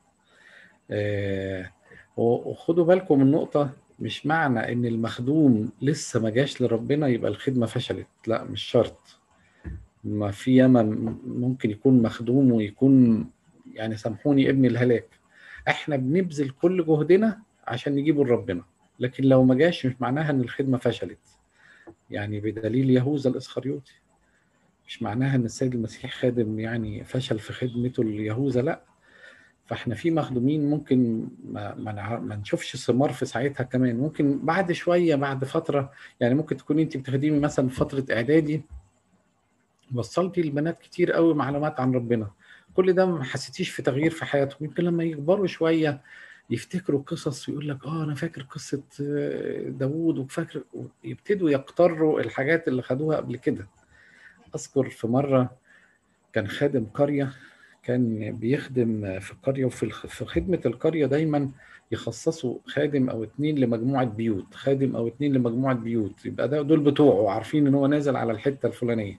آه، 0.90 1.70
وخدوا 2.16 2.84
بالكم 2.84 3.18
من 3.18 3.30
نقطة 3.30 3.70
مش 4.00 4.26
معنى 4.26 4.72
إن 4.72 4.86
المخدوم 4.86 5.72
لسه 5.82 6.20
ما 6.20 6.30
جاش 6.30 6.62
لربنا 6.62 7.06
يبقى 7.08 7.30
الخدمة 7.30 7.66
فشلت. 7.66 8.06
لا 8.26 8.44
مش 8.44 8.62
شرط. 8.62 9.18
ما 10.04 10.30
في 10.30 10.56
ياما 10.56 10.82
ممكن 11.26 11.70
يكون 11.70 12.02
مخدوم 12.02 12.52
ويكون 12.52 13.26
يعني 13.72 13.96
سامحوني 13.96 14.50
ابن 14.50 14.64
الهلاك. 14.66 15.08
إحنا 15.68 15.96
بنبذل 15.96 16.50
كل 16.50 16.86
جهدنا 16.86 17.40
عشان 17.66 17.94
نجيبه 17.94 18.24
لربنا. 18.24 18.64
لكن 19.00 19.24
لو 19.24 19.44
ما 19.44 19.54
جاش 19.54 19.86
مش 19.86 19.92
معناها 20.00 20.30
إن 20.30 20.40
الخدمة 20.40 20.78
فشلت. 20.78 21.18
يعني 22.10 22.40
بدليل 22.40 22.90
يهوذا 22.90 23.30
الإسخريوطي. 23.30 23.92
مش 24.86 25.02
معناها 25.02 25.36
إن 25.36 25.44
السيد 25.44 25.74
المسيح 25.74 26.10
خادم 26.14 26.58
يعني 26.60 27.04
فشل 27.04 27.38
في 27.38 27.52
خدمته 27.52 28.04
ليهوذا 28.04 28.62
لا. 28.62 28.82
فاحنا 29.70 29.94
في 29.94 30.10
مخدومين 30.10 30.70
ممكن 30.70 31.28
ما, 31.44 31.74
ما, 31.74 32.18
ما 32.18 32.36
نشوفش 32.36 32.76
ثمار 32.76 33.12
في 33.12 33.26
ساعتها 33.26 33.64
كمان. 33.64 33.96
ممكن 33.96 34.38
بعد 34.38 34.72
شوية 34.72 35.14
بعد 35.14 35.44
فترة 35.44 35.92
يعني 36.20 36.34
ممكن 36.34 36.56
تكون 36.56 36.78
انت 36.78 36.96
بتخدمي 36.96 37.38
مثلا 37.40 37.68
فترة 37.68 38.04
إعدادي 38.10 38.62
وصلتي 39.94 40.42
للبنات 40.42 40.78
كتير 40.78 41.12
قوي 41.12 41.34
معلومات 41.34 41.80
عن 41.80 41.92
ربنا. 41.92 42.30
كل 42.74 42.92
ده 42.92 43.06
ما 43.06 43.24
حسيتيش 43.24 43.70
في 43.70 43.82
تغيير 43.82 44.10
في 44.10 44.24
حياتهم. 44.24 44.58
يمكن 44.60 44.84
لما 44.84 45.04
يكبروا 45.04 45.46
شوية 45.46 46.00
يفتكروا 46.50 47.02
قصص 47.02 47.48
ويقول 47.48 47.68
لك 47.68 47.84
آه 47.86 48.04
أنا 48.04 48.14
فاكر 48.14 48.42
قصة 48.42 48.82
داوود 49.68 50.18
وفاكر 50.18 50.62
يبتدوا 51.04 51.50
يقتروا 51.50 52.20
الحاجات 52.20 52.68
اللي 52.68 52.82
خدوها 52.82 53.16
قبل 53.16 53.36
كده. 53.36 53.66
أذكر 54.54 54.90
في 54.90 55.06
مرة 55.06 55.50
كان 56.32 56.48
خادم 56.48 56.84
قرية 56.94 57.32
كان 57.82 58.32
بيخدم 58.36 59.20
في 59.20 59.32
القريه 59.32 59.64
وفي 59.64 59.90
في 59.90 60.24
خدمة 60.24 60.60
القرية 60.66 61.06
دايما 61.06 61.50
يخصصوا 61.92 62.58
خادم 62.66 63.10
أو 63.10 63.24
اتنين 63.24 63.58
لمجموعة 63.58 64.04
بيوت 64.04 64.54
خادم 64.54 64.96
أو 64.96 65.08
اتنين 65.08 65.32
لمجموعة 65.32 65.74
بيوت. 65.74 66.26
يبقى 66.26 66.48
ده 66.48 66.62
دول 66.62 66.80
بتوعه 66.80 67.30
عارفين 67.34 67.66
إن 67.66 67.74
هو 67.74 67.86
نازل 67.86 68.16
على 68.16 68.32
الحتة 68.32 68.66
الفلانية. 68.66 69.18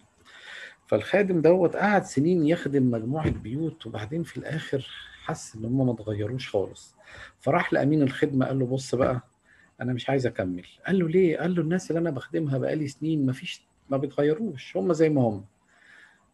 فالخادم 0.88 1.42
دوت 1.42 1.76
قعد 1.76 2.04
سنين 2.04 2.48
يخدم 2.48 2.92
مجموعة 2.92 3.30
بيوت 3.30 3.86
وبعدين 3.88 4.24
في 4.24 4.38
الآخر 4.38 4.88
حس 5.24 5.56
إن 5.56 5.66
هم 5.66 5.86
ما 5.86 5.94
اتغيروش 5.94 6.50
خالص. 6.50 6.96
فراح 7.40 7.74
لأمين 7.74 8.02
الخدمة 8.02 8.46
قال 8.46 8.60
له 8.60 8.66
بص 8.66 8.96
بقى 8.96 9.22
أنا 9.82 9.94
مش 9.94 10.10
عايز 10.10 10.26
أكمل. 10.28 10.66
قال 10.88 11.00
له 11.00 11.10
ليه؟ 11.10 11.38
قال 11.38 11.56
له 11.56 11.62
الناس 11.62 11.92
اللي 11.92 12.00
أنا 12.00 12.10
بخدمها 12.12 12.58
بقالي 12.58 12.88
سنين 12.88 13.26
ما 13.26 13.34
فيش 13.34 13.62
ما 13.90 13.98
بيتغيروش 13.98 14.78
هم 14.78 14.94
زي 14.94 15.10
ما 15.10 15.22
هم. 15.22 15.46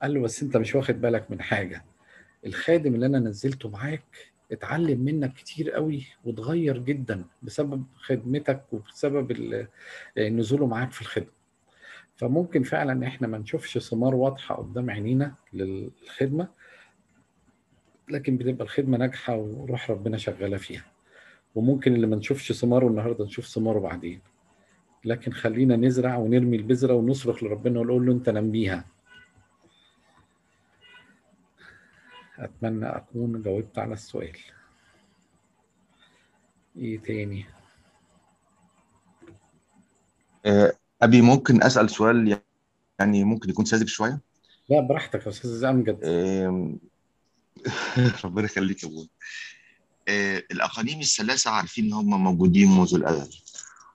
قال 0.01 0.13
له 0.13 0.21
بس 0.21 0.43
أنت 0.43 0.57
مش 0.57 0.75
واخد 0.75 1.01
بالك 1.01 1.31
من 1.31 1.41
حاجة. 1.41 1.83
الخادم 2.45 2.95
اللي 2.95 3.05
أنا 3.05 3.19
نزلته 3.19 3.69
معاك 3.69 4.03
اتعلم 4.51 4.99
منك 4.99 5.33
كتير 5.33 5.71
قوي 5.71 6.05
واتغير 6.25 6.77
جدا 6.77 7.25
بسبب 7.43 7.83
خدمتك 7.95 8.63
وبسبب 8.71 9.37
نزوله 10.17 10.67
معاك 10.67 10.91
في 10.91 11.01
الخدمة. 11.01 11.37
فممكن 12.15 12.63
فعلا 12.63 13.07
إحنا 13.07 13.27
ما 13.27 13.37
نشوفش 13.37 13.77
ثمار 13.77 14.15
واضحة 14.15 14.55
قدام 14.55 14.89
عينينا 14.89 15.35
للخدمة 15.53 16.47
لكن 18.09 18.37
بتبقى 18.37 18.63
الخدمة 18.63 18.97
ناجحة 18.97 19.35
وروح 19.37 19.91
ربنا 19.91 20.17
شغالة 20.17 20.57
فيها. 20.57 20.85
وممكن 21.55 21.95
اللي 21.95 22.07
ما 22.07 22.15
نشوفش 22.15 22.51
ثماره 22.51 22.87
النهارده 22.87 23.25
نشوف 23.25 23.45
ثماره 23.47 23.79
بعدين. 23.79 24.19
لكن 25.05 25.31
خلينا 25.31 25.75
نزرع 25.75 26.17
ونرمي 26.17 26.57
البذرة 26.57 26.93
ونصرخ 26.93 27.43
لربنا 27.43 27.79
ونقول 27.79 28.05
له 28.05 28.13
أنت 28.13 28.29
نميها. 28.29 28.85
أتمنى 32.39 32.85
أكون 32.85 33.41
جاوبت 33.41 33.79
على 33.79 33.93
السؤال. 33.93 34.37
إيه 36.77 36.99
تاني؟ 36.99 37.45
أبي 41.01 41.21
ممكن 41.21 41.63
أسأل 41.63 41.89
سؤال 41.89 42.39
يعني 42.99 43.23
ممكن 43.23 43.49
يكون 43.49 43.65
ساذج 43.65 43.87
شوية؟ 43.87 44.19
لا 44.69 44.79
براحتك 44.79 45.25
يا 45.25 45.29
أستاذ 45.29 45.63
امجد 45.63 46.05
ربنا 48.25 48.45
يخليك 48.45 48.83
يا 48.83 48.89
أبوي 48.89 49.09
الاقانيم 50.51 50.99
الثلاثة 50.99 51.51
عارفين 51.51 51.85
إن 51.85 51.93
هم 51.93 52.23
موجودين 52.23 52.71
منذ 52.71 52.95
الأزل. 52.95 53.37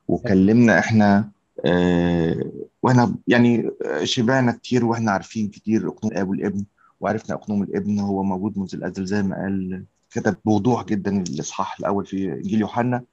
وكلمنا 0.08 0.78
إحنا 0.78 1.30
آه 1.66 2.52
وإحنا 2.82 3.14
يعني 3.28 3.70
شبعنا 4.02 4.52
كتير 4.52 4.84
وإحنا 4.84 5.12
عارفين 5.12 5.48
كتير 5.48 5.92
الاب 6.04 6.28
والابن 6.28 6.64
وعرفنا 7.02 7.34
أقنوم 7.34 7.62
الابن 7.62 7.98
هو 7.98 8.22
موجود 8.22 8.58
منذ 8.58 8.74
الأزل 8.74 9.04
زي 9.06 9.22
ما 9.22 9.36
قال 9.36 9.84
كتب 10.10 10.36
بوضوح 10.44 10.84
جدا 10.84 11.22
الإصحاح 11.22 11.78
الأول 11.80 12.06
في 12.06 12.32
إنجيل 12.32 12.60
يوحنا. 12.60 13.04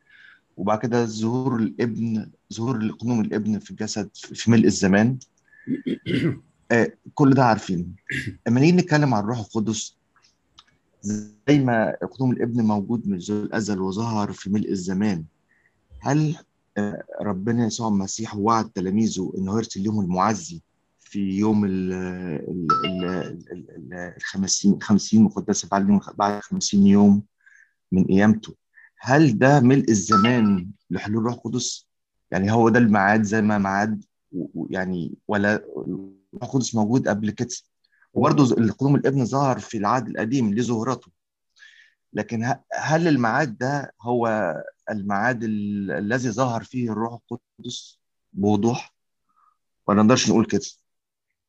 وبعد 0.57 0.79
كده 0.79 1.05
ظهور 1.05 1.55
الابن 1.55 2.31
ظهور 2.53 2.89
اقنوم 2.89 3.21
الابن 3.21 3.59
في 3.59 3.71
الجسد 3.71 4.09
في 4.13 4.51
ملء 4.51 4.65
الزمان. 4.65 5.17
آه 6.71 6.91
كل 7.13 7.33
ده 7.33 7.45
عارفين. 7.45 7.95
أما 8.47 8.59
نيجي 8.59 8.77
نتكلم 8.77 9.13
عن 9.13 9.23
الروح 9.23 9.39
القدس 9.39 9.97
زي 11.01 11.59
ما 11.59 11.95
أقنوم 12.03 12.31
الابن 12.31 12.61
موجود 12.61 13.07
من 13.07 13.17
الأزل 13.29 13.79
وظهر 13.79 14.31
في 14.31 14.49
ملء 14.49 14.71
الزمان 14.71 15.23
هل 15.99 16.35
ربنا 17.21 17.65
يسوع 17.65 17.87
المسيح 17.87 18.35
وعد 18.35 18.69
تلاميذه 18.69 19.33
إنه 19.37 19.57
يرسل 19.57 19.83
لهم 19.83 19.99
المعزي 19.99 20.61
في 21.09 21.37
يوم 21.37 21.65
ال 21.65 21.93
الخمسين 24.17 24.81
خمسين 24.81 25.23
مقدسة 25.23 25.67
بعد 25.71 25.99
بعد 26.17 26.41
50 26.41 26.87
يوم 26.87 27.23
من 27.91 28.03
قيامته 28.05 28.55
هل 28.99 29.37
ده 29.39 29.59
ملء 29.59 29.89
الزمان 29.89 30.71
لحلول 30.89 31.17
الروح 31.17 31.33
القدس؟ 31.33 31.87
يعني 32.31 32.51
هو 32.51 32.69
ده 32.69 32.79
الميعاد 32.79 33.23
زي 33.23 33.41
ما 33.41 33.57
ميعاد 33.57 34.05
يعني 34.69 35.13
ولا 35.27 35.55
الروح 35.55 36.43
القدس 36.43 36.75
موجود 36.75 37.07
قبل 37.07 37.31
كده؟ 37.31 37.49
وبرضه 38.13 38.57
القدوم 38.57 38.95
الابن 38.95 39.25
ظهر 39.25 39.59
في 39.59 39.77
العهد 39.77 40.07
القديم 40.07 40.53
ليه 40.53 40.61
ظهورته 40.63 41.11
لكن 42.13 42.55
هل 42.73 43.07
الميعاد 43.07 43.57
ده 43.57 43.93
هو 44.01 44.55
الميعاد 44.91 45.43
الذي 45.43 46.31
ظهر 46.31 46.63
فيه 46.63 46.91
الروح 46.91 47.19
القدس 47.31 47.99
بوضوح 48.33 48.95
ولا 49.87 50.03
نقدرش 50.03 50.29
نقول 50.29 50.45
كده 50.45 50.61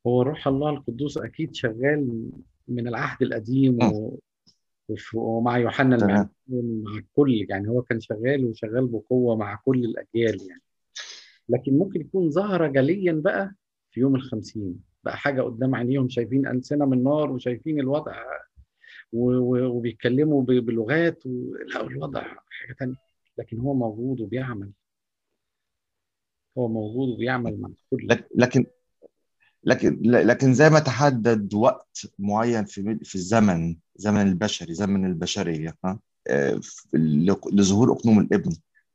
هو 0.07 0.23
روح 0.23 0.49
الله 0.49 0.71
القدوس 0.71 1.19
أكيد 1.19 1.55
شغال 1.55 2.31
من 2.69 2.89
العهد 2.89 3.23
القديم 3.23 3.79
و... 3.83 4.19
ومع 5.15 5.59
يوحنا 5.59 5.97
المعمدان 5.97 6.29
مع 6.85 6.95
الكل 6.99 7.47
يعني 7.49 7.69
هو 7.69 7.83
كان 7.83 8.01
شغال 8.01 8.45
وشغال 8.45 8.87
بقوة 8.87 9.37
مع 9.37 9.61
كل 9.65 9.85
الأجيال 9.85 10.49
يعني. 10.49 10.63
لكن 11.49 11.79
ممكن 11.79 12.01
يكون 12.01 12.31
ظهر 12.31 12.67
جليا 12.67 13.13
بقى 13.13 13.55
في 13.91 14.01
يوم 14.01 14.17
الخمسين 14.17 14.81
بقى 15.05 15.17
حاجة 15.17 15.43
قدام 15.43 15.75
عينيهم 15.75 16.09
شايفين 16.09 16.47
ألسنة 16.47 16.87
من 16.87 17.03
نار 17.03 17.31
وشايفين 17.33 17.81
الوضع 17.81 18.25
وبيتكلموا 19.13 20.43
بلغات 20.43 21.27
ولقوا 21.27 21.89
الوضع 21.89 22.21
حاجة 22.49 22.73
ثانية 22.79 22.95
لكن 23.39 23.59
هو 23.59 23.75
موجود 23.75 24.21
وبيعمل. 24.21 24.71
هو 26.59 26.69
موجود 26.69 27.09
وبيعمل 27.09 27.61
مع 27.61 27.71
كل. 27.91 28.09
لكن 28.35 28.67
لكن 29.65 29.99
لكن 30.03 30.55
زي 30.55 30.71
ما 30.71 30.79
تحدد 30.79 31.55
وقت 31.55 32.07
معين 32.19 32.65
في 32.65 32.99
في 33.03 33.15
الزمن 33.15 33.77
زمن 33.97 34.21
البشري 34.29 34.75
زمن 34.75 35.07
البشرية 35.07 35.77
ها 35.85 35.99
لظهور 37.53 37.93
أقنوم 37.93 38.21
الابن 38.21 38.51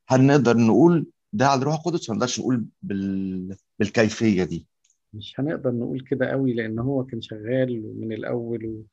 هل 0.07 0.25
نقدر 0.25 0.57
نقول 0.57 1.05
ده 1.33 1.47
على 1.47 1.61
الروح 1.61 1.75
القدس 1.75 2.09
ولا 2.09 2.17
نقدرش 2.17 2.39
نقول 2.39 2.65
بال... 2.81 3.55
بالكيفية 3.79 4.43
دي؟ 4.43 4.67
مش 5.13 5.39
هنقدر 5.39 5.71
نقول 5.71 5.99
كده 5.99 6.25
قوي 6.25 6.53
لأن 6.53 6.79
هو 6.79 7.05
كان 7.05 7.21
شغال 7.21 7.99
من 7.99 8.13
الأول. 8.13 8.83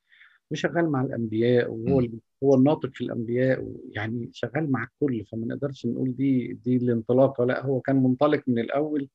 وشغال 0.51 0.91
مع 0.91 1.03
الأنبياء 1.03 1.71
وهو 1.71 2.01
م. 2.01 2.19
هو 2.45 2.55
الناطق 2.55 2.91
في 2.95 3.05
الأنبياء 3.05 3.73
يعني 3.91 4.31
شغال 4.33 4.73
مع 4.73 4.85
الكل 4.85 5.25
فما 5.25 5.47
نقدرش 5.47 5.87
نقول 5.87 6.17
دي 6.17 6.53
دي 6.65 6.77
الانطلاقة 6.77 7.45
لا 7.45 7.67
هو 7.67 7.81
كان 7.81 8.03
منطلق 8.03 8.43
من 8.47 8.59
الأول 8.59 9.09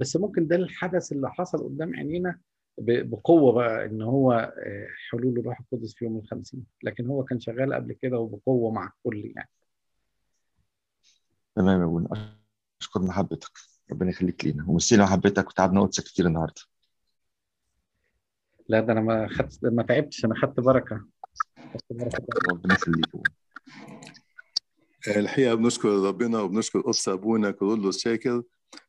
بس 0.00 0.16
ممكن 0.16 0.46
ده 0.46 0.56
الحدث 0.56 1.12
اللي 1.12 1.30
حصل 1.30 1.58
قدام 1.64 1.96
عينينا 1.96 2.40
بقوة 2.78 3.52
بقى 3.52 3.86
إن 3.86 4.02
هو 4.02 4.54
حلول 5.10 5.38
الروح 5.38 5.60
القدس 5.60 5.94
في 5.94 6.04
يوم 6.04 6.18
الخمسين 6.18 6.66
لكن 6.82 7.06
هو 7.06 7.24
كان 7.24 7.40
شغال 7.40 7.74
قبل 7.74 7.92
كده 7.92 8.18
وبقوة 8.18 8.70
مع 8.70 8.86
الكل 8.86 9.32
يعني. 9.36 9.48
تمام 11.56 11.80
يا 11.80 11.84
أبونا. 11.84 12.38
أشكر 12.82 13.02
محبتك. 13.02 13.58
ربنا 13.92 14.10
يخليك 14.10 14.44
لينا. 14.44 14.64
ومسينا 14.68 15.02
محبتك 15.04 15.48
وتعبنا 15.48 15.82
قدسك 15.82 16.04
كتير 16.04 16.26
النهارده. 16.26 16.62
لا 18.68 18.80
ده 18.80 18.92
أنا 18.92 19.00
ما 19.00 19.28
خدت 19.28 19.64
ما 19.64 19.82
تعبتش. 19.82 20.24
أنا 20.24 20.34
خدت 20.34 20.60
بركة. 20.60 21.04
خدت 21.74 21.84
بركة. 21.90 22.26
ربنا 22.50 22.74
يخليك 22.74 23.06
الحقيقة 25.08 25.54
بنشكر 25.54 25.88
ربنا 25.88 26.40
وبنشكر 26.40 26.80
قدس 26.80 27.08
أبونا 27.08 27.50
كارولوس 27.50 27.98
شاكر. 27.98 28.42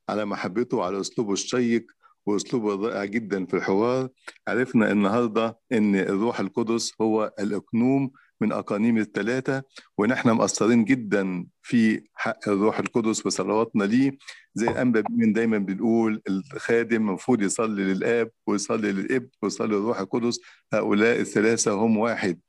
على 0.10 0.26
محبته 0.26 0.78
وعلى 0.78 1.00
أسلوبه 1.02 1.34
الشيق 1.34 1.86
وأسلوبه 2.26 2.74
الرائع 2.74 3.06
جدا 3.06 3.46
في 3.46 3.54
الحوار 3.54 4.10
عرفنا 4.48 4.92
النهارده 4.92 5.58
إن 5.72 5.96
الروح 5.96 6.40
القدس 6.40 6.94
هو 7.02 7.34
الأقنوم 7.40 8.12
من 8.42 8.52
أقانيم 8.52 8.98
الثلاثة 8.98 9.64
ونحن 9.98 10.30
مقصرين 10.30 10.86
جدا 10.86 11.46
في 11.62 12.04
حق 12.14 12.50
الروح 12.50 12.80
القدس 12.80 13.26
وصلواتنا 13.26 13.84
ليه. 13.84 14.18
زي 14.56 14.70
أنبا 14.70 15.04
من 15.10 15.34
دايما 15.34 15.58
بنقول 15.58 16.22
الخادم 16.30 17.10
المفروض 17.10 17.42
يصلي 17.42 17.84
للآب 17.94 18.32
ويصلي 18.48 18.92
للابن 18.92 19.30
ويصلي 19.42 19.68
للروح 19.68 20.00
القدس 20.00 20.40
هؤلاء 20.74 21.20
الثلاثة 21.20 21.72
هم 21.72 21.98
واحد. 21.98 22.40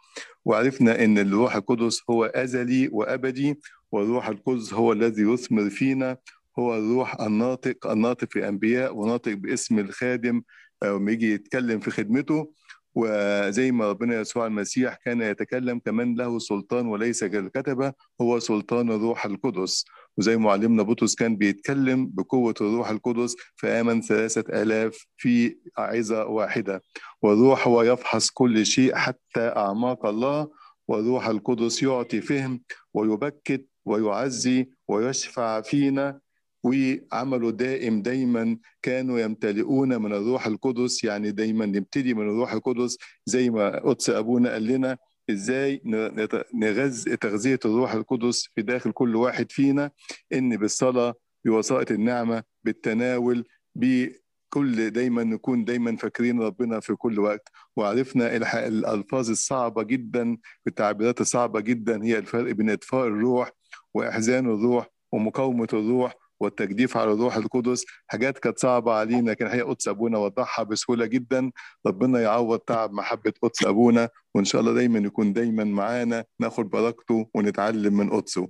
وعرفنا 0.44 1.04
إن 1.04 1.18
الروح 1.18 1.56
القدس 1.56 2.02
هو 2.10 2.24
أزلي 2.24 2.88
وأبدي 2.92 3.60
والروح 3.92 4.28
القدس 4.28 4.74
هو 4.74 4.92
الذي 4.92 5.22
يثمر 5.22 5.70
فينا 5.70 6.16
هو 6.58 6.76
الروح 6.76 7.20
الناطق 7.20 7.86
الناطق 7.86 8.28
في 8.30 8.48
أنبياء 8.48 8.96
وناطق 8.96 9.32
باسم 9.32 9.78
الخادم 9.78 10.42
لما 10.84 11.12
يجي 11.12 11.32
يتكلم 11.32 11.80
في 11.80 11.90
خدمته. 11.90 12.52
وزي 12.94 13.72
ما 13.72 13.90
ربنا 13.90 14.20
يسوع 14.20 14.46
المسيح 14.46 14.94
كان 14.94 15.22
يتكلم 15.22 15.78
كمان 15.78 16.14
له 16.14 16.38
سلطان 16.38 16.86
وليس 16.86 17.24
كالكتبة 17.24 17.92
هو 18.20 18.38
سلطان 18.38 18.90
الروح 18.90 19.26
القدس. 19.26 19.84
وزي 20.16 20.36
معلمنا 20.36 20.82
بطرس 20.82 21.14
كان 21.14 21.36
بيتكلم 21.36 22.10
بقوة 22.14 22.54
الروح 22.60 22.90
القدس 22.90 23.36
فآمن 23.56 24.02
ثلاثة 24.02 24.62
آلاف 24.62 25.06
في 25.16 25.56
عظة 25.78 26.24
واحدة. 26.26 26.82
والروح 27.22 27.68
هو 27.68 27.82
يفحص 27.82 28.30
كل 28.30 28.66
شيء 28.66 28.94
حتى 28.94 29.40
أعماق 29.40 30.06
الله. 30.06 30.50
والروح 30.88 31.26
القدس 31.26 31.82
يعطي 31.82 32.20
فهم 32.20 32.62
ويبكت 32.94 33.66
ويعزي 33.84 34.68
ويشفع 34.88 35.60
فينا. 35.60 36.20
وعمله 36.62 37.50
دائم 37.50 38.02
دايما 38.02 38.58
كانوا 38.82 39.20
يمتلئون 39.20 40.02
من 40.02 40.12
الروح 40.12 40.46
القدس 40.46 41.04
يعني 41.04 41.30
دايما 41.30 41.66
نبتدي 41.66 42.14
من 42.14 42.22
الروح 42.28 42.52
القدس 42.52 42.98
زي 43.26 43.50
ما 43.50 43.78
قدس 43.78 44.10
أبونا 44.10 44.52
قال 44.52 44.66
لنا 44.66 44.98
إزاي 45.30 45.80
نغذي 46.54 47.16
تغذية 47.16 47.58
الروح 47.64 47.92
القدس 47.92 48.48
في 48.54 48.62
داخل 48.62 48.92
كل 48.92 49.16
واحد 49.16 49.52
فينا 49.52 49.90
إن 50.32 50.56
بالصلاة 50.56 51.14
بوسائط 51.44 51.90
النعمة 51.90 52.42
بالتناول 52.64 53.44
بكل 53.74 54.90
دايما 54.90 55.24
نكون 55.24 55.64
دايما 55.64 55.96
فاكرين 55.96 56.42
ربنا 56.42 56.80
في 56.80 56.94
كل 56.94 57.20
وقت. 57.20 57.48
وعرفنا 57.76 58.36
الألفاظ 58.66 59.30
الصعبة 59.30 59.82
جدا 59.82 60.36
بالتعبيرات 60.64 61.20
الصعبة 61.20 61.60
جدا 61.60 62.04
هي 62.04 62.18
الفرق 62.18 62.52
بين 62.52 62.70
إطفاء 62.70 63.06
الروح 63.06 63.50
وإحزان 63.94 64.46
الروح 64.46 64.86
ومقاومة 65.12 65.68
الروح. 65.72 66.21
والتجديف 66.42 66.96
على 66.96 67.12
الروح 67.12 67.36
القدس. 67.36 67.84
حاجات 68.06 68.38
كانت 68.38 68.58
صعبة 68.58 68.92
علينا 68.92 69.30
لكن 69.30 69.46
هي 69.46 69.62
قدس 69.62 69.88
أبونا 69.88 70.18
وضحها 70.18 70.62
بسهولة 70.62 71.06
جدا. 71.06 71.50
ربنا 71.86 72.20
يعوض 72.22 72.58
تعب 72.58 72.92
محبة 72.92 73.32
قدس 73.42 73.66
أبونا 73.66 74.08
وإن 74.34 74.44
شاء 74.44 74.60
الله 74.60 74.74
دايما 74.74 74.98
يكون 74.98 75.32
دايما 75.32 75.64
معانا 75.64 76.24
ناخد 76.40 76.70
بركته 76.70 77.26
ونتعلم 77.34 77.96
من 77.96 78.10
قدسه. 78.10 78.48